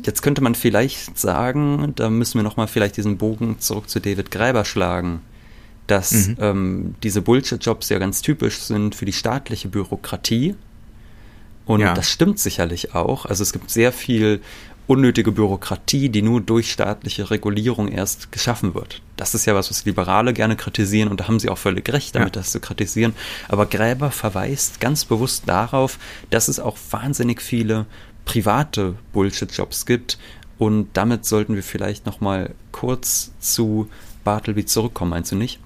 jetzt 0.04 0.24
könnte 0.24 0.42
man 0.42 0.56
vielleicht 0.56 1.20
sagen, 1.20 1.94
da 1.96 2.10
müssen 2.10 2.40
wir 2.40 2.44
nochmal 2.44 2.68
vielleicht 2.68 2.98
diesen 2.98 3.20
Bogen 3.20 3.60
zurück 3.60 3.88
zu 3.88 4.00
David 4.00 4.32
Greiber 4.32 4.66
schlagen 4.66 5.22
dass 5.90 6.12
mhm. 6.12 6.38
ähm, 6.40 6.96
diese 7.04 7.22
Bullshit-Jobs 7.22 7.90
ja 7.90 8.00
ganz 8.00 8.22
typisch 8.22 8.60
sind 8.60 8.96
für 8.96 9.06
die 9.06 9.14
staatliche 9.14 9.68
Bürokratie. 9.68 10.56
Und 11.66 11.82
ja. 11.82 11.94
das 11.94 12.10
stimmt 12.10 12.40
sicherlich 12.40 12.96
auch. 12.96 13.26
Also 13.26 13.44
es 13.44 13.54
gibt 13.54 13.70
sehr 13.70 13.92
viel 13.92 14.42
unnötige 14.88 15.32
Bürokratie, 15.32 16.10
die 16.10 16.24
nur 16.24 16.42
durch 16.42 16.72
staatliche 16.72 17.30
Regulierung 17.30 17.90
erst 17.90 18.32
geschaffen 18.32 18.74
wird. 18.74 19.04
Das 19.18 19.36
ist 19.36 19.46
ja 19.46 19.54
was, 19.54 19.70
was 19.70 19.86
Liberale 19.86 20.34
gerne 20.34 20.56
kritisieren 20.56 21.10
und 21.10 21.20
da 21.20 21.28
haben 21.28 21.40
sie 21.40 21.50
auch 21.50 21.60
völlig 21.60 21.94
recht 21.94 22.16
damit, 22.16 22.36
ja. 22.36 22.42
das 22.42 22.52
zu 22.52 22.60
kritisieren. 22.60 23.14
Aber 23.50 23.68
Gräber 23.68 24.10
verweist 24.10 24.80
ganz 24.80 25.06
bewusst 25.06 25.44
darauf, 25.46 26.00
dass 26.32 26.48
es 26.48 26.60
auch 26.60 26.76
wahnsinnig 26.90 27.40
viele 27.40 27.86
private 28.26 28.96
Bullshit-Jobs 29.14 29.86
gibt 29.86 30.18
und 30.58 30.90
damit 30.94 31.24
sollten 31.24 31.54
wir 31.54 31.64
vielleicht 31.64 32.08
noch 32.08 32.20
mal 32.20 32.56
kurz 32.72 33.32
zu 33.40 33.90
Bartleby 34.24 34.66
zurückkommen, 34.66 35.12
meinst 35.12 35.32
du 35.32 35.36
nicht? 35.36 35.60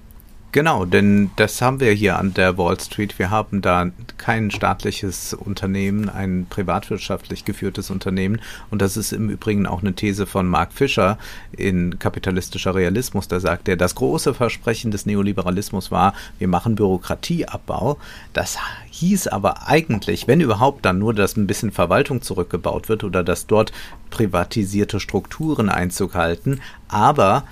Genau, 0.54 0.84
denn 0.84 1.32
das 1.34 1.60
haben 1.60 1.80
wir 1.80 1.90
hier 1.90 2.16
an 2.16 2.32
der 2.32 2.56
Wall 2.56 2.78
Street. 2.78 3.18
Wir 3.18 3.30
haben 3.30 3.60
da 3.60 3.90
kein 4.18 4.52
staatliches 4.52 5.34
Unternehmen, 5.34 6.08
ein 6.08 6.46
privatwirtschaftlich 6.48 7.44
geführtes 7.44 7.90
Unternehmen. 7.90 8.40
Und 8.70 8.80
das 8.80 8.96
ist 8.96 9.10
im 9.10 9.30
Übrigen 9.30 9.66
auch 9.66 9.80
eine 9.80 9.94
These 9.94 10.26
von 10.26 10.46
Mark 10.46 10.72
Fischer 10.72 11.18
in 11.50 11.98
kapitalistischer 11.98 12.72
Realismus. 12.76 13.26
Da 13.26 13.40
sagt 13.40 13.68
er, 13.68 13.76
das 13.76 13.96
große 13.96 14.32
Versprechen 14.32 14.92
des 14.92 15.06
Neoliberalismus 15.06 15.90
war, 15.90 16.14
wir 16.38 16.46
machen 16.46 16.76
Bürokratieabbau. 16.76 17.98
Das 18.32 18.56
hieß 18.90 19.26
aber 19.26 19.66
eigentlich, 19.66 20.28
wenn 20.28 20.40
überhaupt, 20.40 20.84
dann 20.84 21.00
nur, 21.00 21.14
dass 21.14 21.36
ein 21.36 21.48
bisschen 21.48 21.72
Verwaltung 21.72 22.22
zurückgebaut 22.22 22.88
wird 22.88 23.02
oder 23.02 23.24
dass 23.24 23.48
dort 23.48 23.72
privatisierte 24.10 25.00
Strukturen 25.00 25.68
Einzug 25.68 26.14
halten. 26.14 26.60
Aber 26.86 27.42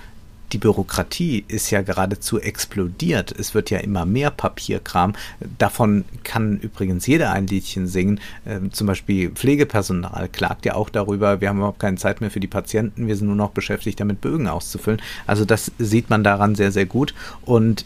die 0.53 0.59
Bürokratie 0.59 1.43
ist 1.47 1.71
ja 1.71 1.81
geradezu 1.81 2.39
explodiert. 2.39 3.31
Es 3.31 3.55
wird 3.55 3.71
ja 3.71 3.79
immer 3.79 4.05
mehr 4.05 4.29
Papierkram. 4.29 5.13
Davon 5.57 6.05
kann 6.23 6.59
übrigens 6.59 7.07
jeder 7.07 7.31
ein 7.31 7.47
Liedchen 7.47 7.87
singen. 7.87 8.19
Ähm, 8.45 8.71
zum 8.71 8.87
Beispiel 8.87 9.31
Pflegepersonal 9.31 10.29
klagt 10.29 10.65
ja 10.65 10.75
auch 10.75 10.89
darüber, 10.89 11.41
wir 11.41 11.49
haben 11.49 11.57
überhaupt 11.57 11.79
keine 11.79 11.97
Zeit 11.97 12.21
mehr 12.21 12.29
für 12.29 12.39
die 12.39 12.47
Patienten, 12.47 13.07
wir 13.07 13.15
sind 13.15 13.27
nur 13.27 13.35
noch 13.35 13.49
beschäftigt 13.49 13.99
damit, 13.99 14.21
Bögen 14.21 14.47
auszufüllen. 14.47 15.01
Also 15.25 15.43
das 15.43 15.71
sieht 15.79 16.09
man 16.11 16.23
daran 16.23 16.53
sehr, 16.53 16.71
sehr 16.71 16.85
gut. 16.85 17.15
Und 17.41 17.85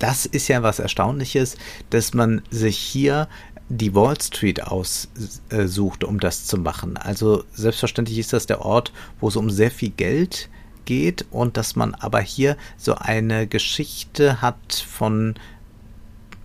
das 0.00 0.26
ist 0.26 0.48
ja 0.48 0.62
was 0.62 0.80
Erstaunliches, 0.80 1.56
dass 1.90 2.12
man 2.12 2.42
sich 2.50 2.76
hier 2.76 3.28
die 3.68 3.94
Wall 3.94 4.20
Street 4.20 4.62
aussucht, 4.64 6.02
um 6.02 6.18
das 6.18 6.46
zu 6.46 6.56
machen. 6.56 6.96
Also 6.96 7.44
selbstverständlich 7.52 8.18
ist 8.18 8.32
das 8.32 8.46
der 8.46 8.62
Ort, 8.64 8.92
wo 9.20 9.28
es 9.28 9.36
um 9.36 9.50
sehr 9.50 9.70
viel 9.70 9.90
Geld 9.90 10.48
geht 10.88 11.26
und 11.30 11.58
dass 11.58 11.76
man 11.76 11.94
aber 11.94 12.20
hier 12.20 12.56
so 12.78 12.94
eine 12.94 13.46
Geschichte 13.46 14.40
hat 14.40 14.86
von 14.88 15.34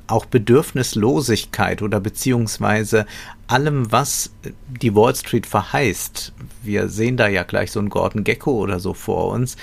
auch 0.08 0.26
Bedürfnislosigkeit 0.26 1.82
oder 1.82 2.02
beziehungsweise 2.02 3.06
allem, 3.48 3.89
was 3.94 4.34
die 4.68 4.94
Wall 4.96 5.16
Street 5.16 5.46
verheißt. 5.46 6.34
Wir 6.62 6.89
sehen 6.89 7.16
da 7.16 7.30
ja 7.30 7.44
gleich 7.44 7.72
so 7.72 7.80
einen 7.80 7.88
Gordon 7.88 8.26
Gecko 8.26 8.52
oder 8.52 8.82
so 8.82 8.94
vor 8.94 9.32
uns. 9.32 9.56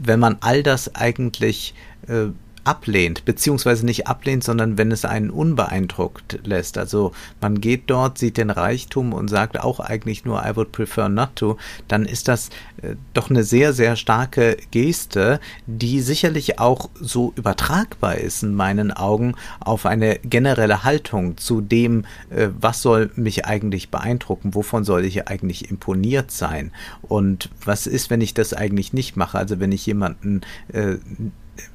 Wenn 0.00 0.20
man 0.20 0.38
all 0.40 0.62
das 0.62 0.94
eigentlich 0.94 1.74
äh, 2.08 2.28
ablehnt, 2.64 3.24
beziehungsweise 3.24 3.84
nicht 3.84 4.06
ablehnt, 4.06 4.42
sondern 4.42 4.78
wenn 4.78 4.90
es 4.90 5.04
einen 5.04 5.30
unbeeindruckt 5.30 6.40
lässt. 6.44 6.78
Also 6.78 7.12
man 7.40 7.60
geht 7.60 7.84
dort, 7.86 8.18
sieht 8.18 8.36
den 8.36 8.50
Reichtum 8.50 9.12
und 9.12 9.28
sagt 9.28 9.60
auch 9.60 9.80
eigentlich 9.80 10.24
nur 10.24 10.44
I 10.44 10.56
would 10.56 10.72
prefer 10.72 11.08
not 11.08 11.36
to, 11.36 11.58
dann 11.88 12.06
ist 12.06 12.28
das 12.28 12.48
äh, 12.82 12.96
doch 13.12 13.30
eine 13.30 13.44
sehr, 13.44 13.72
sehr 13.72 13.96
starke 13.96 14.56
Geste, 14.70 15.40
die 15.66 16.00
sicherlich 16.00 16.58
auch 16.58 16.88
so 17.00 17.32
übertragbar 17.36 18.16
ist 18.16 18.42
in 18.42 18.54
meinen 18.54 18.92
Augen 18.92 19.34
auf 19.60 19.86
eine 19.86 20.18
generelle 20.20 20.84
Haltung 20.84 21.36
zu 21.36 21.60
dem, 21.60 22.04
äh, 22.30 22.48
was 22.58 22.82
soll 22.82 23.10
mich 23.16 23.44
eigentlich 23.44 23.90
beeindrucken, 23.90 24.54
wovon 24.54 24.84
soll 24.84 25.04
ich 25.04 25.28
eigentlich 25.28 25.70
imponiert 25.70 26.30
sein 26.30 26.72
und 27.02 27.50
was 27.64 27.86
ist, 27.86 28.10
wenn 28.10 28.20
ich 28.20 28.34
das 28.34 28.54
eigentlich 28.54 28.92
nicht 28.92 29.16
mache, 29.16 29.38
also 29.38 29.60
wenn 29.60 29.72
ich 29.72 29.86
jemanden 29.86 30.40
äh, 30.72 30.96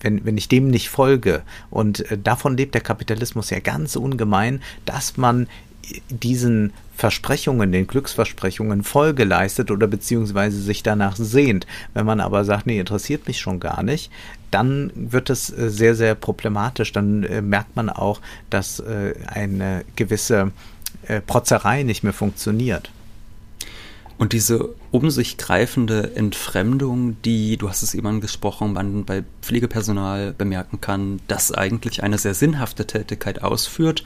wenn, 0.02 0.26
wenn 0.26 0.38
ich 0.38 0.48
dem 0.48 0.70
nicht 0.70 0.90
folge. 0.90 1.44
Und 1.70 2.10
äh, 2.12 2.18
davon 2.18 2.58
lebt 2.58 2.74
der 2.74 2.82
Kapitalismus 2.82 3.50
ja 3.50 3.60
ganz 3.60 3.96
ungemein, 3.96 4.62
dass 4.86 5.18
man 5.18 5.48
diesen 6.10 6.74
Versprechungen, 6.96 7.72
den 7.72 7.88
Glücksversprechungen 7.88 8.84
Folge 8.84 9.24
leistet 9.24 9.72
oder 9.72 9.88
beziehungsweise 9.88 10.62
sich 10.62 10.84
danach 10.84 11.16
sehnt. 11.16 11.66
Wenn 11.94 12.06
man 12.06 12.20
aber 12.20 12.44
sagt, 12.44 12.68
nee, 12.68 12.80
interessiert 12.80 13.28
mich 13.28 13.40
schon 13.40 13.60
gar 13.60 13.84
nicht, 13.84 14.12
dann 14.52 14.92
wird 14.96 15.30
es 15.30 15.50
äh, 15.50 15.70
sehr, 15.70 15.96
sehr 15.96 16.16
problematisch. 16.16 16.92
Dann 16.92 17.24
äh, 17.24 17.42
merkt 17.42 17.76
man 17.76 17.90
auch, 17.90 18.20
dass 18.50 18.80
äh, 18.80 19.14
eine 19.28 19.86
gewisse 19.96 20.52
äh, 21.08 21.22
Protzerei 21.22 21.84
nicht 21.84 22.04
mehr 22.04 22.14
funktioniert. 22.14 22.92
Und 24.20 24.34
diese 24.34 24.76
um 24.92 25.10
sich 25.12 25.38
greifende 25.38 26.14
Entfremdung, 26.18 27.16
die, 27.24 27.56
du 27.56 27.70
hast 27.70 27.84
es 27.84 27.94
eben 27.94 28.06
angesprochen, 28.06 28.74
man 28.74 29.06
bei 29.06 29.24
Pflegepersonal 29.42 30.34
bemerken 30.34 30.82
kann, 30.82 31.22
das 31.30 31.54
eigentlich 31.54 32.04
eine 32.04 32.18
sehr 32.18 32.34
sinnhafte 32.34 32.86
Tätigkeit 32.86 33.42
ausführt, 33.42 34.04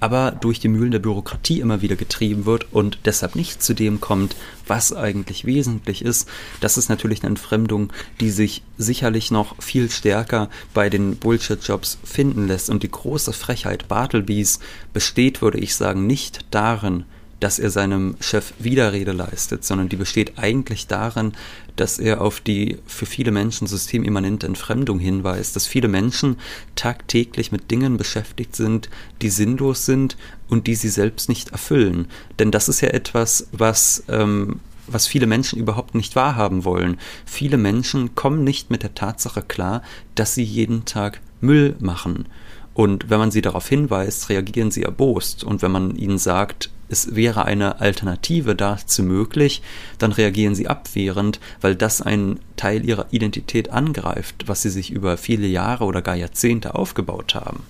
aber 0.00 0.32
durch 0.32 0.58
die 0.58 0.66
Mühlen 0.66 0.90
der 0.90 0.98
Bürokratie 0.98 1.60
immer 1.60 1.80
wieder 1.80 1.94
getrieben 1.94 2.44
wird 2.44 2.72
und 2.72 2.98
deshalb 3.04 3.36
nicht 3.36 3.62
zu 3.62 3.72
dem 3.72 4.00
kommt, 4.00 4.34
was 4.66 4.92
eigentlich 4.92 5.44
wesentlich 5.44 6.04
ist, 6.04 6.28
das 6.60 6.76
ist 6.76 6.88
natürlich 6.88 7.22
eine 7.22 7.28
Entfremdung, 7.28 7.92
die 8.18 8.30
sich 8.30 8.64
sicherlich 8.78 9.30
noch 9.30 9.62
viel 9.62 9.88
stärker 9.92 10.50
bei 10.74 10.90
den 10.90 11.14
Bullshit-Jobs 11.14 11.98
finden 12.02 12.48
lässt. 12.48 12.68
Und 12.68 12.82
die 12.82 12.90
große 12.90 13.32
Frechheit 13.32 13.86
Bartlebys 13.86 14.58
besteht, 14.92 15.40
würde 15.40 15.60
ich 15.60 15.76
sagen, 15.76 16.08
nicht 16.08 16.46
darin, 16.50 17.04
dass 17.42 17.58
er 17.58 17.70
seinem 17.70 18.14
Chef 18.20 18.52
Widerrede 18.60 19.10
leistet, 19.10 19.64
sondern 19.64 19.88
die 19.88 19.96
besteht 19.96 20.38
eigentlich 20.38 20.86
darin, 20.86 21.32
dass 21.74 21.98
er 21.98 22.20
auf 22.20 22.40
die 22.40 22.78
für 22.86 23.04
viele 23.04 23.32
Menschen 23.32 23.66
systemimmanente 23.66 24.46
Entfremdung 24.46 25.00
hinweist, 25.00 25.56
dass 25.56 25.66
viele 25.66 25.88
Menschen 25.88 26.36
tagtäglich 26.76 27.50
mit 27.50 27.72
Dingen 27.72 27.96
beschäftigt 27.96 28.54
sind, 28.54 28.88
die 29.22 29.30
sinnlos 29.30 29.86
sind 29.86 30.16
und 30.48 30.68
die 30.68 30.76
sie 30.76 30.88
selbst 30.88 31.28
nicht 31.28 31.50
erfüllen. 31.50 32.06
Denn 32.38 32.52
das 32.52 32.68
ist 32.68 32.80
ja 32.80 32.90
etwas, 32.90 33.48
was 33.50 34.04
ähm, 34.08 34.60
was 34.86 35.06
viele 35.06 35.26
Menschen 35.26 35.58
überhaupt 35.58 35.94
nicht 35.94 36.16
wahrhaben 36.16 36.64
wollen. 36.64 36.98
Viele 37.24 37.56
Menschen 37.56 38.14
kommen 38.14 38.44
nicht 38.44 38.70
mit 38.70 38.82
der 38.82 38.94
Tatsache 38.94 39.42
klar, 39.42 39.82
dass 40.14 40.34
sie 40.34 40.42
jeden 40.42 40.84
Tag 40.84 41.20
Müll 41.40 41.76
machen. 41.80 42.26
Und 42.74 43.10
wenn 43.10 43.18
man 43.18 43.30
sie 43.30 43.42
darauf 43.42 43.68
hinweist, 43.68 44.28
reagieren 44.28 44.70
sie 44.70 44.82
erbost. 44.82 45.44
Und 45.44 45.62
wenn 45.62 45.72
man 45.72 45.96
ihnen 45.96 46.18
sagt, 46.18 46.70
es 46.88 47.14
wäre 47.14 47.44
eine 47.46 47.80
Alternative 47.80 48.54
dazu 48.54 49.02
möglich, 49.02 49.62
dann 49.98 50.12
reagieren 50.12 50.54
sie 50.54 50.68
abwehrend, 50.68 51.40
weil 51.60 51.74
das 51.74 52.02
einen 52.02 52.38
Teil 52.56 52.84
ihrer 52.84 53.06
Identität 53.10 53.70
angreift, 53.70 54.44
was 54.46 54.62
sie 54.62 54.70
sich 54.70 54.90
über 54.90 55.16
viele 55.16 55.46
Jahre 55.46 55.84
oder 55.84 56.02
gar 56.02 56.16
Jahrzehnte 56.16 56.74
aufgebaut 56.74 57.34
haben. 57.34 57.62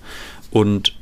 Und 0.51 0.95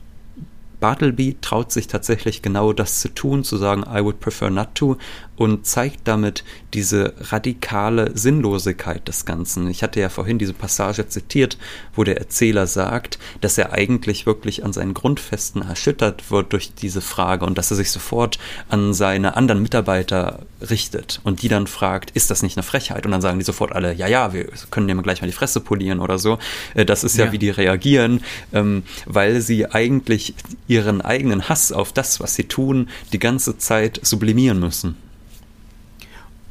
Bartleby 0.80 1.38
traut 1.42 1.72
sich 1.72 1.88
tatsächlich 1.88 2.42
genau 2.42 2.74
das 2.74 3.00
zu 3.00 3.10
tun, 3.10 3.44
zu 3.44 3.58
sagen, 3.58 3.84
I 3.84 4.04
would 4.04 4.20
prefer 4.20 4.50
not 4.50 4.76
to, 4.76 4.98
und 5.42 5.66
zeigt 5.66 6.02
damit 6.08 6.44
diese 6.76 7.16
radikale 7.20 8.16
Sinnlosigkeit 8.16 9.08
des 9.08 9.26
Ganzen. 9.26 9.68
Ich 9.72 9.82
hatte 9.82 10.00
ja 10.00 10.10
vorhin 10.10 10.38
diese 10.38 10.54
Passage 10.54 11.08
zitiert, 11.08 11.58
wo 11.96 12.04
der 12.04 12.18
Erzähler 12.18 12.68
sagt, 12.68 13.18
dass 13.42 13.58
er 13.58 13.74
eigentlich 13.74 14.28
wirklich 14.28 14.64
an 14.64 14.72
seinen 14.72 14.94
Grundfesten 14.94 15.64
erschüttert 15.64 16.30
wird 16.30 16.54
durch 16.54 16.76
diese 16.76 17.02
Frage 17.02 17.46
und 17.46 17.58
dass 17.58 17.72
er 17.72 17.78
sich 17.78 17.90
sofort 17.90 18.38
an 18.70 18.94
seine 18.94 19.36
anderen 19.36 19.64
Mitarbeiter 19.64 20.46
richtet 20.62 21.22
und 21.24 21.42
die 21.42 21.48
dann 21.48 21.66
fragt, 21.66 22.12
ist 22.12 22.30
das 22.30 22.44
nicht 22.44 22.56
eine 22.56 22.64
Frechheit? 22.64 23.08
Und 23.08 23.12
dann 23.12 23.22
sagen 23.22 23.40
die 23.40 23.46
sofort 23.46 23.72
alle, 23.72 23.94
ja, 23.96 24.06
ja, 24.06 24.34
wir 24.34 24.48
können 24.70 24.88
dem 24.88 25.02
gleich 25.02 25.22
mal 25.22 25.28
die 25.28 25.34
Fresse 25.34 25.60
polieren 25.60 26.00
oder 26.00 26.20
so. 26.20 26.38
Äh, 26.76 26.86
das 26.86 27.04
ist 27.04 27.18
ja, 27.18 27.26
ja. 27.26 27.32
wie 27.32 27.40
die 27.40 27.50
reagieren, 27.50 28.22
ähm, 28.54 28.84
weil 29.08 29.42
sie 29.42 29.66
eigentlich 29.66 30.36
ihren 30.68 31.02
eigenen 31.02 31.50
Hass 31.50 31.72
auf 31.72 31.92
das, 31.92 32.20
was 32.20 32.36
sie 32.36 32.44
tun, 32.44 32.90
die 33.12 33.20
ganze 33.20 33.58
Zeit 33.58 34.00
sublimieren 34.04 34.60
müssen. 34.60 34.98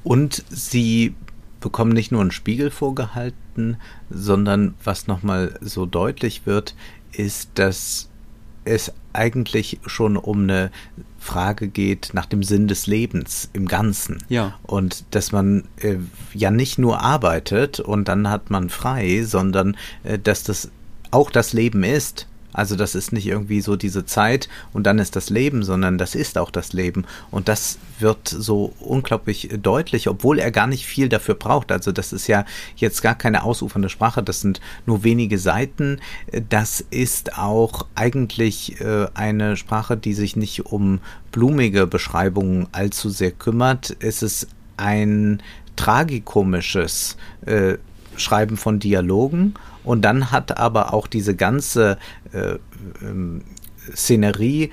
Und 0.02 0.44
sie 0.48 1.14
bekommen 1.60 1.92
nicht 1.92 2.10
nur 2.10 2.20
einen 2.20 2.30
Spiegel 2.30 2.70
vorgehalten, 2.70 3.76
sondern 4.08 4.74
was 4.82 5.06
nochmal 5.06 5.58
so 5.60 5.86
deutlich 5.86 6.46
wird, 6.46 6.74
ist, 7.12 7.50
dass 7.54 8.08
es 8.64 8.92
eigentlich 9.12 9.80
schon 9.86 10.16
um 10.16 10.44
eine 10.44 10.70
Frage 11.18 11.68
geht 11.68 12.10
nach 12.12 12.26
dem 12.26 12.42
Sinn 12.42 12.68
des 12.68 12.86
Lebens 12.86 13.50
im 13.52 13.66
Ganzen. 13.66 14.22
Ja. 14.28 14.58
Und 14.62 15.04
dass 15.10 15.32
man 15.32 15.64
äh, 15.78 15.96
ja 16.32 16.50
nicht 16.50 16.78
nur 16.78 17.02
arbeitet 17.02 17.80
und 17.80 18.08
dann 18.08 18.28
hat 18.30 18.50
man 18.50 18.70
frei, 18.70 19.22
sondern 19.24 19.76
äh, 20.04 20.18
dass 20.18 20.44
das 20.44 20.70
auch 21.10 21.30
das 21.30 21.52
Leben 21.52 21.82
ist 21.82 22.26
also 22.52 22.76
das 22.76 22.94
ist 22.94 23.12
nicht 23.12 23.26
irgendwie 23.26 23.60
so 23.60 23.76
diese 23.76 24.04
Zeit 24.04 24.48
und 24.72 24.84
dann 24.84 24.98
ist 24.98 25.16
das 25.16 25.30
Leben, 25.30 25.62
sondern 25.62 25.98
das 25.98 26.14
ist 26.14 26.38
auch 26.38 26.50
das 26.50 26.72
Leben. 26.72 27.04
Und 27.30 27.48
das 27.48 27.78
wird 27.98 28.28
so 28.28 28.72
unglaublich 28.80 29.50
deutlich, 29.62 30.08
obwohl 30.08 30.38
er 30.38 30.50
gar 30.50 30.66
nicht 30.66 30.86
viel 30.86 31.08
dafür 31.08 31.34
braucht. 31.34 31.70
Also 31.72 31.92
das 31.92 32.12
ist 32.12 32.26
ja 32.26 32.44
jetzt 32.76 33.02
gar 33.02 33.14
keine 33.14 33.44
ausufernde 33.44 33.88
Sprache, 33.88 34.22
das 34.22 34.40
sind 34.40 34.60
nur 34.86 35.04
wenige 35.04 35.38
Seiten. 35.38 36.00
Das 36.48 36.84
ist 36.90 37.38
auch 37.38 37.86
eigentlich 37.94 38.80
äh, 38.80 39.06
eine 39.14 39.56
Sprache, 39.56 39.96
die 39.96 40.14
sich 40.14 40.36
nicht 40.36 40.66
um 40.66 41.00
blumige 41.32 41.86
Beschreibungen 41.86 42.66
allzu 42.72 43.10
sehr 43.10 43.30
kümmert. 43.30 43.96
Es 44.00 44.22
ist 44.22 44.48
ein 44.76 45.42
tragikomisches 45.76 47.16
äh, 47.46 47.74
Schreiben 48.16 48.56
von 48.56 48.80
Dialogen 48.80 49.54
und 49.82 50.02
dann 50.02 50.30
hat 50.30 50.58
aber 50.58 50.92
auch 50.92 51.06
diese 51.06 51.34
ganze 51.34 51.98
äh, 52.32 52.58
ähm, 53.02 53.42
Szenerie 53.94 54.70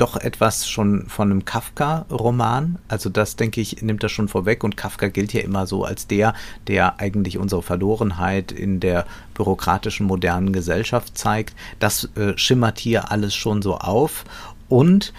doch 0.00 0.16
etwas 0.16 0.66
schon 0.68 1.06
von 1.08 1.30
einem 1.30 1.44
Kafka-Roman. 1.44 2.78
Also 2.88 3.10
das, 3.10 3.36
denke 3.36 3.60
ich, 3.60 3.82
nimmt 3.82 4.02
das 4.02 4.10
schon 4.12 4.28
vorweg. 4.28 4.64
Und 4.64 4.76
Kafka 4.76 5.08
gilt 5.08 5.34
ja 5.34 5.42
immer 5.42 5.66
so 5.66 5.84
als 5.84 6.06
der, 6.06 6.34
der 6.68 7.00
eigentlich 7.00 7.36
unsere 7.36 7.62
Verlorenheit 7.62 8.50
in 8.50 8.80
der 8.80 9.04
bürokratischen 9.34 10.06
modernen 10.06 10.52
Gesellschaft 10.54 11.18
zeigt. 11.18 11.54
Das 11.80 12.08
äh, 12.16 12.36
schimmert 12.36 12.78
hier 12.78 13.10
alles 13.10 13.34
schon 13.34 13.60
so 13.60 13.76
auf. 13.76 14.24
Und 14.68 15.12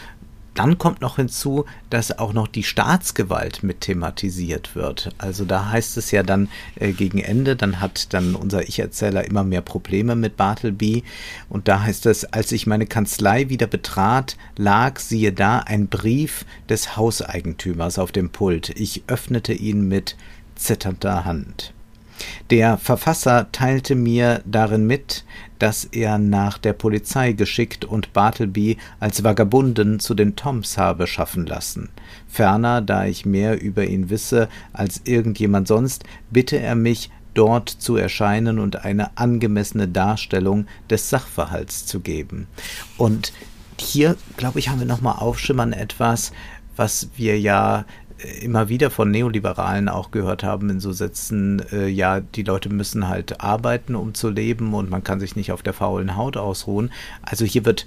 dann 0.54 0.78
kommt 0.78 1.02
noch 1.02 1.16
hinzu, 1.16 1.66
dass 1.90 2.18
auch 2.20 2.34
noch 2.34 2.48
die 2.48 2.64
Staatsgewalt 2.64 3.64
mit 3.64 3.82
thematisiert 3.82 4.76
wird. 4.76 5.10
Also 5.18 5.46
da 5.46 5.70
heißt 5.70 5.98
es 5.98 6.12
ja 6.12 6.24
dann 6.24 6.50
äh, 6.76 6.92
gegen 6.92 7.20
Ende, 7.20 7.56
dann 7.56 7.80
hat 7.80 8.14
dann 8.14 8.36
unser 8.36 8.68
Ich-Erzähler 8.68 9.24
immer 9.26 9.44
mehr 9.44 9.62
Probleme 9.62 10.16
mit 10.16 10.36
Bartleby. 10.36 11.04
Und 11.48 11.68
da 11.68 11.82
heißt 11.84 12.06
es, 12.06 12.26
als 12.26 12.52
ich 12.52 12.68
meine 12.68 12.86
Kanzlei 12.86 13.50
wieder 13.50 13.68
betrat, 13.68 14.36
lag, 14.58 15.00
siehe 15.00 15.32
da, 15.32 15.60
ein 15.60 15.88
Brief 15.88 16.46
des 16.68 16.98
Hauseigentümers 16.98 17.98
auf 17.98 18.12
dem 18.12 18.30
Pult. 18.30 18.70
Ich 18.70 19.04
öffnete 19.08 19.54
ihn 19.54 19.88
mit 19.88 20.18
zitternder 20.56 21.24
Hand. 21.24 21.74
Der 22.50 22.78
Verfasser 22.78 23.52
teilte 23.52 23.96
mir 23.96 24.42
darin 24.46 24.86
mit, 24.86 25.24
dass 25.60 25.86
er 25.86 26.18
nach 26.18 26.58
der 26.58 26.74
Polizei 26.74 27.34
geschickt 27.34 27.86
und 27.86 28.14
Bartleby 28.14 28.78
als 29.00 29.24
Vagabunden 29.24 30.00
zu 30.00 30.14
den 30.16 30.36
Toms 30.36 30.78
habe 30.78 31.08
schaffen 31.08 31.46
lassen. 31.46 31.90
Ferner, 32.28 32.82
da 32.82 33.06
ich 33.06 33.26
mehr 33.26 33.62
über 33.62 33.86
ihn 33.86 34.10
wisse 34.10 34.50
als 34.74 35.02
irgendjemand 35.06 35.68
sonst, 35.68 36.04
bitte 36.32 36.58
er 36.58 36.76
mich, 36.76 37.10
dort 37.34 37.70
zu 37.70 37.96
erscheinen 37.96 38.60
und 38.60 38.84
eine 38.84 39.18
angemessene 39.18 39.88
Darstellung 39.88 40.66
des 40.90 41.10
Sachverhalts 41.10 41.86
zu 41.86 42.02
geben. 42.02 42.48
Und 42.98 43.32
hier, 43.80 44.18
glaube 44.38 44.60
ich, 44.60 44.70
haben 44.70 44.80
wir 44.80 44.88
nochmal 44.88 45.16
aufschimmern 45.20 45.74
etwas, 45.74 46.32
was 46.76 47.10
wir 47.16 47.40
ja 47.40 47.86
immer 48.42 48.70
wieder 48.70 48.90
von 48.90 49.12
Neoliberalen 49.12 49.90
auch 49.90 50.12
gehört 50.12 50.44
haben 50.44 50.70
in 50.70 50.80
so 50.80 50.92
Sätzen, 50.92 51.62
äh, 51.72 51.88
ja, 51.88 52.20
die 52.20 52.44
Leute 52.44 52.70
müssen 52.70 53.08
halt 53.08 53.42
arbeiten, 53.42 53.96
um 53.96 54.14
zu 54.14 54.30
leben 54.30 54.74
und 54.74 54.90
man 54.90 55.04
kann 55.04 55.20
sich 55.20 55.36
nicht 55.36 55.52
auf 55.52 55.64
der 55.64 55.74
faulen 55.74 56.16
Haut 56.16 56.38
ausruhen. 56.38 56.92
Also 57.22 57.46
hier 57.46 57.66
wird 57.66 57.86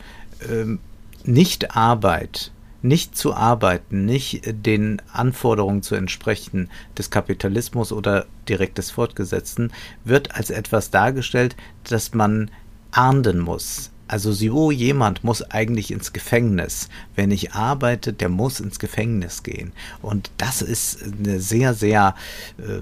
ähm, 0.51 0.81
nicht 1.25 1.77
Arbeit, 1.77 2.53
nicht 2.83 3.17
zu 3.17 3.35
arbeiten, 3.35 4.05
nicht 4.05 4.43
den 4.45 5.01
Anforderungen 5.13 5.83
zu 5.83 5.95
entsprechen 5.95 6.69
des 6.99 7.11
Kapitalismus 7.11 7.93
oder 7.93 8.27
direkt 8.49 8.79
des 8.79 8.91
Fortgesetzten, 8.91 9.73
wird 10.05 10.35
als 10.35 10.51
etwas 10.51 10.91
dargestellt, 10.91 11.57
das 11.85 12.13
man 12.13 12.51
ahnden 12.91 13.39
muss. 13.41 13.91
Also 14.07 14.33
so 14.33 14.71
jemand 14.71 15.25
muss 15.25 15.43
eigentlich 15.43 15.91
ins 15.91 16.13
Gefängnis. 16.13 16.89
Wer 17.15 17.27
nicht 17.27 17.55
arbeitet, 17.55 18.21
der 18.21 18.29
muss 18.29 18.61
ins 18.61 18.79
Gefängnis 18.79 19.43
gehen. 19.43 19.73
Und 20.03 20.31
das 20.37 20.63
ist 20.63 21.03
eine 21.03 21.41
sehr, 21.41 21.75
sehr 21.75 22.15
äh, 22.59 22.81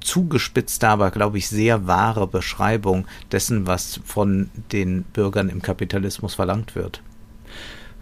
zugespitzte, 0.00 0.88
aber 0.88 1.10
glaube 1.10 1.38
ich 1.38 1.48
sehr 1.48 1.86
wahre 1.86 2.26
Beschreibung 2.26 3.06
dessen, 3.32 3.66
was 3.66 4.00
von 4.04 4.50
den 4.72 5.02
Bürgern 5.04 5.48
im 5.48 5.62
Kapitalismus 5.62 6.34
verlangt 6.34 6.74
wird 6.74 7.02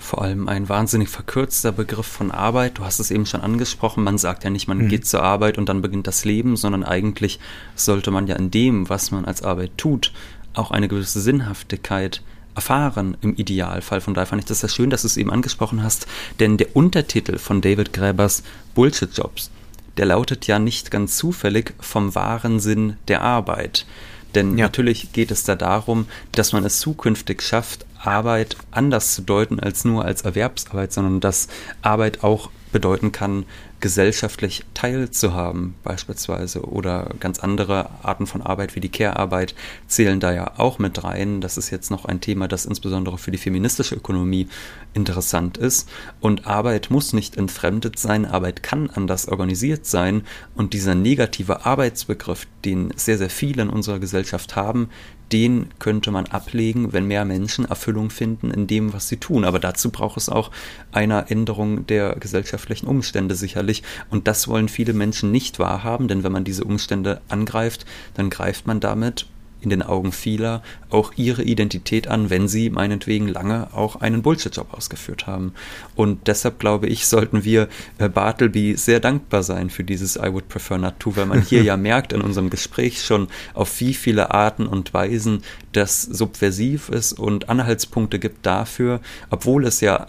vor 0.03 0.23
allem 0.23 0.49
ein 0.49 0.69
wahnsinnig 0.69 1.09
verkürzter 1.09 1.73
Begriff 1.73 2.07
von 2.07 2.33
Arbeit. 2.33 2.79
Du 2.79 2.85
hast 2.85 2.99
es 2.99 3.11
eben 3.11 3.25
schon 3.25 3.41
angesprochen, 3.41 4.05
man 4.05 4.19
sagt 4.19 4.45
ja 4.45 4.51
nicht, 4.51 4.67
man 4.67 4.79
mhm. 4.79 4.89
geht 4.89 5.07
zur 5.07 5.23
Arbeit 5.23 5.59
und 5.59 5.69
dann 5.69 5.81
beginnt 5.81 6.07
das 6.07 6.25
Leben, 6.25 6.57
sondern 6.57 6.83
eigentlich 6.83 7.39
sollte 7.77 8.11
man 8.11 8.27
ja 8.27 8.37
in 8.37 8.51
dem, 8.51 8.89
was 8.89 9.13
man 9.13 9.25
als 9.25 9.43
Arbeit 9.43 9.79
tut, 9.79 10.13
auch 10.55 10.71
eine 10.71 10.89
gewisse 10.89 11.21
Sinnhaftigkeit 11.21 12.23
erfahren 12.55 13.17
im 13.23 13.35
Idealfall. 13.35 14.01
Von 14.01 14.15
daher 14.15 14.27
fand 14.27 14.43
ich 14.43 14.49
das 14.49 14.61
sehr 14.61 14.69
schön, 14.69 14.91
dass 14.91 15.03
du 15.03 15.07
es 15.07 15.17
eben 15.17 15.31
angesprochen 15.31 15.83
hast, 15.83 16.07
denn 16.41 16.57
der 16.57 16.77
Untertitel 16.77 17.39
von 17.39 17.61
David 17.61 17.93
Gräbers 17.93 18.43
Bullshit 18.75 19.17
Jobs, 19.17 19.51
der 19.97 20.07
lautet 20.07 20.47
ja 20.47 20.59
nicht 20.59 20.91
ganz 20.91 21.17
zufällig 21.17 21.75
vom 21.81 22.15
wahren 22.15 22.61
Sinn 22.61 22.97
der 23.09 23.23
Arbeit. 23.23 23.87
Denn 24.35 24.57
ja. 24.57 24.67
natürlich 24.67 25.13
geht 25.13 25.31
es 25.31 25.45
da 25.45 25.57
darum, 25.57 26.07
dass 26.33 26.53
man 26.53 26.65
es 26.65 26.81
zukünftig 26.81 27.43
schafft, 27.43 27.85
Arbeit 27.99 28.57
anders 28.71 29.15
zu 29.15 29.23
deuten 29.23 29.61
als 29.61 29.85
nur 29.85 30.05
als 30.05 30.23
Erwerbsarbeit, 30.23 30.93
sondern 30.93 31.21
dass 31.21 31.49
Arbeit 31.83 32.25
auch 32.25 32.51
bedeuten 32.73 33.13
kann, 33.13 33.45
gesellschaftlich 33.83 34.65
teilzuhaben 34.75 35.75
beispielsweise 35.83 36.63
oder 36.63 37.11
ganz 37.19 37.41
andere 37.41 37.91
Arten 38.03 38.29
von 38.29 38.41
Arbeit 38.41 38.77
wie 38.77 38.81
die 38.81 38.89
Care-Arbeit 38.89 39.57
zählen 39.89 40.21
da 40.21 40.33
ja 40.33 40.53
auch 40.57 40.79
mit 40.79 41.03
rein. 41.03 41.41
Das 41.41 41.59
ist 41.59 41.71
jetzt 41.71 41.91
noch 41.91 42.05
ein 42.05 42.21
Thema, 42.21 42.47
das 42.47 42.65
insbesondere 42.65 43.19
für 43.19 43.33
die 43.33 43.39
feministische 43.39 43.97
Ökonomie 43.97 44.49
interessant 44.95 45.59
ist. 45.59 45.91
Und 46.21 46.47
Arbeit 46.47 46.91
muss 46.91 47.13
nicht 47.13 47.37
entfremdet 47.37 47.99
sein, 47.99 48.25
Arbeit 48.25 48.63
kann 48.63 48.89
anders 48.89 49.27
organisiert 49.29 49.85
sein. 49.85 50.23
Und 50.55 50.75
dieser 50.75 50.95
negative 50.95 51.67
Arbeitsbegriff, 51.67 52.47
den 52.65 52.93
sehr, 52.95 53.19
sehr 53.19 53.31
viele 53.31 53.63
in 53.63 53.69
unserer 53.69 53.99
Gesellschaft 53.99 54.55
haben, 54.55 54.91
den 55.33 55.71
könnte 55.79 56.11
man 56.11 56.27
ablegen, 56.27 56.93
wenn 56.93 57.07
mehr 57.07 57.25
Menschen 57.25 57.65
Erfüllung 57.65 58.11
finden 58.11 58.51
in 58.51 58.67
dem, 58.67 58.93
was 58.93 59.09
sie 59.09 59.17
tun. 59.17 59.45
Aber 59.45 59.59
dazu 59.59 59.91
braucht 59.91 60.19
es 60.19 60.29
auch 60.29 60.51
eine 60.93 61.31
Änderung 61.31 61.87
der 61.87 62.17
gesellschaftlichen 62.17 62.87
Umstände 62.87 63.35
sicherlich. 63.35 63.83
Und 64.11 64.29
das 64.29 64.47
wollen 64.47 64.69
viele 64.69 64.93
Menschen 64.93 65.31
nicht 65.31 65.59
wahrhaben, 65.59 66.09
denn 66.09 66.23
wenn 66.23 66.33
man 66.33 66.45
diese 66.45 66.65
Umstände 66.65 67.21
angreift, 67.29 67.87
dann 68.15 68.31
greift 68.31 68.67
man 68.67 68.81
damit 68.81 69.27
in 69.63 69.71
den 69.71 69.83
Augen 69.83 70.13
vieler 70.13 70.63
auch 70.91 71.13
ihre 71.17 71.43
Identität 71.43 72.09
an, 72.09 72.31
wenn 72.31 72.49
sie 72.49 72.71
meinetwegen 72.71 73.29
lange 73.29 73.69
auch 73.73 73.97
einen 73.97 74.23
Bullshit-Job 74.23 74.75
ausgeführt 74.75 75.27
haben. 75.27 75.55
Und 75.95 76.27
deshalb 76.27 76.59
glaube 76.59 76.89
ich, 76.89 77.07
sollten 77.07 77.45
wir 77.45 77.69
äh, 77.99 78.09
Bartleby 78.09 78.77
sehr 78.77 79.01
dankbar 79.01 79.43
sein 79.43 79.71
für 79.71 79.85
dieses 79.85 80.17
I 80.17 80.33
would 80.33 80.49
prefer 80.49 80.79
not 80.79 80.95
to, 80.99 81.17
weil 81.17 81.27
man 81.27 81.43
hier 81.49 81.63
ja 81.63 81.77
merkt 81.77 82.13
in 82.13 82.21
unserem 82.21 82.51
Gespräch 82.51 83.03
schon, 83.03 83.29
auf 83.55 83.81
wie 83.81 83.95
viele 83.95 84.33
Arten 84.33 84.67
und 84.67 84.93
Weisen 84.93 85.43
das 85.73 86.03
subversiv 86.03 86.89
ist 86.89 87.13
und 87.13 87.49
Anhaltspunkte 87.49 88.19
gibt 88.19 88.45
dafür, 88.45 89.01
obwohl 89.31 89.65
es 89.65 89.81
ja 89.81 90.07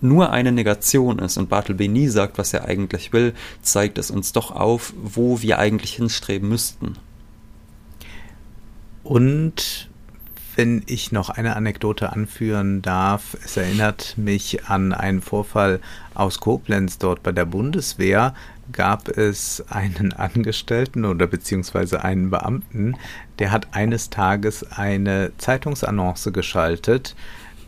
nur 0.00 0.30
eine 0.30 0.52
Negation 0.52 1.18
ist 1.18 1.36
und 1.36 1.48
Bartleby 1.48 1.88
nie 1.88 2.08
sagt, 2.08 2.38
was 2.38 2.52
er 2.52 2.64
eigentlich 2.66 3.12
will, 3.12 3.34
zeigt 3.62 3.98
es 3.98 4.10
uns 4.10 4.32
doch 4.32 4.50
auf, 4.50 4.92
wo 4.96 5.42
wir 5.42 5.58
eigentlich 5.58 5.94
hinstreben 5.94 6.48
müssten. 6.48 6.96
Und 9.06 9.88
wenn 10.56 10.82
ich 10.86 11.12
noch 11.12 11.30
eine 11.30 11.54
Anekdote 11.54 12.12
anführen 12.12 12.82
darf, 12.82 13.36
es 13.44 13.56
erinnert 13.56 14.14
mich 14.16 14.64
an 14.64 14.92
einen 14.92 15.22
Vorfall 15.22 15.80
aus 16.14 16.40
Koblenz 16.40 16.98
dort 16.98 17.22
bei 17.22 17.30
der 17.30 17.44
Bundeswehr. 17.44 18.34
Gab 18.72 19.08
es 19.08 19.62
einen 19.68 20.12
Angestellten 20.12 21.04
oder 21.04 21.28
beziehungsweise 21.28 22.02
einen 22.02 22.30
Beamten, 22.30 22.96
der 23.38 23.52
hat 23.52 23.68
eines 23.76 24.10
Tages 24.10 24.72
eine 24.72 25.30
Zeitungsannonce 25.38 26.32
geschaltet, 26.32 27.14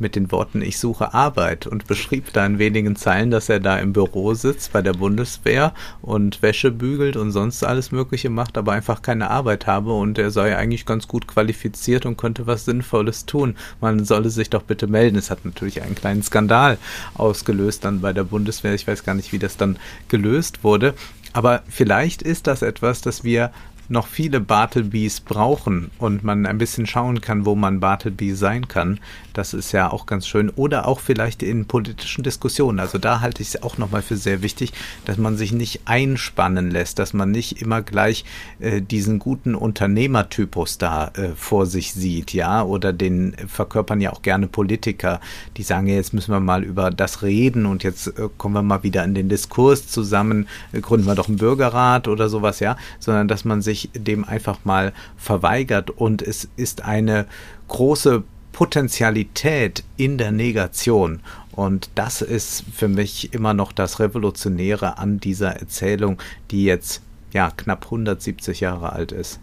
mit 0.00 0.16
den 0.16 0.30
Worten 0.32 0.62
Ich 0.62 0.78
suche 0.78 1.14
Arbeit 1.14 1.66
und 1.66 1.86
beschrieb 1.86 2.32
da 2.32 2.44
in 2.46 2.58
wenigen 2.58 2.96
Zeilen, 2.96 3.30
dass 3.30 3.48
er 3.48 3.60
da 3.60 3.78
im 3.78 3.92
Büro 3.92 4.34
sitzt 4.34 4.72
bei 4.72 4.82
der 4.82 4.92
Bundeswehr 4.92 5.74
und 6.02 6.42
Wäsche 6.42 6.70
bügelt 6.70 7.16
und 7.16 7.32
sonst 7.32 7.64
alles 7.64 7.92
Mögliche 7.92 8.30
macht, 8.30 8.58
aber 8.58 8.72
einfach 8.72 9.02
keine 9.02 9.30
Arbeit 9.30 9.66
habe 9.66 9.92
und 9.92 10.18
er 10.18 10.30
sei 10.30 10.56
eigentlich 10.56 10.86
ganz 10.86 11.08
gut 11.08 11.26
qualifiziert 11.26 12.06
und 12.06 12.16
könnte 12.16 12.46
was 12.46 12.64
Sinnvolles 12.64 13.26
tun. 13.26 13.56
Man 13.80 14.04
solle 14.04 14.30
sich 14.30 14.50
doch 14.50 14.62
bitte 14.62 14.86
melden. 14.86 15.16
Es 15.16 15.30
hat 15.30 15.44
natürlich 15.44 15.82
einen 15.82 15.94
kleinen 15.94 16.22
Skandal 16.22 16.78
ausgelöst 17.14 17.84
dann 17.84 18.00
bei 18.00 18.12
der 18.12 18.24
Bundeswehr. 18.24 18.74
Ich 18.74 18.86
weiß 18.86 19.04
gar 19.04 19.14
nicht, 19.14 19.32
wie 19.32 19.38
das 19.38 19.56
dann 19.56 19.78
gelöst 20.08 20.64
wurde. 20.64 20.94
Aber 21.32 21.62
vielleicht 21.68 22.22
ist 22.22 22.46
das 22.46 22.62
etwas, 22.62 23.02
das 23.02 23.22
wir 23.22 23.52
noch 23.88 24.06
viele 24.06 24.40
Bartleby's 24.40 25.20
brauchen 25.20 25.90
und 25.98 26.24
man 26.24 26.46
ein 26.46 26.58
bisschen 26.58 26.86
schauen 26.86 27.20
kann, 27.20 27.46
wo 27.46 27.54
man 27.54 27.80
Bartleby 27.80 28.34
sein 28.34 28.68
kann. 28.68 29.00
Das 29.32 29.54
ist 29.54 29.72
ja 29.72 29.90
auch 29.90 30.06
ganz 30.06 30.26
schön. 30.26 30.50
Oder 30.50 30.86
auch 30.86 31.00
vielleicht 31.00 31.42
in 31.42 31.66
politischen 31.66 32.22
Diskussionen. 32.22 32.80
Also 32.80 32.98
da 32.98 33.20
halte 33.20 33.42
ich 33.42 33.48
es 33.48 33.62
auch 33.62 33.78
nochmal 33.78 34.02
für 34.02 34.16
sehr 34.16 34.42
wichtig, 34.42 34.72
dass 35.04 35.16
man 35.16 35.36
sich 35.36 35.52
nicht 35.52 35.82
einspannen 35.86 36.70
lässt, 36.70 36.98
dass 36.98 37.12
man 37.12 37.30
nicht 37.30 37.62
immer 37.62 37.82
gleich 37.82 38.24
äh, 38.58 38.82
diesen 38.82 39.18
guten 39.18 39.54
Unternehmertypus 39.54 40.78
da 40.78 41.08
äh, 41.14 41.30
vor 41.36 41.66
sich 41.66 41.92
sieht, 41.92 42.32
ja, 42.32 42.62
oder 42.62 42.92
den 42.92 43.34
verkörpern 43.46 44.00
ja 44.00 44.12
auch 44.12 44.22
gerne 44.22 44.48
Politiker, 44.48 45.20
die 45.56 45.62
sagen, 45.62 45.86
ja, 45.86 45.94
jetzt 45.94 46.12
müssen 46.12 46.32
wir 46.32 46.40
mal 46.40 46.64
über 46.64 46.90
das 46.90 47.22
reden 47.22 47.64
und 47.64 47.84
jetzt 47.84 48.08
äh, 48.08 48.28
kommen 48.36 48.54
wir 48.54 48.62
mal 48.62 48.82
wieder 48.82 49.04
in 49.04 49.14
den 49.14 49.28
Diskurs 49.28 49.86
zusammen, 49.86 50.48
äh, 50.72 50.80
gründen 50.80 51.06
wir 51.06 51.14
doch 51.14 51.28
einen 51.28 51.38
Bürgerrat 51.38 52.08
oder 52.08 52.28
sowas, 52.28 52.60
ja, 52.60 52.76
sondern 52.98 53.28
dass 53.28 53.44
man 53.44 53.62
sich 53.62 53.77
dem 53.94 54.24
einfach 54.24 54.64
mal 54.64 54.92
verweigert 55.16 55.90
und 55.90 56.22
es 56.22 56.48
ist 56.56 56.84
eine 56.84 57.26
große 57.68 58.24
Potentialität 58.52 59.84
in 59.96 60.18
der 60.18 60.32
Negation. 60.32 61.20
Und 61.52 61.90
das 61.94 62.22
ist 62.22 62.64
für 62.74 62.88
mich 62.88 63.32
immer 63.32 63.54
noch 63.54 63.72
das 63.72 64.00
Revolutionäre 64.00 64.98
an 64.98 65.20
dieser 65.20 65.56
Erzählung, 65.56 66.18
die 66.50 66.64
jetzt 66.64 67.02
ja 67.32 67.50
knapp 67.56 67.84
170 67.84 68.60
Jahre 68.60 68.92
alt 68.92 69.12
ist. 69.12 69.38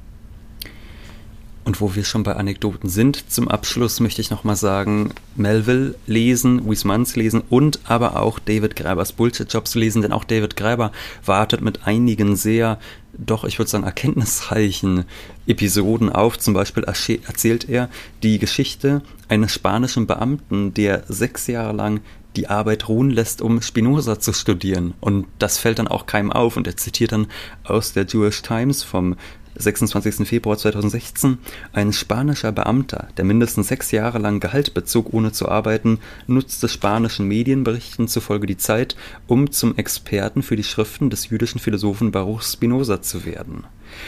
Und 1.65 1.81
wo 1.81 1.95
wir 1.95 2.03
schon 2.03 2.21
bei 2.21 2.35
Anekdoten 2.35 2.89
sind, 2.89 3.31
zum 3.31 3.47
Abschluss 3.47 3.99
möchte 3.99 4.21
ich 4.21 4.29
nochmal 4.29 4.55
sagen, 4.55 5.09
Melville 5.35 5.95
lesen, 6.05 6.69
Wiesmanns 6.69 7.15
lesen 7.15 7.41
und 7.49 7.79
aber 7.85 8.21
auch 8.21 8.37
David 8.37 8.75
Gräbers 8.75 9.13
Bullshit-Jobs 9.13 9.73
lesen, 9.73 10.03
denn 10.03 10.11
auch 10.11 10.23
David 10.23 10.55
Gräber 10.55 10.91
wartet 11.25 11.61
mit 11.61 11.87
einigen 11.87 12.35
sehr, 12.35 12.79
doch 13.17 13.45
ich 13.45 13.57
würde 13.57 13.71
sagen, 13.71 13.83
erkenntnisreichen 13.83 15.05
Episoden 15.47 16.11
auf. 16.11 16.37
Zum 16.37 16.53
Beispiel 16.53 16.83
erzählt 16.83 17.67
er 17.67 17.89
die 18.21 18.37
Geschichte 18.37 19.01
eines 19.27 19.51
spanischen 19.51 20.05
Beamten, 20.05 20.71
der 20.75 21.03
sechs 21.07 21.47
Jahre 21.47 21.75
lang 21.75 22.01
die 22.35 22.47
Arbeit 22.47 22.89
ruhen 22.89 23.09
lässt, 23.09 23.41
um 23.41 23.63
Spinoza 23.63 24.19
zu 24.19 24.33
studieren. 24.33 24.93
Und 24.99 25.25
das 25.39 25.57
fällt 25.57 25.79
dann 25.79 25.87
auch 25.87 26.05
keinem 26.05 26.31
auf. 26.31 26.57
Und 26.57 26.67
er 26.67 26.77
zitiert 26.77 27.11
dann 27.11 27.27
aus 27.63 27.93
der 27.93 28.05
Jewish 28.05 28.41
Times 28.43 28.83
vom 28.83 29.15
26. 29.57 30.27
Februar 30.27 30.57
2016, 30.57 31.37
ein 31.73 31.93
spanischer 31.93 32.51
Beamter, 32.51 33.07
der 33.17 33.25
mindestens 33.25 33.67
sechs 33.67 33.91
Jahre 33.91 34.19
lang 34.19 34.39
Gehalt 34.39 34.73
bezog, 34.73 35.13
ohne 35.13 35.31
zu 35.31 35.49
arbeiten, 35.49 35.99
nutzte 36.27 36.67
spanischen 36.67 37.27
Medienberichten 37.27 38.07
zufolge 38.07 38.47
die 38.47 38.57
Zeit, 38.57 38.95
um 39.27 39.51
zum 39.51 39.77
Experten 39.77 40.43
für 40.43 40.55
die 40.55 40.63
Schriften 40.63 41.09
des 41.09 41.29
jüdischen 41.29 41.59
Philosophen 41.59 42.11
Baruch 42.11 42.41
Spinoza 42.41 43.01
zu 43.01 43.25
werden. 43.25 43.65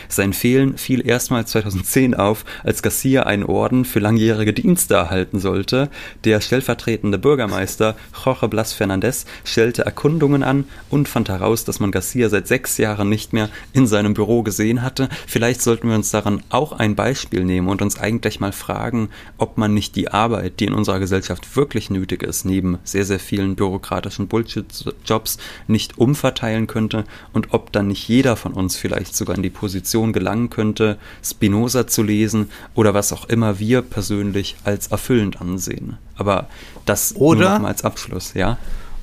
Sein 0.10 0.34
Fehlen 0.34 0.78
fiel 0.78 1.06
erstmals 1.06 1.52
2010 1.52 2.16
auf, 2.16 2.46
als 2.64 2.82
Garcia 2.82 3.24
einen 3.24 3.44
Orden 3.44 3.86
für 3.86 4.00
langjährige 4.00 4.54
Dienste 4.54 4.96
erhalten 4.96 5.40
sollte. 5.40 5.90
Der 6.24 6.42
stellvertretende 6.42 7.18
Bürgermeister 7.18 7.96
Jorge 8.26 8.48
Blas 8.48 8.74
Fernandez 8.74 9.26
stellte 9.44 9.86
Erkundungen 9.86 10.44
an 10.44 10.66
und 10.90 11.08
fand 11.08 11.30
heraus, 11.30 11.66
dass 11.66 11.80
man 11.80 11.92
Garcia 11.92 12.30
seit 12.30 12.48
sechs 12.48 12.78
Jahren 12.78 13.10
nicht 13.10 13.34
mehr 13.34 13.50
in 13.74 13.88
seinem 13.88 14.14
Büro 14.14 14.44
gesehen 14.44 14.82
hatte. 14.82 15.10
Vielleicht 15.26 15.62
sollten 15.62 15.90
wir 15.90 15.96
uns 15.96 16.12
daran 16.12 16.44
auch 16.50 16.72
ein 16.74 16.96
Beispiel 16.96 17.44
nehmen 17.44 17.68
und 17.68 17.82
uns 17.82 18.00
eigentlich 18.00 18.40
mal 18.40 18.52
fragen, 18.52 19.10
ob 19.38 19.58
man 19.58 19.74
nicht 19.74 19.96
die 19.96 20.10
Arbeit, 20.10 20.60
die 20.60 20.66
in 20.66 20.74
unserer 20.74 21.00
Gesellschaft 21.00 21.56
wirklich 21.56 21.90
nötig 21.90 22.24
ist, 22.24 22.46
neben 22.46 22.80
sehr, 22.84 23.06
sehr 23.06 23.20
vielen 23.20 23.56
bürokratischen 23.56 24.28
Bullshit-Jobs 24.28 25.38
nicht 25.68 25.98
umverteilen 25.98 26.68
könnte 26.68 27.06
und 27.34 27.54
ob 27.54 27.72
dann 27.72 27.88
nicht 27.88 28.08
jeder 28.08 28.36
von 28.36 28.54
uns 28.54 28.76
vielleicht 28.76 29.16
sogar 29.16 29.36
in 29.36 29.44
die 29.44 29.50
Position 29.50 29.77
gelangen 30.14 30.50
könnte, 30.50 30.98
Spinoza 31.24 31.88
zu 31.88 32.04
lesen 32.04 32.50
oder 32.76 32.94
was 32.94 33.14
auch 33.14 33.28
immer 33.30 33.60
wir 33.60 33.82
persönlich 33.82 34.56
als 34.64 34.88
erfüllend 34.88 35.42
ansehen. 35.42 35.98
Aber 36.16 36.48
das 36.86 37.16
oder, 37.16 37.42
nur 37.42 37.50
noch 37.50 37.60
mal 37.62 37.68
als 37.70 37.84
Abschluss, 37.84 38.34
ja? 38.34 38.58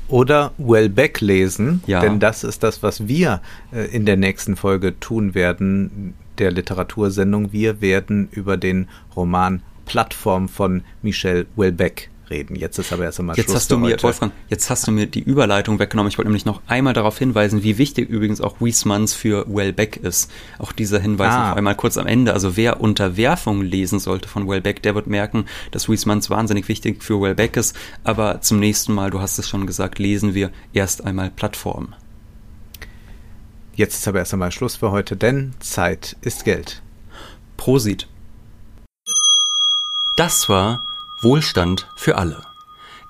Oder 0.09 0.53
Wellbeck 0.59 1.21
lesen, 1.21 1.83
Ja. 1.87 2.01
denn 2.01 2.21
das 2.21 2.45
ist 2.45 2.63
das, 2.63 2.83
was 2.83 3.09
wir 3.09 3.41
äh, 3.73 3.87
in 3.87 4.05
der 4.05 4.17
nächsten 4.17 4.57
Folge 4.57 4.99
tun 5.01 5.35
werden, 5.35 6.15
der 6.39 6.51
Literatursendung. 6.51 7.53
Wir 7.53 7.81
werden 7.81 8.29
über 8.31 8.57
den 8.57 8.89
Roman 9.17 9.63
Plattform 9.87 10.49
von 10.49 10.83
Michel 11.03 11.47
Houellebecq 11.57 12.11
reden. 12.31 12.57
Jetzt 12.57 12.79
ist 12.79 12.93
aber 12.93 13.05
erst 13.05 13.21
einmal 13.21 13.37
Jetzt 13.37 13.47
Schluss 13.47 13.57
hast 13.57 13.71
du 13.71 13.79
mir, 13.79 13.93
heute. 13.93 14.03
Wolfgang, 14.05 14.33
jetzt 14.49 14.71
hast 14.71 14.87
du 14.87 14.93
mir 14.93 15.07
die 15.07 15.21
Überleitung 15.21 15.79
weggenommen. 15.79 16.11
Ich 16.11 16.19
wollte 16.19 16.29
nämlich 16.29 16.45
noch 16.45 16.63
einmal 16.67 16.93
darauf 16.95 17.19
hinweisen, 17.19 17.63
wie 17.63 17.79
wichtig 17.79 18.09
übrigens 18.09 18.41
auch 18.41 18.61
Wiesmanns 18.61 19.15
für 19.15 19.45
Wellbeck 19.49 19.97
ist. 19.99 20.31
Auch 20.59 20.73
dieser 20.73 21.01
Hinweis 21.01 21.33
Ah. 21.33 21.51
noch 21.51 21.57
einmal 21.57 21.75
kurz 21.75 21.97
am 21.99 22.07
Ende. 22.07 22.33
Also 22.33 22.57
wer 22.57 22.81
Unterwerfung 22.81 23.63
lesen 23.63 23.99
sollte 23.99 24.29
von 24.29 24.49
Wellbeck, 24.49 24.83
der 24.83 24.95
wird 24.95 25.07
merken, 25.07 25.47
dass 25.71 25.89
Wiesmanns 25.89 26.31
wahnsinnig 26.31 26.69
wichtig 26.69 27.03
für 27.03 27.21
Wellbeck 27.21 27.57
ist. 27.57 27.77
Aber 28.05 28.41
zum 28.41 28.59
nächsten 28.61 28.93
Mal, 28.95 29.11
du 29.11 29.21
hast 29.21 29.39
es 29.39 29.49
schon 29.49 29.67
gesagt, 29.67 29.99
lesen 29.99 30.35
wir 30.35 30.51
erst 30.73 31.05
einmal 31.05 31.31
Plattform. 31.31 31.95
Jetzt 33.77 33.95
ist 33.97 34.09
aber 34.09 34.21
erst 34.21 34.33
einmal 34.33 34.53
Schluss 34.53 34.77
für 34.77 34.91
heute, 34.93 35.17
denn 35.17 35.53
Zeit 35.59 36.17
ist 36.21 36.45
Geld. 36.45 36.81
Prosit. 37.57 38.07
Das 40.17 40.49
war 40.49 40.85
Wohlstand 41.25 41.89
für 41.97 42.17
alle. 42.17 42.43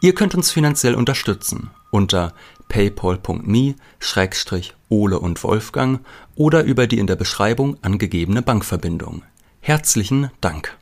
Ihr 0.01 0.15
könnt 0.15 0.35
uns 0.35 0.51
finanziell 0.51 0.95
unterstützen 0.95 1.71
unter 1.91 2.33
paypal.me-ole 2.69 3.75
und 5.19 5.45
Wolfgang 5.45 6.01
oder 6.35 6.65
über 6.65 6.87
die 6.87 6.99
in 6.99 7.07
der 7.07 7.17
Beschreibung 7.17 7.77
angegebene 7.83 8.41
Bankverbindung. 8.43 9.23
Herzlichen 9.61 10.31
Dank. 10.41 10.77